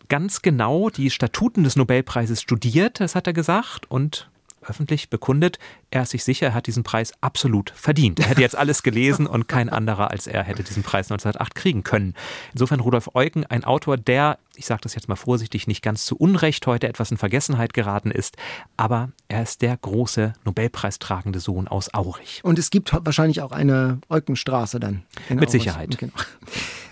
ganz 0.08 0.42
genau 0.42 0.90
die 0.90 1.10
Statuten 1.10 1.64
des 1.64 1.76
Nobelpreises 1.76 2.42
studiert, 2.42 3.00
das 3.00 3.14
hat 3.14 3.26
er 3.26 3.32
gesagt, 3.32 3.90
und 3.90 4.30
öffentlich 4.68 5.10
bekundet, 5.10 5.58
er 5.90 6.02
ist 6.02 6.10
sich 6.10 6.24
sicher, 6.24 6.48
er 6.48 6.54
hat 6.54 6.66
diesen 6.66 6.82
Preis 6.82 7.12
absolut 7.20 7.70
verdient. 7.70 8.20
Er 8.20 8.26
hätte 8.26 8.40
jetzt 8.40 8.56
alles 8.56 8.82
gelesen 8.82 9.26
und 9.26 9.48
kein 9.48 9.68
anderer 9.68 10.10
als 10.10 10.26
er 10.26 10.42
hätte 10.42 10.62
diesen 10.62 10.82
Preis 10.82 11.10
1908 11.10 11.54
kriegen 11.54 11.82
können. 11.82 12.14
Insofern 12.52 12.80
Rudolf 12.80 13.10
Eucken, 13.14 13.44
ein 13.46 13.64
Autor, 13.64 13.96
der, 13.96 14.38
ich 14.56 14.66
sage 14.66 14.80
das 14.82 14.94
jetzt 14.94 15.08
mal 15.08 15.16
vorsichtig, 15.16 15.66
nicht 15.66 15.82
ganz 15.82 16.04
zu 16.04 16.16
Unrecht 16.16 16.66
heute 16.66 16.88
etwas 16.88 17.10
in 17.10 17.16
Vergessenheit 17.16 17.72
geraten 17.74 18.10
ist, 18.10 18.36
aber 18.76 19.10
er 19.28 19.42
ist 19.42 19.62
der 19.62 19.76
große 19.76 20.32
Nobelpreistragende 20.44 21.40
Sohn 21.40 21.68
aus 21.68 21.92
Aurich. 21.94 22.40
Und 22.42 22.58
es 22.58 22.70
gibt 22.70 22.92
wahrscheinlich 22.92 23.42
auch 23.42 23.52
eine 23.52 24.00
Eukenstraße 24.08 24.80
dann. 24.80 25.02
Mit 25.28 25.38
Aurich. 25.38 25.50
Sicherheit. 25.50 25.98
Genau. 25.98 26.12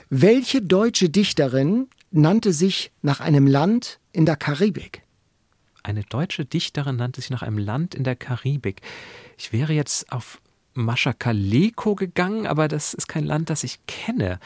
Welche 0.09 0.63
deutsche 0.63 1.09
Dichterin 1.09 1.89
nannte 2.11 2.53
sich 2.53 2.93
nach 3.03 3.21
einem 3.21 3.47
Land 3.47 3.99
in 4.13 4.27
der 4.27 4.37
Karibik? 4.37 5.03
Eine 5.87 6.03
deutsche 6.03 6.45
Dichterin 6.45 6.97
nannte 6.97 7.21
sich 7.21 7.31
nach 7.31 7.43
einem 7.43 7.59
Land 7.59 7.95
in 7.95 8.03
der 8.03 8.17
Karibik. 8.17 8.81
Ich 9.39 9.53
wäre 9.53 9.73
jetzt 9.73 10.11
auf 10.11 10.41
Mascha 10.75 11.13
Kaleko 11.13 11.95
gegangen, 11.95 12.49
aber 12.49 12.67
das 12.67 12.93
ist 12.93 13.07
kein 13.07 13.25
Land, 13.25 13.51
das 13.51 13.63
ich 13.63 13.79
kenne. 13.87 14.41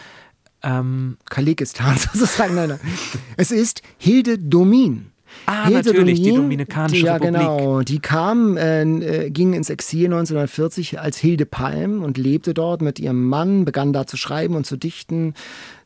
Ähm, 0.62 1.16
Kalikistan 1.30 1.96
sozusagen. 2.12 2.54
Nein, 2.56 2.68
nein. 2.68 2.80
Es 3.38 3.52
ist 3.52 3.80
Hilde 3.96 4.38
Domin. 4.38 5.12
Ah, 5.46 5.70
natürlich, 5.70 6.20
die 6.20 6.34
Dominikanische 6.34 7.06
ja, 7.06 7.14
Republik. 7.14 7.40
genau. 7.40 7.80
Die 7.80 8.00
kam, 8.00 8.58
äh, 8.58 8.82
äh, 8.82 9.30
ging 9.30 9.54
ins 9.54 9.70
Exil 9.70 10.06
1940 10.06 11.00
als 11.00 11.16
Hilde 11.16 11.46
Palm 11.46 12.02
und 12.02 12.18
lebte 12.18 12.52
dort 12.52 12.82
mit 12.82 12.98
ihrem 12.98 13.28
Mann, 13.28 13.64
begann 13.64 13.94
da 13.94 14.06
zu 14.06 14.18
schreiben 14.18 14.56
und 14.56 14.66
zu 14.66 14.76
dichten. 14.76 15.32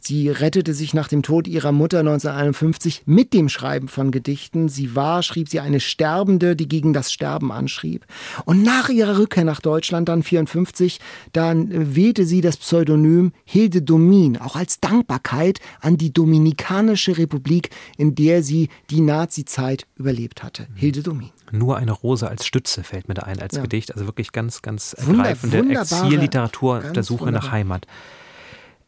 Sie 0.07 0.29
rettete 0.29 0.75
sich 0.75 0.93
nach 0.93 1.09
dem 1.09 1.23
Tod 1.23 1.49
ihrer 1.49 1.73
Mutter 1.73 2.01
1951 2.01 3.05
mit 3.07 3.33
dem 3.33 3.49
Schreiben 3.49 3.89
von 3.89 4.11
Gedichten. 4.11 4.69
Sie 4.69 4.95
war, 4.95 5.23
schrieb 5.23 5.49
sie, 5.49 5.61
eine 5.61 5.81
Sterbende, 5.81 6.57
die 6.57 6.69
gegen 6.69 6.93
das 6.93 7.11
Sterben 7.11 7.51
anschrieb. 7.51 8.05
Und 8.45 8.63
nach 8.63 8.91
ihrer 8.91 9.19
Rückkehr 9.19 9.45
nach 9.45 9.61
Deutschland, 9.63 10.11
dann 10.11 10.23
54, 10.23 11.01
dann 11.33 11.71
äh, 11.71 11.97
wählte 11.97 12.27
sie 12.27 12.43
das 12.43 12.59
Pseudonym 12.59 13.33
Hilde 13.45 13.81
Domin, 13.81 14.37
auch 14.37 14.57
als 14.57 14.79
Dankbarkeit 14.79 15.61
an 15.81 15.97
die 15.97 16.13
Dominikanische 16.13 17.17
Republik, 17.17 17.71
in 17.97 18.15
der 18.15 18.43
sie 18.43 18.69
die 18.91 19.01
Nazi-Zeit 19.01 19.87
überlebt 19.97 20.43
hatte. 20.43 20.67
Hilde 20.75 21.03
Domin. 21.03 21.31
nur 21.51 21.79
eine 21.79 21.93
Rose 21.93 22.29
als 22.29 22.45
Stütze 22.45 22.83
fällt 22.85 23.09
mir 23.09 23.15
da 23.15 23.23
ein 23.23 23.41
als 23.41 23.57
Ja. 23.57 23.63
Gedicht. 23.63 23.95
Also 23.95 24.05
wirklich 24.07 24.33
ganz, 24.33 24.61
ganz 24.61 24.95
Wunder- 24.99 25.25
ergreifende 25.25 25.59
wunderbare- 25.61 26.05
Exilliteratur 26.05 26.79
auf 26.79 26.93
der 26.93 27.03
Suche 27.05 27.27
wunderbar. 27.27 27.43
nach 27.49 27.53
Heimat. 27.53 27.87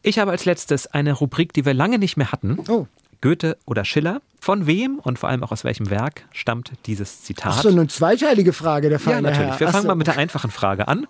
Ich 0.07 0.19
habe 0.19 0.31
als 0.31 0.45
letztes 0.45 0.87
eine 0.87 1.11
Rubrik, 1.11 1.51
die 1.51 1.65
wir 1.65 1.73
lange 1.73 1.99
nicht 1.99 2.15
mehr 2.15 2.31
hatten. 2.31 2.57
Oh. 2.69 2.87
Goethe 3.19 3.57
oder 3.65 3.83
Schiller. 3.83 4.21
Von 4.39 4.65
wem 4.65 4.99
und 4.99 5.19
vor 5.19 5.27
allem 5.27 5.43
auch 5.43 5.51
aus 5.51 5.65
welchem 5.65 5.89
Werk 5.89 6.25
stammt 6.31 6.71
dieses 6.85 7.23
Zitat? 7.23 7.55
Ach 7.57 7.63
so, 7.63 7.69
eine 7.69 7.87
zweiteilige 7.87 8.53
Frage, 8.53 8.87
der 8.87 8.99
Ja, 8.99 9.03
feine 9.03 9.23
natürlich. 9.23 9.49
Herr. 9.49 9.59
Wir 9.59 9.67
Ach 9.67 9.71
fangen 9.73 9.81
so. 9.81 9.87
mal 9.89 9.95
mit 9.95 10.07
der 10.07 10.17
einfachen 10.17 10.49
Frage 10.49 10.87
an. 10.87 11.07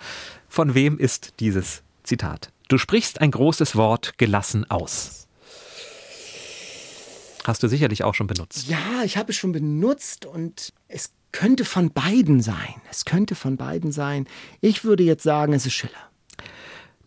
Von 0.50 0.74
wem 0.74 0.98
ist 0.98 1.34
dieses 1.40 1.84
Zitat? 2.02 2.52
Du 2.70 2.80
sprichst 2.80 3.22
ein 3.22 3.30
großes 3.30 3.76
Wort 3.76 4.18
gelassen 4.18 4.66
aus. 4.72 5.28
Hast 7.44 7.62
du 7.62 7.68
sicherlich 7.68 8.04
auch 8.04 8.16
schon 8.16 8.26
benutzt. 8.26 8.68
Ja, 8.68 9.04
ich 9.06 9.16
habe 9.16 9.32
es 9.32 9.38
schon 9.38 9.52
benutzt 9.52 10.26
und 10.26 10.74
es 10.88 11.12
könnte 11.32 11.66
von 11.66 11.92
beiden 11.92 12.42
sein. 12.42 12.82
Es 12.90 13.06
könnte 13.06 13.36
von 13.36 13.58
beiden 13.58 13.92
sein. 13.92 14.26
Ich 14.60 14.84
würde 14.84 15.04
jetzt 15.04 15.22
sagen, 15.22 15.54
es 15.54 15.68
ist 15.68 15.74
Schiller. 15.74 15.94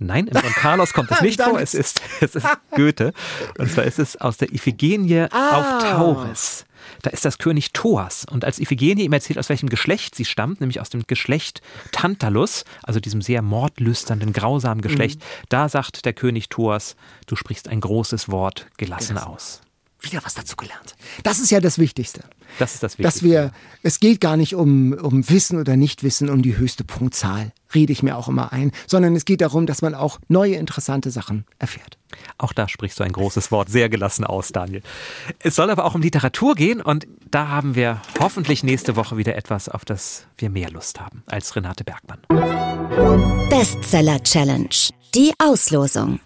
Nein, 0.03 0.27
im 0.27 0.33
Don 0.33 0.53
Carlos 0.55 0.93
kommt 0.93 1.11
es 1.13 1.21
nicht 1.23 1.41
vor. 1.41 1.61
Es 1.61 1.75
ist, 1.75 2.01
es 2.21 2.35
ist 2.35 2.47
Goethe. 2.75 3.13
Und 3.59 3.71
zwar 3.71 3.85
ist 3.85 3.99
es 3.99 4.17
aus 4.21 4.39
der 4.39 4.53
Iphigenie 4.53 5.27
Ah. 5.31 5.77
auf 5.79 5.83
Tauris. 5.85 6.65
Da 7.03 7.11
ist 7.11 7.25
das 7.27 7.37
König 7.39 7.73
Thoas. 7.73 8.25
Und 8.31 8.45
als 8.45 8.59
Iphigenie 8.59 9.05
ihm 9.05 9.13
erzählt, 9.13 9.39
aus 9.39 9.51
welchem 9.51 9.69
Geschlecht 9.69 10.15
sie 10.15 10.25
stammt, 10.25 10.61
nämlich 10.61 10.81
aus 10.81 10.89
dem 10.89 11.03
Geschlecht 11.07 11.61
Tantalus, 11.93 12.65
also 12.83 12.99
diesem 13.01 13.21
sehr 13.23 13.43
mordlüsternden, 13.43 14.33
grausamen 14.33 14.81
Geschlecht, 14.81 15.21
Mhm. 15.21 15.25
da 15.51 15.69
sagt 15.69 16.05
der 16.07 16.15
König 16.15 16.49
Thoas, 16.49 16.97
du 17.27 17.37
sprichst 17.37 17.69
ein 17.69 17.81
großes 17.81 18.31
Wort 18.31 18.67
gelassen 18.79 19.19
aus. 19.19 19.61
Wieder 20.03 20.21
was 20.25 20.35
dazu 20.35 20.57
gelernt. 20.57 20.97
Das 21.23 21.41
ist 21.41 21.51
ja 21.51 21.61
das 21.61 21.79
Wichtigste. 21.79 22.23
Das 22.59 22.75
ist 22.75 22.83
das 22.83 22.99
Wichtigste. 22.99 23.03
Dass 23.03 23.23
wir, 23.23 23.53
es 23.83 24.01
geht 24.01 24.21
gar 24.21 24.37
nicht 24.37 24.55
um, 24.55 24.93
um 24.95 25.29
Wissen 25.29 25.59
oder 25.59 25.77
Nichtwissen, 25.77 26.31
um 26.31 26.43
die 26.43 26.57
höchste 26.57 26.85
Punktzahl, 26.85 27.53
rede 27.75 27.93
ich 27.93 28.03
mir 28.03 28.17
auch 28.17 28.29
immer 28.29 28.53
ein, 28.53 28.73
sondern 28.87 29.15
es 29.15 29.25
geht 29.25 29.41
darum, 29.41 29.67
dass 29.67 29.83
man 29.83 29.95
auch 29.95 30.19
neue 30.29 30.55
interessante 30.55 31.11
Sachen 31.11 31.45
erfährt. 31.59 31.99
Auch 32.39 32.53
da 32.53 32.69
sprichst 32.69 32.99
du 32.99 33.05
ein 33.05 33.13
großes 33.13 33.53
Wort 33.53 33.69
sehr 33.69 33.89
gelassen 33.89 34.25
aus, 34.25 34.53
Daniel. 34.53 34.83
Es 35.39 35.55
soll 35.55 35.71
aber 35.71 35.85
auch 35.85 35.95
um 35.95 36.03
Literatur 36.03 36.55
gehen 36.55 36.81
und 36.81 37.07
da 37.31 37.49
haben 37.49 37.75
wir 37.75 38.01
hoffentlich 38.19 38.63
nächste 38.63 38.97
Woche 38.97 39.17
wieder 39.17 39.37
etwas, 39.37 39.69
auf 39.69 39.85
das 39.85 40.27
wir 40.37 40.51
mehr 40.51 40.71
Lust 40.71 41.01
haben 41.01 41.23
als 41.27 41.55
Renate 41.55 41.85
Bergmann. 41.85 42.21
Bestseller 43.49 44.23
Challenge. 44.23 44.69
Die 45.15 45.33
Auslosung. 45.39 46.21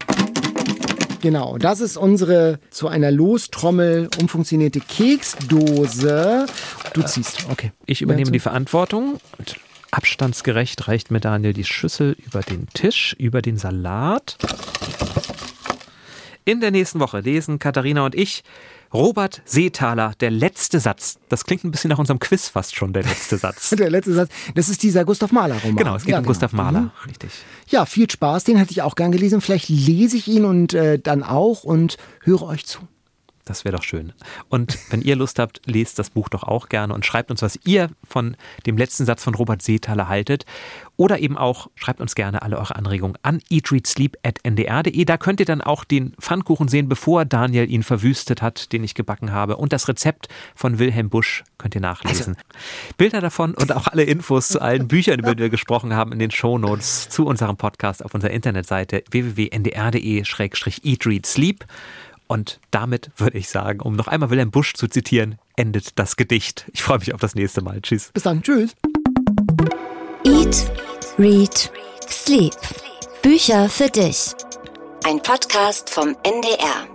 Genau, 1.25 1.57
das 1.57 1.79
ist 1.79 1.97
unsere 1.97 2.59
zu 2.69 2.87
einer 2.87 3.09
Lostrommel 3.09 4.09
umfunktionierte 4.21 4.79
Keksdose. 4.79 6.45
Du 6.93 7.01
ziehst, 7.01 7.47
okay. 7.49 7.71
Ich 7.87 8.03
übernehme 8.03 8.29
die 8.29 8.39
Verantwortung 8.39 9.19
und 9.39 9.55
abstandsgerecht 9.89 10.87
reicht 10.87 11.09
mir 11.09 11.21
Daniel 11.21 11.53
die 11.53 11.63
Schüssel 11.63 12.15
über 12.23 12.41
den 12.41 12.67
Tisch, 12.75 13.15
über 13.17 13.41
den 13.41 13.57
Salat. 13.57 14.37
In 16.43 16.61
der 16.61 16.69
nächsten 16.69 16.99
Woche 16.99 17.21
lesen 17.21 17.57
Katharina 17.57 18.05
und 18.05 18.13
ich 18.13 18.43
Robert 18.95 19.41
Seethaler, 19.45 20.13
der 20.21 20.31
letzte 20.31 20.79
Satz. 20.79 21.17
Das 21.29 21.43
klingt 21.43 21.63
ein 21.65 21.71
bisschen 21.71 21.89
nach 21.89 21.99
unserem 21.99 22.19
Quiz 22.19 22.47
fast 22.47 22.75
schon, 22.75 22.93
der 22.93 23.03
letzte 23.03 23.37
Satz. 23.37 23.69
Der 23.77 23.89
letzte 23.89 24.13
Satz, 24.13 24.29
das 24.55 24.69
ist 24.69 24.81
dieser 24.83 25.03
Gustav 25.05 25.31
Mahler 25.31 25.55
Roman. 25.61 25.75
Genau, 25.75 25.95
es 25.95 26.03
geht 26.03 26.11
Ja, 26.11 26.17
um 26.19 26.23
genau. 26.23 26.29
Gustav 26.31 26.53
Mahler, 26.53 26.81
Mhm. 26.81 26.91
richtig. 27.07 27.31
Ja, 27.67 27.85
viel 27.85 28.09
Spaß, 28.09 28.45
den 28.45 28.55
hätte 28.57 28.71
ich 28.71 28.81
auch 28.81 28.95
gern 28.95 29.11
gelesen. 29.11 29.41
Vielleicht 29.41 29.67
lese 29.69 30.15
ich 30.17 30.27
ihn 30.27 30.45
und 30.45 30.73
äh, 30.73 30.97
dann 30.97 31.23
auch 31.23 31.63
und 31.63 31.97
höre 32.23 32.43
euch 32.43 32.65
zu. 32.65 32.79
Das 33.45 33.63
wäre 33.63 33.75
doch 33.75 33.83
schön. 33.83 34.11
Und 34.49 34.79
wenn 34.89 35.01
ihr 35.01 35.15
Lust 35.15 35.37
habt, 35.37 35.61
lest 35.65 35.99
das 35.99 36.09
Buch 36.09 36.29
doch 36.29 36.43
auch 36.43 36.67
gerne 36.67 36.95
und 36.95 37.05
schreibt 37.05 37.29
uns, 37.29 37.43
was 37.43 37.59
ihr 37.63 37.91
von 38.03 38.35
dem 38.65 38.75
letzten 38.75 39.05
Satz 39.05 39.23
von 39.23 39.35
Robert 39.35 39.61
Seethaler 39.61 40.09
haltet. 40.09 40.47
Oder 40.97 41.19
eben 41.19 41.37
auch, 41.37 41.69
schreibt 41.75 42.01
uns 42.01 42.15
gerne 42.15 42.41
alle 42.41 42.57
eure 42.57 42.75
Anregungen 42.75 43.19
an 43.21 43.39
eatreadsleep.ndr.de. 43.51 45.05
Da 45.05 45.17
könnt 45.17 45.39
ihr 45.41 45.45
dann 45.45 45.61
auch 45.61 45.83
den 45.83 46.13
Pfannkuchen 46.19 46.69
sehen, 46.69 46.89
bevor 46.89 47.25
Daniel 47.25 47.69
ihn 47.69 47.83
verwüstet 47.83 48.41
hat, 48.41 48.73
den 48.73 48.83
ich 48.83 48.95
gebacken 48.95 49.31
habe. 49.31 49.57
Und 49.57 49.73
das 49.73 49.87
Rezept 49.87 50.27
von 50.55 50.79
Wilhelm 50.79 51.09
Busch 51.09 51.43
könnt 51.59 51.75
ihr 51.75 51.81
nachlesen. 51.81 52.35
Bilder 52.97 53.21
davon 53.21 53.53
und 53.53 53.73
auch 53.73 53.85
alle 53.87 54.03
Infos 54.03 54.47
zu 54.47 54.59
allen 54.61 54.87
Büchern, 54.87 55.19
über 55.19 55.35
die 55.35 55.43
wir 55.43 55.49
gesprochen 55.49 55.93
haben, 55.93 56.13
in 56.13 56.19
den 56.19 56.31
Shownotes 56.31 57.09
zu 57.09 57.27
unserem 57.27 57.57
Podcast 57.57 58.03
auf 58.03 58.15
unserer 58.15 58.31
Internetseite 58.31 59.03
www.ndr.de-eatreadsleep. 59.11 61.65
Und 62.27 62.59
damit 62.71 63.11
würde 63.17 63.37
ich 63.37 63.49
sagen, 63.49 63.81
um 63.81 63.93
noch 63.95 64.07
einmal 64.07 64.29
Wilhelm 64.29 64.51
Busch 64.51 64.73
zu 64.73 64.87
zitieren, 64.87 65.37
endet 65.55 65.99
das 65.99 66.15
Gedicht. 66.15 66.65
Ich 66.73 66.83
freue 66.83 66.99
mich 66.99 67.13
auf 67.13 67.21
das 67.21 67.35
nächste 67.35 67.61
Mal. 67.61 67.81
Tschüss. 67.81 68.11
Bis 68.13 68.23
dann. 68.23 68.41
Tschüss. 68.41 68.75
Eat, 70.23 70.71
Read, 71.19 71.71
Sleep. 72.09 72.55
Bücher 73.21 73.69
für 73.69 73.89
dich. 73.89 74.33
Ein 75.05 75.21
Podcast 75.21 75.89
vom 75.89 76.15
NDR. 76.23 76.87